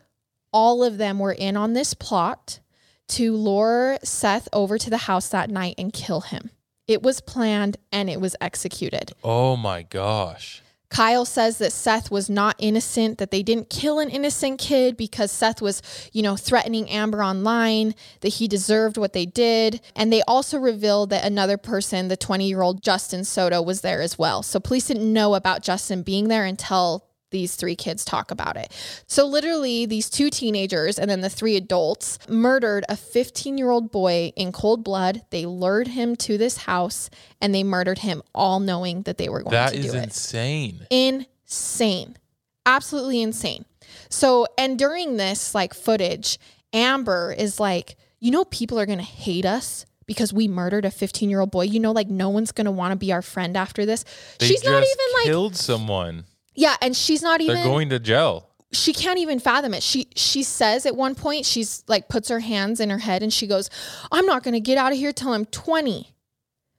all 0.53 0.85
of 0.85 0.99
them 0.99 1.19
were 1.19 1.33
in 1.33 1.57
on 1.57 1.73
this 1.73 1.95
plot 1.95 2.61
to 3.09 3.35
lure 3.35 3.99
Seth 4.05 4.47
over 4.53 4.79
to 4.79 4.91
the 4.91 4.99
house 4.99 5.29
that 5.29 5.51
night 5.51 5.75
and 5.79 5.93
kill 5.93 6.21
him. 6.21 6.51
It 6.87 7.03
was 7.03 7.21
planned 7.21 7.79
and 7.91 8.11
it 8.11 8.21
was 8.21 8.37
executed. 8.41 9.13
Oh 9.25 9.57
my 9.57 9.83
gosh. 9.83 10.63
Kyle 10.89 11.25
says 11.25 11.59
that 11.59 11.73
Seth 11.73 12.11
was 12.11 12.31
not 12.31 12.55
innocent, 12.59 13.19
that 13.19 13.31
they 13.31 13.43
didn't 13.43 13.71
kill 13.71 13.99
an 13.99 14.09
innocent 14.09 14.61
kid 14.61 14.97
because 14.97 15.33
Seth 15.33 15.61
was, 15.61 15.83
you 16.13 16.23
know, 16.23 16.37
threatening 16.37 16.89
Amber 16.91 17.25
online, 17.25 17.95
that 18.21 18.35
he 18.35 18.47
deserved 18.47 18.97
what 18.97 19.13
they 19.13 19.27
did. 19.27 19.81
And 19.97 20.13
they 20.13 20.23
also 20.29 20.59
revealed 20.59 21.11
that 21.11 21.25
another 21.25 21.57
person, 21.57 22.09
the 22.09 22.17
20 22.17 22.47
year 22.47 22.63
old 22.63 22.83
Justin 22.83 23.25
Soto, 23.25 23.63
was 23.63 23.81
there 23.81 24.01
as 24.01 24.19
well. 24.19 24.43
So 24.43 24.61
police 24.61 24.87
didn't 24.87 25.13
know 25.13 25.35
about 25.35 25.63
Justin 25.63 26.03
being 26.03 26.29
there 26.29 26.45
until 26.45 27.05
these 27.31 27.57
three 27.57 27.75
kids 27.77 28.05
talk 28.05 28.31
about 28.31 28.57
it. 28.57 28.73
So 29.07 29.27
literally 29.27 29.85
these 29.87 30.09
two 30.09 30.31
teenagers 30.31 30.99
and 30.99 31.11
then 31.11 31.21
the 31.23 31.29
three 31.29 31.57
adults 31.57 32.19
murdered 32.29 32.85
a 32.89 32.95
15-year-old 32.95 33.91
boy 33.91 34.33
in 34.37 34.53
cold 34.53 34.85
blood. 34.85 35.23
They 35.31 35.45
lured 35.47 35.89
him 35.89 36.17
to 36.17 36.39
this 36.39 36.57
house 36.59 37.11
and 37.41 37.55
they 37.55 37.65
murdered 37.65 37.99
him 37.99 38.23
all 38.35 38.61
knowing 38.61 39.03
that 39.03 39.19
they 39.19 39.29
were 39.29 39.43
going 39.43 39.53
That 39.53 39.71
to 39.73 39.83
do 39.83 39.89
it 39.89 39.93
That 39.93 39.99
is 39.99 40.05
insane. 40.05 40.87
insane 40.91 42.17
absolutely 42.65 43.23
insane 43.23 43.65
so 44.09 44.47
and 44.59 44.79
during 44.79 45.17
this 45.17 45.55
like 45.55 45.73
footage 45.73 46.39
amber 46.73 47.33
is 47.37 47.61
like 47.61 47.97
you 48.19 48.31
know 48.33 48.45
people 48.47 48.79
are 48.81 48.87
gonna 48.87 49.03
hate 49.03 49.45
us 49.47 49.87
because 50.07 50.33
we 50.33 50.49
murdered 50.49 50.85
a 50.85 50.91
15 50.91 51.31
year 51.31 51.41
old 51.41 51.51
boy 51.53 51.63
you 51.63 51.79
know 51.79 51.93
like 51.93 52.09
no 52.09 52.29
one's 52.29 52.51
gonna 52.51 52.71
want 52.73 52.91
to 52.93 52.97
be 52.97 53.13
our 53.13 53.23
friend 53.23 53.57
after 53.57 53.87
this 53.87 54.05
They 54.41 54.49
she's 54.49 54.65
not 54.65 54.83
even 54.83 55.07
like 55.15 55.25
killed 55.27 55.55
someone. 55.57 56.25
Yeah 56.57 56.77
and 56.83 56.97
she's 56.97 57.23
not 57.23 57.41
even 57.41 57.55
They're 57.57 57.65
going 57.65 57.89
to 57.91 57.99
jail. 57.99 58.49
she 58.73 58.93
can't 58.93 59.19
even 59.19 59.39
fathom 59.39 59.75
it. 59.75 59.83
She 59.83 60.09
she 60.17 60.43
says 60.43 60.87
at 60.87 60.97
one 60.97 61.15
point 61.15 61.47
she's 61.47 61.85
like 61.87 62.09
puts 62.09 62.29
her 62.29 62.41
hands 62.41 62.81
in 62.81 62.91
her 62.91 62.99
head 62.99 63.23
and 63.23 63.33
she 63.33 63.47
goes, 63.47 63.71
"I'm 64.11 64.27
not 64.27 64.43
going 64.43 64.55
to 64.55 64.61
get 64.61 64.77
out 64.79 64.93
of 64.93 64.99
here 64.99 65.13
till 65.13 65.33
I'm 65.33 65.45
20." 65.47 66.13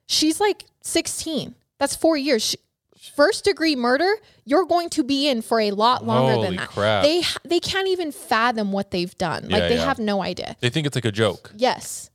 She's 0.06 0.40
like 0.40 0.64
16. 0.82 1.54
That's 1.78 1.94
4 1.94 2.16
years. 2.16 2.42
She, 2.42 2.56
first 3.14 3.44
degree 3.44 3.76
murder, 3.76 4.10
you're 4.44 4.64
going 4.64 4.88
to 4.90 5.02
be 5.04 5.28
in 5.28 5.42
for 5.42 5.60
a 5.60 5.70
lot 5.72 6.04
longer 6.04 6.40
than 6.42 6.56
that. 6.56 6.68
crap. 6.68 7.04
They 7.04 7.22
they 7.44 7.60
can't 7.60 7.88
even 7.88 8.12
fathom 8.12 8.72
what 8.72 8.90
they've 8.90 9.16
done. 9.18 9.44
Like 9.48 9.62
Yeah, 9.62 9.68
they 9.68 9.74
yeah. 9.76 9.84
have 9.84 9.98
no 9.98 10.22
idea. 10.22 10.56
They 10.60 10.70
think 10.70 10.86
it's 10.86 10.96
like 10.96 11.04
a 11.04 11.12
joke. 11.12 11.52
Yes. 11.56 12.10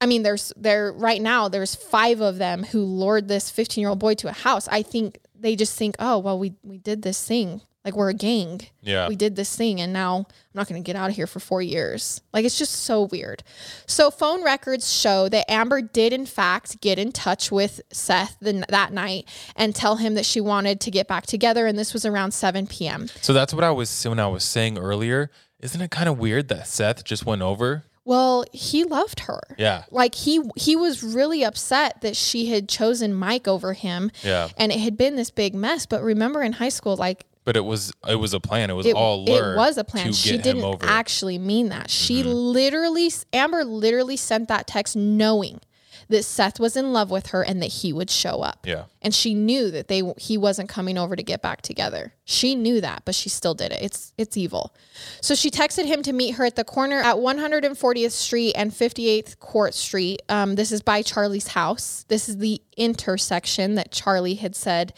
I 0.00 0.06
mean, 0.06 0.22
there's 0.24 0.52
there 0.56 0.92
right 0.92 1.22
now. 1.22 1.48
There's 1.48 1.74
five 1.74 2.20
of 2.20 2.36
them 2.38 2.64
who 2.64 2.80
lured 2.84 3.28
this 3.28 3.50
15 3.50 3.80
year 3.80 3.88
old 3.90 3.98
boy 3.98 4.14
to 4.14 4.28
a 4.28 4.32
house. 4.32 4.68
I 4.68 4.82
think 4.82 5.18
they 5.40 5.56
just 5.56 5.76
think, 5.76 5.96
oh 5.98 6.18
well, 6.18 6.38
we 6.38 6.54
we 6.62 6.78
did 6.78 7.02
this 7.02 7.26
thing. 7.26 7.60
Like 7.84 7.94
we're 7.94 8.10
a 8.10 8.14
gang. 8.14 8.62
Yeah. 8.82 9.06
We 9.08 9.14
did 9.14 9.36
this 9.36 9.54
thing, 9.54 9.80
and 9.80 9.92
now 9.92 10.16
I'm 10.16 10.26
not 10.54 10.68
going 10.68 10.82
to 10.82 10.84
get 10.84 10.96
out 10.96 11.08
of 11.08 11.14
here 11.14 11.28
for 11.28 11.38
four 11.38 11.62
years. 11.62 12.20
Like 12.32 12.44
it's 12.44 12.58
just 12.58 12.72
so 12.72 13.02
weird. 13.02 13.44
So 13.86 14.10
phone 14.10 14.42
records 14.42 14.92
show 14.92 15.28
that 15.28 15.48
Amber 15.48 15.80
did 15.80 16.12
in 16.12 16.26
fact 16.26 16.80
get 16.80 16.98
in 16.98 17.12
touch 17.12 17.52
with 17.52 17.80
Seth 17.92 18.38
the, 18.40 18.64
that 18.70 18.92
night 18.92 19.28
and 19.54 19.72
tell 19.72 19.96
him 19.96 20.14
that 20.14 20.26
she 20.26 20.40
wanted 20.40 20.80
to 20.80 20.90
get 20.90 21.06
back 21.06 21.26
together, 21.26 21.68
and 21.68 21.78
this 21.78 21.92
was 21.92 22.04
around 22.04 22.32
7 22.32 22.66
p.m. 22.66 23.06
So 23.22 23.32
that's 23.32 23.54
what 23.54 23.62
I 23.62 23.70
was 23.70 24.04
when 24.04 24.18
I 24.18 24.26
was 24.26 24.42
saying 24.42 24.78
earlier. 24.78 25.30
Isn't 25.60 25.80
it 25.80 25.92
kind 25.92 26.08
of 26.08 26.18
weird 26.18 26.48
that 26.48 26.66
Seth 26.66 27.04
just 27.04 27.24
went 27.24 27.40
over? 27.40 27.84
Well, 28.06 28.44
he 28.52 28.84
loved 28.84 29.20
her. 29.20 29.40
Yeah. 29.58 29.82
Like 29.90 30.14
he 30.14 30.40
he 30.54 30.76
was 30.76 31.02
really 31.02 31.42
upset 31.42 32.00
that 32.02 32.16
she 32.16 32.46
had 32.46 32.68
chosen 32.68 33.12
Mike 33.12 33.48
over 33.48 33.72
him. 33.72 34.12
Yeah. 34.22 34.48
And 34.56 34.70
it 34.70 34.78
had 34.78 34.96
been 34.96 35.16
this 35.16 35.30
big 35.30 35.56
mess. 35.56 35.86
But 35.86 36.04
remember 36.04 36.40
in 36.40 36.52
high 36.52 36.68
school, 36.68 36.96
like 36.96 37.26
But 37.44 37.56
it 37.56 37.64
was 37.64 37.92
it 38.08 38.14
was 38.14 38.32
a 38.32 38.38
plan. 38.38 38.70
It 38.70 38.74
was 38.74 38.86
it, 38.86 38.94
all 38.94 39.28
it 39.28 39.56
was 39.56 39.76
a 39.76 39.82
plan. 39.82 40.12
She 40.12 40.38
didn't 40.38 40.84
actually 40.84 41.36
mean 41.38 41.68
that. 41.70 41.90
She 41.90 42.22
mm-hmm. 42.22 42.30
literally 42.30 43.10
Amber 43.32 43.64
literally 43.64 44.16
sent 44.16 44.46
that 44.48 44.68
text 44.68 44.94
knowing 44.94 45.60
that 46.08 46.24
Seth 46.24 46.60
was 46.60 46.76
in 46.76 46.92
love 46.92 47.10
with 47.10 47.28
her 47.28 47.42
and 47.42 47.60
that 47.62 47.66
he 47.66 47.92
would 47.92 48.10
show 48.10 48.42
up. 48.42 48.66
Yeah. 48.66 48.84
And 49.02 49.14
she 49.14 49.34
knew 49.34 49.70
that 49.70 49.88
they 49.88 50.02
he 50.18 50.36
wasn't 50.36 50.68
coming 50.68 50.98
over 50.98 51.16
to 51.16 51.22
get 51.22 51.42
back 51.42 51.62
together. 51.62 52.14
She 52.24 52.54
knew 52.54 52.80
that, 52.80 53.02
but 53.04 53.14
she 53.14 53.28
still 53.28 53.54
did 53.54 53.72
it. 53.72 53.82
It's 53.82 54.12
it's 54.16 54.36
evil. 54.36 54.74
So 55.20 55.34
she 55.34 55.50
texted 55.50 55.86
him 55.86 56.02
to 56.02 56.12
meet 56.12 56.36
her 56.36 56.44
at 56.44 56.56
the 56.56 56.64
corner 56.64 57.00
at 57.00 57.16
140th 57.16 58.10
Street 58.12 58.52
and 58.54 58.70
58th 58.70 59.38
Court 59.38 59.74
Street. 59.74 60.22
Um, 60.28 60.54
this 60.54 60.72
is 60.72 60.82
by 60.82 61.02
Charlie's 61.02 61.48
house. 61.48 62.04
This 62.08 62.28
is 62.28 62.38
the 62.38 62.60
intersection 62.76 63.74
that 63.74 63.90
Charlie 63.90 64.34
had 64.34 64.54
said 64.54 64.92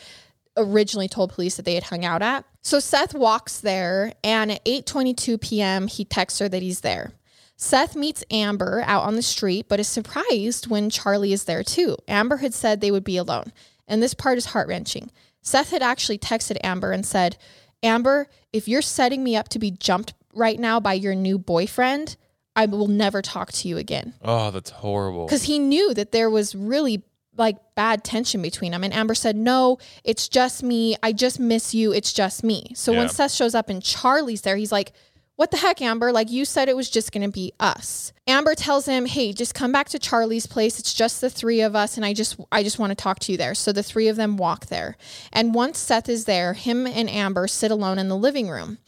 originally 0.58 1.08
told 1.08 1.32
police 1.32 1.56
that 1.56 1.64
they 1.64 1.74
had 1.74 1.84
hung 1.84 2.04
out 2.04 2.20
at. 2.20 2.44
So 2.62 2.80
Seth 2.80 3.14
walks 3.14 3.60
there 3.60 4.12
and 4.22 4.52
at 4.52 4.64
8:22 4.64 5.40
p.m. 5.40 5.86
he 5.86 6.04
texts 6.04 6.38
her 6.40 6.48
that 6.48 6.62
he's 6.62 6.80
there. 6.80 7.12
Seth 7.60 7.96
meets 7.96 8.22
Amber 8.30 8.84
out 8.86 9.02
on 9.02 9.16
the 9.16 9.22
street 9.22 9.66
but 9.68 9.80
is 9.80 9.88
surprised 9.88 10.68
when 10.68 10.88
Charlie 10.90 11.32
is 11.32 11.44
there 11.44 11.64
too. 11.64 11.96
Amber 12.06 12.36
had 12.38 12.54
said 12.54 12.80
they 12.80 12.92
would 12.92 13.02
be 13.04 13.16
alone, 13.16 13.52
and 13.88 14.00
this 14.00 14.14
part 14.14 14.38
is 14.38 14.46
heart-wrenching. 14.46 15.10
Seth 15.42 15.70
had 15.70 15.82
actually 15.82 16.18
texted 16.18 16.56
Amber 16.62 16.92
and 16.92 17.04
said, 17.04 17.36
"Amber, 17.82 18.28
if 18.52 18.68
you're 18.68 18.80
setting 18.80 19.24
me 19.24 19.34
up 19.34 19.48
to 19.50 19.58
be 19.58 19.72
jumped 19.72 20.14
right 20.32 20.58
now 20.58 20.78
by 20.78 20.92
your 20.94 21.16
new 21.16 21.36
boyfriend, 21.36 22.16
I 22.54 22.66
will 22.66 22.86
never 22.86 23.22
talk 23.22 23.50
to 23.52 23.68
you 23.68 23.76
again." 23.76 24.14
Oh, 24.22 24.52
that's 24.52 24.70
horrible. 24.70 25.26
because 25.26 25.42
he 25.44 25.58
knew 25.58 25.92
that 25.94 26.12
there 26.12 26.30
was 26.30 26.54
really 26.54 27.02
like 27.36 27.56
bad 27.76 28.02
tension 28.04 28.42
between 28.42 28.72
them. 28.72 28.82
And 28.82 28.92
Amber 28.92 29.14
said, 29.14 29.36
No, 29.36 29.78
it's 30.02 30.28
just 30.28 30.62
me. 30.64 30.96
I 31.04 31.12
just 31.12 31.38
miss 31.38 31.72
you. 31.72 31.92
It's 31.92 32.12
just 32.12 32.42
me. 32.42 32.72
So 32.74 32.92
when 32.92 33.08
Seth 33.08 33.30
shows 33.30 33.54
up 33.54 33.68
and 33.68 33.80
Charlie's 33.80 34.40
there, 34.40 34.56
he's 34.56 34.72
like, 34.72 34.92
What 35.38 35.52
the 35.52 35.56
heck, 35.56 35.80
Amber? 35.80 36.10
Like 36.10 36.32
you 36.32 36.44
said, 36.44 36.68
it 36.68 36.74
was 36.74 36.90
just 36.90 37.12
going 37.12 37.22
to 37.22 37.32
be 37.32 37.52
us. 37.60 38.12
Amber 38.26 38.56
tells 38.56 38.86
him, 38.86 39.06
Hey, 39.06 39.32
just 39.32 39.54
come 39.54 39.70
back 39.70 39.88
to 39.90 39.98
Charlie's 40.00 40.48
place. 40.48 40.80
It's 40.80 40.92
just 40.92 41.20
the 41.20 41.30
three 41.30 41.60
of 41.60 41.76
us. 41.76 41.96
And 41.96 42.04
I 42.04 42.12
just, 42.12 42.40
I 42.50 42.64
just 42.64 42.80
want 42.80 42.90
to 42.90 42.96
talk 42.96 43.20
to 43.20 43.30
you 43.30 43.38
there. 43.38 43.54
So 43.54 43.70
the 43.70 43.84
three 43.84 44.08
of 44.08 44.16
them 44.16 44.36
walk 44.36 44.66
there. 44.66 44.96
And 45.32 45.54
once 45.54 45.78
Seth 45.78 46.08
is 46.08 46.24
there, 46.24 46.54
him 46.54 46.88
and 46.88 47.08
Amber 47.08 47.46
sit 47.46 47.70
alone 47.70 48.00
in 48.00 48.08
the 48.08 48.16
living 48.16 48.48
room. 48.48 48.78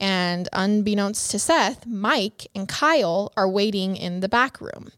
And 0.00 0.48
unbeknownst 0.54 1.30
to 1.32 1.38
Seth, 1.38 1.86
Mike 1.86 2.46
and 2.54 2.66
Kyle 2.66 3.30
are 3.36 3.46
waiting 3.46 3.94
in 3.94 4.20
the 4.20 4.28
back 4.28 4.58
room. 4.58 4.92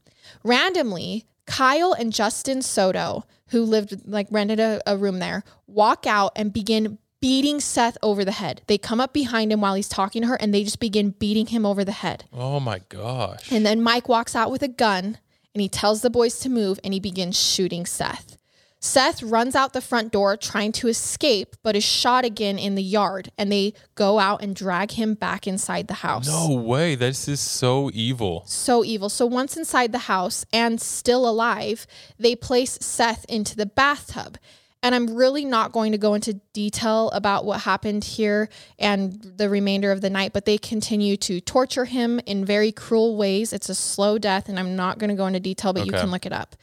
Randomly, 0.45 1.27
Kyle 1.47 1.93
and 1.93 2.13
Justin 2.13 2.63
Soto, 2.63 3.25
who 3.49 3.65
lived 3.65 4.07
like 4.07 4.29
rented 4.31 4.61
a, 4.61 4.81
a 4.87 4.97
room 4.97 5.19
there, 5.19 5.43
walk 5.67 6.07
out 6.07 6.31
and 6.37 6.53
begin 6.53 6.99
beating 7.23 7.61
Seth 7.61 7.97
over 8.03 8.25
the 8.25 8.33
head. 8.33 8.61
They 8.67 8.77
come 8.77 9.01
up 9.01 9.15
behind 9.15 9.53
him 9.53 9.61
while 9.63 9.75
he's 9.75 9.89
talking 9.89 10.21
to 10.23 10.29
her 10.29 10.35
and 10.35 10.53
they 10.53 10.65
just 10.65 10.81
begin 10.81 11.11
beating 11.11 11.47
him 11.47 11.65
over 11.65 11.85
the 11.85 11.93
head. 11.93 12.25
oh 12.33 12.61
my 12.61 12.81
gosh. 12.91 13.51
And 13.51 13.65
then 13.65 13.81
Mike 13.81 14.09
walks 14.09 14.35
out 14.37 14.51
with 14.51 14.63
a 14.63 14.69
gun 14.69 15.19
and 15.55 15.63
he 15.63 15.69
tells 15.69 16.03
the 16.03 16.11
boys 16.11 16.39
to 16.41 16.49
move 16.51 16.79
and 16.85 16.93
he 16.93 17.01
begins 17.01 17.41
shooting 17.41 17.87
Seth. 17.87 18.37
Seth 18.81 19.23
runs 19.23 19.55
out 19.55 19.73
the 19.73 19.81
front 19.81 20.11
door 20.11 20.37
trying 20.37 20.73
to 20.73 20.89
escape, 20.89 21.55
but 21.63 21.77
is 21.77 21.85
shot 21.85 22.25
again 22.25 22.59
in 22.59 22.75
the 22.75 22.83
yard, 22.83 23.31
and 23.39 23.53
they 23.53 23.75
go 23.95 24.19
out 24.19 24.43
and 24.43 24.57
drag 24.57 24.91
him 24.91 25.15
back 25.15 25.47
inside 25.47 25.87
the 25.87 25.95
house. 25.95 26.27
no 26.27 26.53
way. 26.57 26.97
This 26.97 27.29
is 27.29 27.39
so 27.39 27.93
evil. 27.95 28.43
So 28.49 28.83
evil. 28.83 29.09
So 29.09 29.25
once 29.25 29.57
inside 29.57 29.93
the 29.93 29.99
house 30.11 30.45
and 30.53 30.81
still 30.81 31.29
alive, 31.29 31.87
they 32.19 32.35
place 32.35 32.77
Seth 32.81 33.25
into 33.29 33.55
the 33.55 33.67
bathtub. 33.67 34.37
And 34.83 34.95
I'm 34.95 35.15
really 35.15 35.45
not 35.45 35.73
going 35.73 35.93
to 35.93 35.99
go 35.99 36.15
into 36.15 36.35
detail 36.53 37.11
about 37.11 37.45
what 37.45 37.61
happened 37.61 38.03
here 38.03 38.49
and 38.79 39.13
the 39.13 39.49
remainder 39.49 39.93
of 39.93 40.01
the 40.01 40.11
night, 40.11 40.33
but 40.33 40.45
they 40.45 40.59
continue 40.59 41.17
to 41.19 41.41
torture 41.41 41.85
him 41.85 42.21
in 42.27 42.45
very 42.45 42.73
cruel 42.73 43.17
ways. 43.17 43.53
It's 43.53 43.69
a 43.69 43.75
slow 43.75 44.19
death, 44.19 44.49
and 44.49 44.59
I'm 44.59 44.75
not 44.75 44.99
going 44.99 45.11
to 45.11 45.17
go 45.17 45.27
into 45.27 45.41
detail, 45.41 45.73
but 45.73 45.87
you 45.87 45.93
can 45.93 46.11
look 46.11 46.27
it 46.27 46.33
up. 46.33 46.57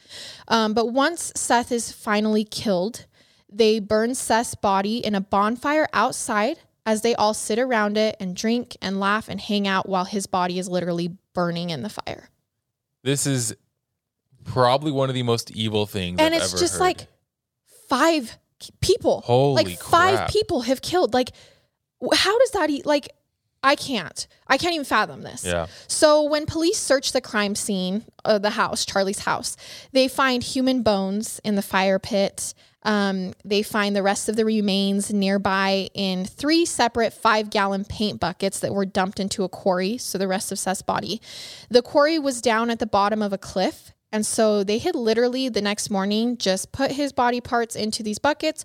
Um, 0.48 0.74
but 0.74 0.86
once 0.86 1.32
Seth 1.34 1.72
is 1.72 1.92
finally 1.92 2.44
killed, 2.44 3.06
they 3.50 3.80
burn 3.80 4.14
Seth's 4.14 4.54
body 4.54 4.98
in 4.98 5.14
a 5.14 5.20
bonfire 5.20 5.88
outside 5.92 6.58
as 6.86 7.02
they 7.02 7.14
all 7.14 7.34
sit 7.34 7.58
around 7.58 7.96
it 7.96 8.16
and 8.20 8.34
drink 8.34 8.76
and 8.82 9.00
laugh 9.00 9.28
and 9.28 9.40
hang 9.40 9.66
out 9.66 9.88
while 9.88 10.04
his 10.04 10.26
body 10.26 10.58
is 10.58 10.68
literally 10.68 11.16
burning 11.34 11.70
in 11.70 11.82
the 11.82 11.88
fire. 11.88 12.28
This 13.02 13.26
is 13.26 13.54
probably 14.44 14.90
one 14.90 15.08
of 15.08 15.14
the 15.14 15.22
most 15.22 15.50
evil 15.50 15.86
things 15.86 16.18
and 16.20 16.34
I've 16.34 16.42
it's 16.42 16.58
just 16.58 16.74
heard. 16.74 16.80
like 16.80 17.06
five 17.90 18.38
people. 18.80 19.20
Holy 19.22 19.64
like 19.64 19.78
five 19.80 20.16
crap. 20.16 20.30
people 20.30 20.62
have 20.62 20.80
killed. 20.80 21.12
Like, 21.12 21.30
how 22.14 22.38
does 22.38 22.50
that 22.52 22.70
eat? 22.70 22.86
Like, 22.86 23.10
I 23.62 23.74
can't. 23.74 24.26
I 24.46 24.56
can't 24.56 24.74
even 24.74 24.86
fathom 24.86 25.22
this. 25.22 25.44
Yeah. 25.44 25.66
So 25.86 26.22
when 26.22 26.46
police 26.46 26.78
search 26.78 27.12
the 27.12 27.20
crime 27.20 27.54
scene, 27.54 28.04
uh, 28.24 28.38
the 28.38 28.50
house, 28.50 28.86
Charlie's 28.86 29.20
house, 29.20 29.56
they 29.92 30.08
find 30.08 30.42
human 30.42 30.82
bones 30.82 31.40
in 31.44 31.56
the 31.56 31.62
fire 31.62 31.98
pit. 31.98 32.54
Um, 32.82 33.34
they 33.44 33.62
find 33.62 33.94
the 33.94 34.02
rest 34.02 34.30
of 34.30 34.36
the 34.36 34.46
remains 34.46 35.12
nearby 35.12 35.90
in 35.92 36.24
three 36.24 36.64
separate 36.64 37.12
five 37.12 37.50
gallon 37.50 37.84
paint 37.84 38.18
buckets 38.18 38.60
that 38.60 38.72
were 38.72 38.86
dumped 38.86 39.20
into 39.20 39.44
a 39.44 39.50
quarry. 39.50 39.98
So 39.98 40.16
the 40.16 40.28
rest 40.28 40.50
of 40.50 40.58
Seth's 40.58 40.80
body. 40.80 41.20
The 41.68 41.82
quarry 41.82 42.18
was 42.18 42.40
down 42.40 42.70
at 42.70 42.78
the 42.78 42.86
bottom 42.86 43.20
of 43.20 43.34
a 43.34 43.38
cliff. 43.38 43.92
And 44.12 44.26
so 44.26 44.64
they 44.64 44.78
had 44.78 44.94
literally 44.94 45.48
the 45.48 45.62
next 45.62 45.90
morning 45.90 46.36
just 46.36 46.72
put 46.72 46.92
his 46.92 47.12
body 47.12 47.40
parts 47.40 47.76
into 47.76 48.02
these 48.02 48.18
buckets, 48.18 48.64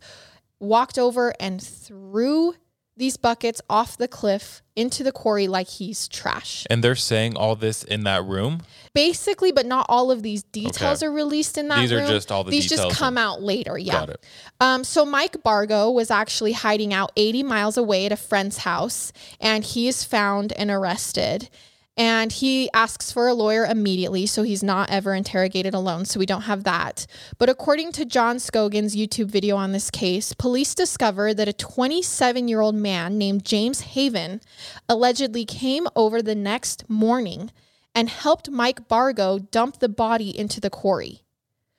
walked 0.60 0.98
over 0.98 1.34
and 1.40 1.62
threw 1.62 2.56
these 2.98 3.18
buckets 3.18 3.62
off 3.70 3.98
the 3.98 4.08
cliff 4.08 4.62
into 4.74 5.04
the 5.04 5.12
quarry 5.12 5.48
like 5.50 5.68
he's 5.68 6.08
trash. 6.08 6.66
And 6.70 6.82
they're 6.82 6.96
saying 6.96 7.36
all 7.36 7.56
this 7.58 7.84
in 7.84 8.06
that 8.06 8.24
room. 8.24 8.62
Basically, 8.94 9.52
but 9.52 9.66
not 9.66 9.86
all 9.90 10.12
of 10.12 10.24
these 10.24 10.44
details 10.44 11.04
Okay. 11.04 11.08
are 11.08 11.12
released 11.12 11.58
in 11.58 11.68
that 11.68 11.82
These 11.82 11.92
are 11.92 12.08
just 12.08 12.32
all 12.32 12.46
the 12.46 12.52
These 12.52 12.70
details 12.70 12.88
just 12.88 13.00
come 13.00 13.18
out 13.18 13.42
later. 13.42 13.78
Yeah. 13.78 13.92
Got 13.92 14.10
it. 14.12 14.26
Um, 14.62 14.84
so 14.86 15.06
Mike 15.06 15.44
Bargo 15.44 15.92
was 15.92 16.10
actually 16.10 16.54
hiding 16.54 16.94
out 16.94 17.12
80 17.18 17.44
miles 17.44 17.76
away 17.78 18.06
at 18.06 18.14
a 18.14 18.18
friend's 18.18 18.60
house, 18.60 19.12
and 19.42 19.66
he 19.66 19.90
is 19.90 20.06
found 20.06 20.54
and 20.54 20.72
arrested. 20.72 21.50
And 21.98 22.32
he 22.32 22.70
asks 22.74 23.10
for 23.12 23.28
a 23.30 23.34
lawyer 23.34 23.66
immediately, 23.66 24.26
so 24.26 24.44
he's 24.44 24.62
not 24.64 24.90
ever 24.90 25.14
interrogated 25.14 25.74
alone. 25.74 26.04
So 26.04 26.20
we 26.20 26.26
don't 26.26 26.42
have 26.42 26.66
that. 26.66 27.08
But 27.38 27.48
according 27.50 27.94
to 27.94 28.04
John 28.06 28.36
Scogan's 28.38 28.96
YouTube 28.98 29.28
video 29.32 29.56
on 29.56 29.72
this 29.72 29.90
case, 29.90 30.34
police 30.34 30.76
discovered 30.76 31.36
that 31.38 31.48
a 31.48 31.54
27 31.54 32.48
year 32.50 32.60
old 32.60 32.76
man 32.76 33.18
named 33.18 33.46
James 33.46 33.82
Haven 33.82 34.42
allegedly 34.90 35.46
came 35.46 35.88
over 35.96 36.22
the 36.22 36.36
next 36.36 36.90
morning 36.90 37.50
and 37.94 38.10
helped 38.10 38.50
Mike 38.50 38.90
Bargo 38.90 39.40
dump 39.40 39.80
the 39.80 39.88
body 39.88 40.38
into 40.38 40.60
the 40.60 40.70
quarry. 40.70 41.22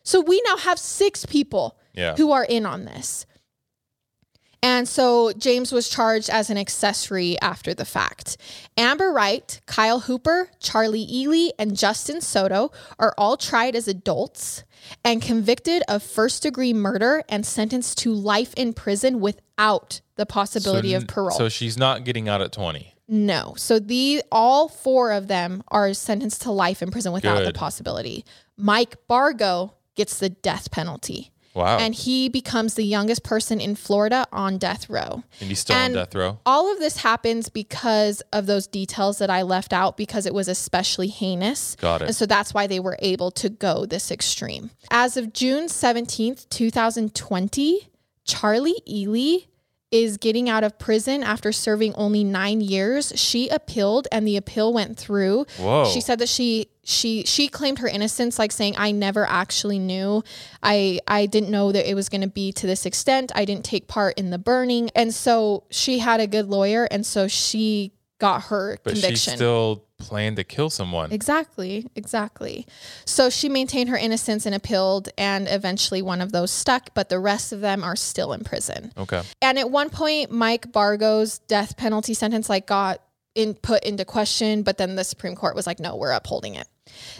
So 0.02 0.20
we 0.20 0.40
now 0.46 0.56
have 0.56 0.78
six 0.78 1.26
people 1.26 1.76
Yeah. 1.94 2.14
who 2.16 2.32
are 2.32 2.44
in 2.44 2.64
on 2.64 2.86
this. 2.86 3.26
And 4.66 4.88
so 4.88 5.32
James 5.32 5.70
was 5.70 5.88
charged 5.88 6.28
as 6.28 6.50
an 6.50 6.58
accessory 6.58 7.40
after 7.40 7.72
the 7.72 7.84
fact. 7.84 8.36
Amber 8.76 9.12
Wright, 9.12 9.60
Kyle 9.66 10.00
Hooper, 10.00 10.50
Charlie 10.58 11.06
Ely, 11.08 11.50
and 11.56 11.76
Justin 11.76 12.20
Soto 12.20 12.72
are 12.98 13.14
all 13.16 13.36
tried 13.36 13.76
as 13.76 13.86
adults 13.86 14.64
and 15.04 15.22
convicted 15.22 15.84
of 15.86 16.02
first 16.02 16.42
degree 16.42 16.72
murder 16.72 17.22
and 17.28 17.46
sentenced 17.46 17.98
to 17.98 18.12
life 18.12 18.54
in 18.54 18.72
prison 18.72 19.20
without 19.20 20.00
the 20.16 20.26
possibility 20.26 20.90
So 20.90 20.96
of 20.96 21.06
parole. 21.06 21.38
So 21.38 21.48
she's 21.48 21.78
not 21.78 22.02
getting 22.02 22.28
out 22.28 22.40
at 22.42 22.50
20. 22.50 22.92
No. 23.06 23.54
So 23.56 23.78
the 23.78 24.24
all 24.32 24.68
four 24.68 25.12
of 25.12 25.28
them 25.28 25.62
are 25.68 25.94
sentenced 25.94 26.42
to 26.42 26.50
life 26.50 26.82
in 26.82 26.90
prison 26.90 27.12
without 27.12 27.44
the 27.44 27.52
possibility. 27.52 28.24
Mike 28.56 28.96
Bargo 29.06 29.74
gets 29.94 30.18
the 30.18 30.28
death 30.28 30.72
penalty. 30.72 31.30
Wow. 31.56 31.78
And 31.78 31.94
he 31.94 32.28
becomes 32.28 32.74
the 32.74 32.84
youngest 32.84 33.24
person 33.24 33.60
in 33.62 33.76
Florida 33.76 34.26
on 34.30 34.58
death 34.58 34.90
row. 34.90 35.24
And 35.40 35.48
he's 35.48 35.60
still 35.60 35.74
and 35.74 35.96
on 35.96 36.04
death 36.04 36.14
row. 36.14 36.38
All 36.44 36.70
of 36.70 36.78
this 36.78 36.98
happens 36.98 37.48
because 37.48 38.20
of 38.30 38.44
those 38.44 38.66
details 38.66 39.16
that 39.18 39.30
I 39.30 39.40
left 39.40 39.72
out 39.72 39.96
because 39.96 40.26
it 40.26 40.34
was 40.34 40.48
especially 40.48 41.08
heinous. 41.08 41.74
Got 41.76 42.02
it. 42.02 42.04
And 42.08 42.14
so 42.14 42.26
that's 42.26 42.52
why 42.52 42.66
they 42.66 42.78
were 42.78 42.98
able 43.00 43.30
to 43.32 43.48
go 43.48 43.86
this 43.86 44.10
extreme. 44.10 44.70
As 44.90 45.16
of 45.16 45.32
June 45.32 45.64
17th, 45.64 46.46
2020, 46.50 47.88
Charlie 48.24 48.82
Ely 48.86 49.46
is 49.90 50.18
getting 50.18 50.50
out 50.50 50.64
of 50.64 50.78
prison 50.78 51.22
after 51.22 51.52
serving 51.52 51.94
only 51.94 52.22
nine 52.22 52.60
years. 52.60 53.12
She 53.16 53.48
appealed 53.48 54.08
and 54.12 54.26
the 54.26 54.36
appeal 54.36 54.74
went 54.74 54.98
through. 54.98 55.46
Whoa. 55.58 55.86
She 55.86 56.02
said 56.02 56.18
that 56.18 56.28
she 56.28 56.68
she 56.88 57.24
she 57.24 57.48
claimed 57.48 57.80
her 57.80 57.88
innocence, 57.88 58.38
like 58.38 58.52
saying, 58.52 58.76
I 58.78 58.92
never 58.92 59.26
actually 59.26 59.80
knew. 59.80 60.22
I 60.62 61.00
I 61.08 61.26
didn't 61.26 61.50
know 61.50 61.72
that 61.72 61.90
it 61.90 61.94
was 61.94 62.08
gonna 62.08 62.28
be 62.28 62.52
to 62.52 62.66
this 62.66 62.86
extent. 62.86 63.32
I 63.34 63.44
didn't 63.44 63.64
take 63.64 63.88
part 63.88 64.16
in 64.16 64.30
the 64.30 64.38
burning. 64.38 64.90
And 64.94 65.12
so 65.12 65.64
she 65.68 65.98
had 65.98 66.20
a 66.20 66.28
good 66.28 66.48
lawyer 66.48 66.84
and 66.84 67.04
so 67.04 67.26
she 67.26 67.92
got 68.20 68.44
her 68.44 68.78
But 68.84 68.92
conviction. 68.92 69.32
she 69.32 69.36
still 69.36 69.84
planned 69.98 70.36
to 70.36 70.44
kill 70.44 70.70
someone. 70.70 71.10
Exactly, 71.10 71.88
exactly. 71.96 72.66
So 73.04 73.30
she 73.30 73.48
maintained 73.48 73.90
her 73.90 73.96
innocence 73.96 74.46
and 74.46 74.54
appealed, 74.54 75.08
and 75.18 75.48
eventually 75.48 76.02
one 76.02 76.20
of 76.20 76.30
those 76.32 76.50
stuck, 76.52 76.94
but 76.94 77.08
the 77.08 77.18
rest 77.18 77.52
of 77.52 77.60
them 77.60 77.82
are 77.82 77.96
still 77.96 78.32
in 78.32 78.44
prison. 78.44 78.92
Okay. 78.96 79.22
And 79.42 79.58
at 79.58 79.70
one 79.70 79.90
point, 79.90 80.30
Mike 80.30 80.70
Bargo's 80.70 81.38
death 81.40 81.76
penalty 81.76 82.14
sentence 82.14 82.48
like 82.48 82.66
got 82.66 83.02
in 83.34 83.54
put 83.54 83.84
into 83.84 84.04
question, 84.04 84.62
but 84.62 84.78
then 84.78 84.94
the 84.94 85.04
Supreme 85.04 85.34
Court 85.34 85.54
was 85.56 85.66
like, 85.66 85.80
no, 85.80 85.96
we're 85.96 86.12
upholding 86.12 86.54
it. 86.54 86.68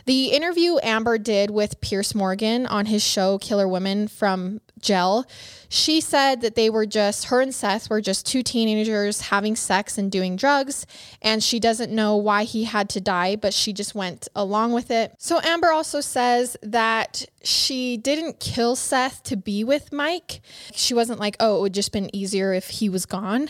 The 0.05 0.29
interview 0.29 0.79
Amber 0.83 1.19
did 1.19 1.51
with 1.51 1.81
Piers 1.81 2.14
Morgan 2.14 2.67
on 2.67 2.87
his 2.87 3.03
show 3.03 3.39
Killer 3.39 3.67
Women 3.67 4.09
from 4.09 4.61
Gel, 4.79 5.27
she 5.69 6.01
said 6.01 6.43
that 6.43 6.55
they 6.55 6.71
were 6.71 6.87
just, 6.87 7.27
her 7.27 7.41
and 7.41 7.55
Seth 7.55 7.91
were 7.91 8.01
just 8.01 8.27
two 8.27 8.43
teenagers 8.43 9.23
having 9.23 9.57
sex 9.57 9.99
and 9.99 10.12
doing 10.12 10.37
drugs, 10.37 10.87
and 11.23 11.43
she 11.43 11.59
doesn't 11.59 11.91
know 11.91 12.17
why 12.17 12.45
he 12.45 12.64
had 12.64 12.89
to 12.91 13.01
die, 13.01 13.37
but 13.37 13.53
she 13.53 13.73
just 13.73 13.95
went 13.95 14.29
along 14.37 14.73
with 14.73 14.91
it. 14.91 15.14
So 15.19 15.41
Amber 15.43 15.73
also 15.73 16.01
says 16.01 16.57
that 16.62 17.25
she 17.43 17.97
didn't 17.97 18.39
kill 18.39 18.77
Seth 18.77 19.23
to 19.25 19.37
be 19.37 19.64
with 19.64 19.93
Mike. 19.93 20.41
She 20.73 20.95
wasn't 20.95 21.21
like, 21.21 21.37
oh, 21.41 21.59
it 21.59 21.61
would 21.62 21.75
just 21.75 21.93
been 21.93 22.14
easier 22.14 22.53
if 22.53 22.69
he 22.69 22.89
was 22.89 23.07
gone. 23.07 23.49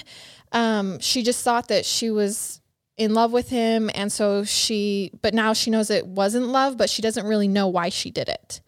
Um, 0.53 1.01
she 1.01 1.23
just 1.23 1.45
thought 1.45 1.69
that 1.69 1.85
she 1.85 2.11
was 2.11 2.61
in 2.97 3.13
love 3.15 3.31
with 3.33 3.51
him 3.51 3.91
and 3.95 4.11
so 4.11 4.43
she 4.45 5.11
but 5.23 5.35
now 5.35 5.53
she 5.53 5.71
knows 5.71 5.91
it 5.91 6.07
wasn't 6.07 6.47
love 6.47 6.77
but 6.79 6.89
she 6.89 7.03
doesn't 7.03 7.27
really 7.27 7.49
know 7.49 7.69
why 7.69 7.89
she 7.89 8.11
did 8.11 8.29
it. 8.29 8.61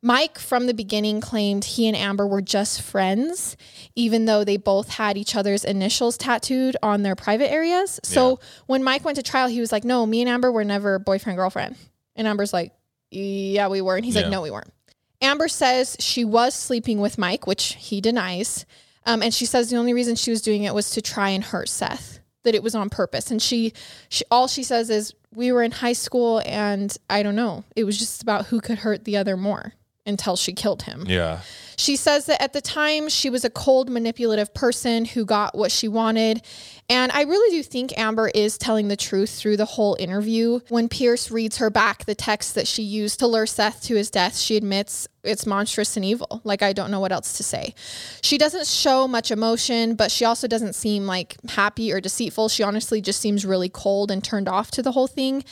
Mike 0.00 0.38
from 0.38 0.66
the 0.66 0.74
beginning 0.74 1.20
claimed 1.20 1.64
he 1.64 1.86
and 1.88 1.96
amber 1.96 2.26
were 2.26 2.40
just 2.42 2.82
friends 2.82 3.56
even 3.94 4.24
though 4.26 4.44
they 4.44 4.56
both 4.56 4.90
had 4.90 5.16
each 5.16 5.34
other's 5.36 5.64
initials 5.64 6.16
tattooed 6.16 6.76
on 6.82 7.02
their 7.02 7.14
private 7.16 7.50
areas. 7.50 7.98
So 8.02 8.30
Yeah. 8.30 8.36
when 8.66 8.82
mike 8.84 9.04
went 9.04 9.16
to 9.16 9.22
trial 9.22 9.48
he 9.48 9.60
was 9.60 9.70
like 9.72 9.84
no 9.84 10.06
me 10.06 10.20
and 10.22 10.28
amber 10.30 10.50
were 10.52 10.64
never 10.64 10.98
boyfriend 10.98 11.36
girlfriend. 11.36 11.76
And 12.16 12.26
amber's 12.26 12.52
like 12.52 12.72
yeah 13.10 13.68
we 13.68 13.80
were. 13.80 13.96
And 13.96 14.04
he's 14.04 14.14
Yeah. 14.16 14.22
like 14.22 14.30
no 14.30 14.42
we 14.42 14.50
weren't. 14.50 14.72
Amber 15.20 15.48
says 15.48 15.96
she 15.98 16.24
was 16.24 16.54
sleeping 16.54 17.00
with 17.00 17.16
mike 17.18 17.46
which 17.46 17.74
he 17.78 18.00
denies 18.00 18.66
um, 19.06 19.22
and 19.22 19.32
she 19.32 19.46
says 19.46 19.70
the 19.70 19.76
only 19.76 19.94
reason 19.94 20.14
she 20.16 20.30
was 20.30 20.42
doing 20.42 20.64
it 20.64 20.74
was 20.74 20.90
to 20.90 21.00
try 21.00 21.30
and 21.30 21.42
hurt 21.44 21.68
seth 21.68 22.17
that 22.44 22.54
it 22.54 22.62
was 22.62 22.74
on 22.74 22.90
purpose. 22.90 23.30
And 23.30 23.40
she, 23.40 23.72
she 24.08 24.24
all 24.30 24.48
she 24.48 24.62
says 24.62 24.90
is 24.90 25.14
we 25.34 25.52
were 25.52 25.62
in 25.62 25.70
high 25.70 25.92
school 25.92 26.42
and 26.46 26.96
I 27.10 27.22
don't 27.22 27.36
know. 27.36 27.64
It 27.76 27.84
was 27.84 27.98
just 27.98 28.22
about 28.22 28.46
who 28.46 28.60
could 28.60 28.78
hurt 28.78 29.04
the 29.04 29.16
other 29.16 29.36
more 29.36 29.74
until 30.06 30.36
she 30.36 30.52
killed 30.52 30.82
him. 30.82 31.04
Yeah. 31.06 31.40
She 31.76 31.94
says 31.94 32.26
that 32.26 32.42
at 32.42 32.54
the 32.54 32.60
time 32.60 33.08
she 33.08 33.30
was 33.30 33.44
a 33.44 33.50
cold, 33.50 33.90
manipulative 33.90 34.52
person 34.54 35.04
who 35.04 35.24
got 35.24 35.56
what 35.56 35.70
she 35.70 35.86
wanted. 35.86 36.42
And 36.90 37.12
I 37.12 37.22
really 37.22 37.54
do 37.54 37.62
think 37.62 37.96
Amber 37.98 38.28
is 38.34 38.56
telling 38.56 38.88
the 38.88 38.96
truth 38.96 39.30
through 39.30 39.58
the 39.58 39.66
whole 39.66 39.94
interview. 40.00 40.60
When 40.70 40.88
Piers 40.88 41.30
reads 41.30 41.58
her 41.58 41.68
back 41.68 42.06
the 42.06 42.14
text 42.14 42.54
that 42.54 42.66
she 42.66 42.82
used 42.82 43.18
to 43.18 43.26
lure 43.26 43.44
Seth 43.44 43.82
to 43.84 43.94
his 43.94 44.10
death, 44.10 44.38
she 44.38 44.56
admits 44.56 45.06
it's 45.22 45.44
monstrous 45.44 45.96
and 45.96 46.04
evil. 46.04 46.40
Like, 46.44 46.62
I 46.62 46.72
don't 46.72 46.90
know 46.90 47.00
what 47.00 47.12
else 47.12 47.36
to 47.36 47.42
say. 47.42 47.74
She 48.22 48.38
doesn't 48.38 48.66
show 48.66 49.06
much 49.06 49.30
emotion, 49.30 49.96
but 49.96 50.10
she 50.10 50.24
also 50.24 50.48
doesn't 50.48 50.74
seem 50.74 51.04
like 51.04 51.36
happy 51.50 51.92
or 51.92 52.00
deceitful. 52.00 52.48
She 52.48 52.62
honestly 52.62 53.02
just 53.02 53.20
seems 53.20 53.44
really 53.44 53.68
cold 53.68 54.10
and 54.10 54.24
turned 54.24 54.48
off 54.48 54.70
to 54.70 54.82
the 54.82 54.92
whole 54.92 55.08
thing. 55.08 55.44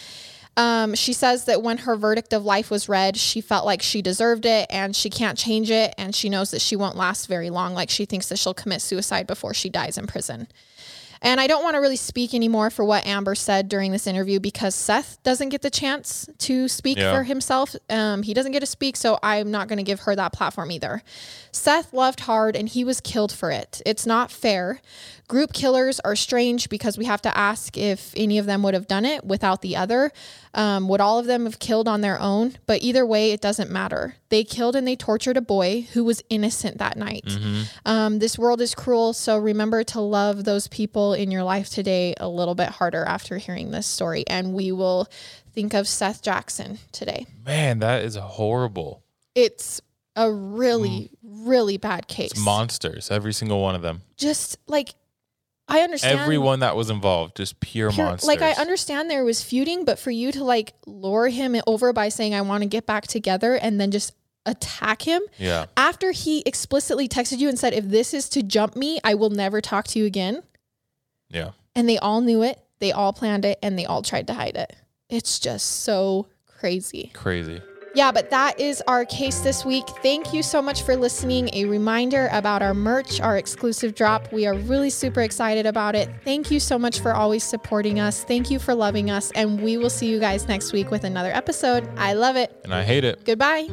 Um, 0.57 0.95
she 0.95 1.13
says 1.13 1.45
that 1.45 1.63
when 1.63 1.77
her 1.79 1.97
verdict 1.97 2.33
of 2.33 2.47
life 2.47 2.71
was 2.71 2.89
read, 2.89 3.19
she 3.19 3.43
felt 3.43 3.67
like 3.67 3.83
she 3.83 4.01
deserved 4.01 4.47
it 4.47 4.67
and 4.71 4.97
she 4.97 5.11
can't 5.11 5.37
change 5.37 5.71
it. 5.71 5.95
And 5.99 6.15
she 6.15 6.31
knows 6.31 6.51
that 6.53 6.63
she 6.63 6.77
won't 6.77 6.97
last 6.97 7.27
very 7.27 7.51
long. 7.51 7.75
Like 7.75 7.91
she 7.91 8.07
thinks 8.07 8.31
that 8.31 8.39
she'll 8.39 8.55
commit 8.55 8.81
suicide 8.81 9.27
before 9.27 9.53
she 9.53 9.69
dies 9.69 9.99
in 9.99 10.07
prison. 10.07 10.49
And 11.27 11.41
I 11.41 11.47
don't 11.49 11.65
want 11.65 11.75
to 11.75 11.81
really 11.81 11.97
speak 11.97 12.35
anymore 12.35 12.71
for 12.71 12.85
what 12.85 13.05
Amber 13.05 13.35
said 13.35 13.69
during 13.69 13.91
this 13.91 14.07
interview 14.07 14.39
because 14.39 14.75
Seth 14.77 15.21
doesn't 15.25 15.49
get 15.49 15.63
the 15.63 15.71
chance 15.71 16.29
to 16.39 16.69
speak 16.69 16.99
Yeah. 16.99 17.13
for 17.15 17.25
himself. 17.25 17.75
Um, 17.91 18.23
he 18.23 18.33
doesn't 18.33 18.53
get 18.53 18.61
to 18.61 18.67
speak, 18.67 18.97
so 18.97 19.19
I'm 19.25 19.51
not 19.51 19.67
going 19.67 19.79
to 19.79 19.83
give 19.83 20.01
her 20.01 20.15
that 20.15 20.33
platform 20.33 20.71
either. 20.71 21.03
Seth 21.51 21.93
loved 21.93 22.21
hard 22.21 22.55
and 22.55 22.69
he 22.69 22.85
was 22.85 23.01
killed 23.01 23.33
for 23.33 23.51
it. 23.51 23.83
It's 23.85 24.07
not 24.07 24.31
fair. 24.31 24.81
Group 25.27 25.53
killers 25.53 25.99
are 26.01 26.15
strange 26.15 26.69
because 26.69 26.97
we 26.97 27.05
have 27.07 27.21
to 27.23 27.37
ask 27.37 27.77
if 27.77 28.13
any 28.17 28.39
of 28.39 28.47
them 28.47 28.63
would 28.63 28.75
have 28.75 28.87
done 28.87 29.05
it 29.05 29.25
without 29.25 29.61
the 29.63 29.75
other. 29.75 30.13
Um, 30.55 30.87
would 30.89 31.01
all 31.01 31.19
of 31.19 31.27
them 31.27 31.45
have 31.45 31.59
killed 31.59 31.89
on 31.89 32.01
their 32.01 32.21
own? 32.21 32.57
But 32.67 32.83
either 32.83 33.05
way, 33.05 33.33
it 33.33 33.41
doesn't 33.41 33.69
matter. 33.69 34.15
They 34.29 34.45
killed 34.45 34.77
and 34.77 34.87
they 34.87 34.95
tortured 34.95 35.37
a 35.37 35.41
boy 35.41 35.89
who 35.95 36.05
was 36.05 36.23
innocent 36.31 36.79
that 36.79 36.97
night. 36.97 37.25
Um, 37.85 38.21
this 38.21 38.39
world 38.39 38.61
is 38.61 38.75
cruel, 38.75 39.13
so 39.13 39.37
remember 39.37 39.83
to 39.85 40.01
love 40.01 40.45
those 40.45 40.69
people 40.69 41.13
in 41.17 41.31
your 41.31 41.43
life 41.43 41.69
today 41.69 42.15
a 42.19 42.29
little 42.29 42.55
bit 42.55 42.69
harder 42.69 43.05
after 43.05 43.39
hearing 43.39 43.71
this 43.71 43.87
story. 43.87 44.25
And 44.27 44.53
we 44.55 44.73
will 44.73 45.09
think 45.53 45.75
of 45.75 45.89
Seth 45.89 46.23
Jackson 46.23 46.79
today. 46.93 47.27
Man, 47.45 47.81
that 47.81 48.05
is 48.05 48.17
horrible. 48.17 49.03
It's 49.35 49.81
a 50.15 50.31
really, 50.31 51.11
mm. 51.25 51.47
really 51.47 51.77
bad 51.77 52.09
case. 52.09 52.33
It's 52.33 52.41
monsters, 52.45 53.11
every 53.11 53.33
single 53.33 53.61
one 53.61 53.75
of 53.75 53.83
them. 53.83 54.03
Just 54.17 54.59
like 54.67 54.95
I 55.69 55.81
understand 55.81 56.21
Everyone 56.21 56.61
that 56.61 56.77
was 56.77 56.91
involved, 56.91 57.37
just 57.37 57.59
pure, 57.59 57.91
pure- 57.91 58.07
monsters. 58.07 58.29
Like 58.29 58.43
I 58.43 58.53
understand 58.53 59.11
there 59.11 59.25
was 59.25 59.43
feuding, 59.43 59.85
but 59.85 59.99
for 59.99 60.11
you 60.11 60.31
to 60.33 60.45
like 60.45 60.75
lure 60.87 61.29
him 61.29 61.57
over 61.67 61.93
by 61.93 62.09
saying 62.09 62.35
I 62.35 62.43
want 62.43 62.63
to 62.63 62.69
get 62.69 62.87
back 62.87 63.07
together 63.07 63.55
and 63.55 63.81
then 63.81 63.91
just 63.91 64.13
attack 64.47 65.03
him 65.03 65.23
Yeah. 65.39 65.67
after 65.77 66.13
he 66.13 66.43
explicitly 66.47 67.09
texted 67.09 67.39
you 67.39 67.49
and 67.49 67.59
said 67.59 67.73
if 67.73 67.85
this 67.85 68.15
is 68.15 68.29
to 68.31 68.45
jump 68.45 68.77
me, 68.77 69.01
I 69.03 69.15
will 69.15 69.31
never 69.31 69.61
talk 69.61 69.89
to 69.89 69.99
you 69.99 70.07
again. 70.07 70.43
Yeah. 71.29 71.51
And 71.75 71.89
they 71.89 71.99
all 71.99 72.21
knew 72.21 72.43
it, 72.43 72.59
they 72.79 72.93
all 72.93 73.13
planned 73.13 73.45
it, 73.45 73.59
and 73.63 73.79
they 73.79 73.85
all 73.85 74.03
tried 74.03 74.27
to 74.29 74.35
hide 74.35 74.57
it. 74.57 74.75
It's 75.09 75.39
just 75.39 75.83
so 75.85 76.29
crazy. 76.47 77.11
Crazy. 77.15 77.61
Yeah, 77.97 78.13
but 78.13 78.29
that 78.29 78.61
is 78.61 78.83
our 78.87 79.07
case 79.07 79.41
this 79.41 79.65
week. 79.65 79.89
Thank 80.03 80.35
you 80.35 80.43
so 80.43 80.61
much 80.61 80.83
for 80.83 80.97
listening. 80.97 81.49
A 81.55 81.65
reminder 81.65 82.29
about 82.31 82.61
our 82.61 82.75
merch, 82.75 83.23
our 83.23 83.39
exclusive 83.39 83.95
drop. 83.95 84.31
We 84.35 84.47
are 84.47 84.53
really 84.53 84.91
super 84.91 85.23
excited 85.23 85.65
about 85.65 85.95
it. 85.95 86.11
Thank 86.23 86.51
you 86.51 86.61
so 86.61 86.79
much 86.79 87.01
for 87.01 87.15
always 87.15 87.43
supporting 87.43 87.99
us. 87.99 88.23
Thank 88.23 88.51
you 88.51 88.59
for 88.59 88.75
loving 88.75 89.11
us. 89.11 89.31
And 89.31 89.63
we 89.63 89.79
will 89.79 89.89
see 89.89 90.11
you 90.11 90.21
guys 90.21 90.47
next 90.47 90.75
week 90.75 90.91
with 90.91 91.05
another 91.05 91.33
episode. 91.33 91.89
I 91.97 92.13
love 92.13 92.37
it. 92.37 92.55
And 92.65 92.75
I 92.75 92.83
hate 92.83 93.05
it. 93.05 93.25
Goodbye. 93.25 93.69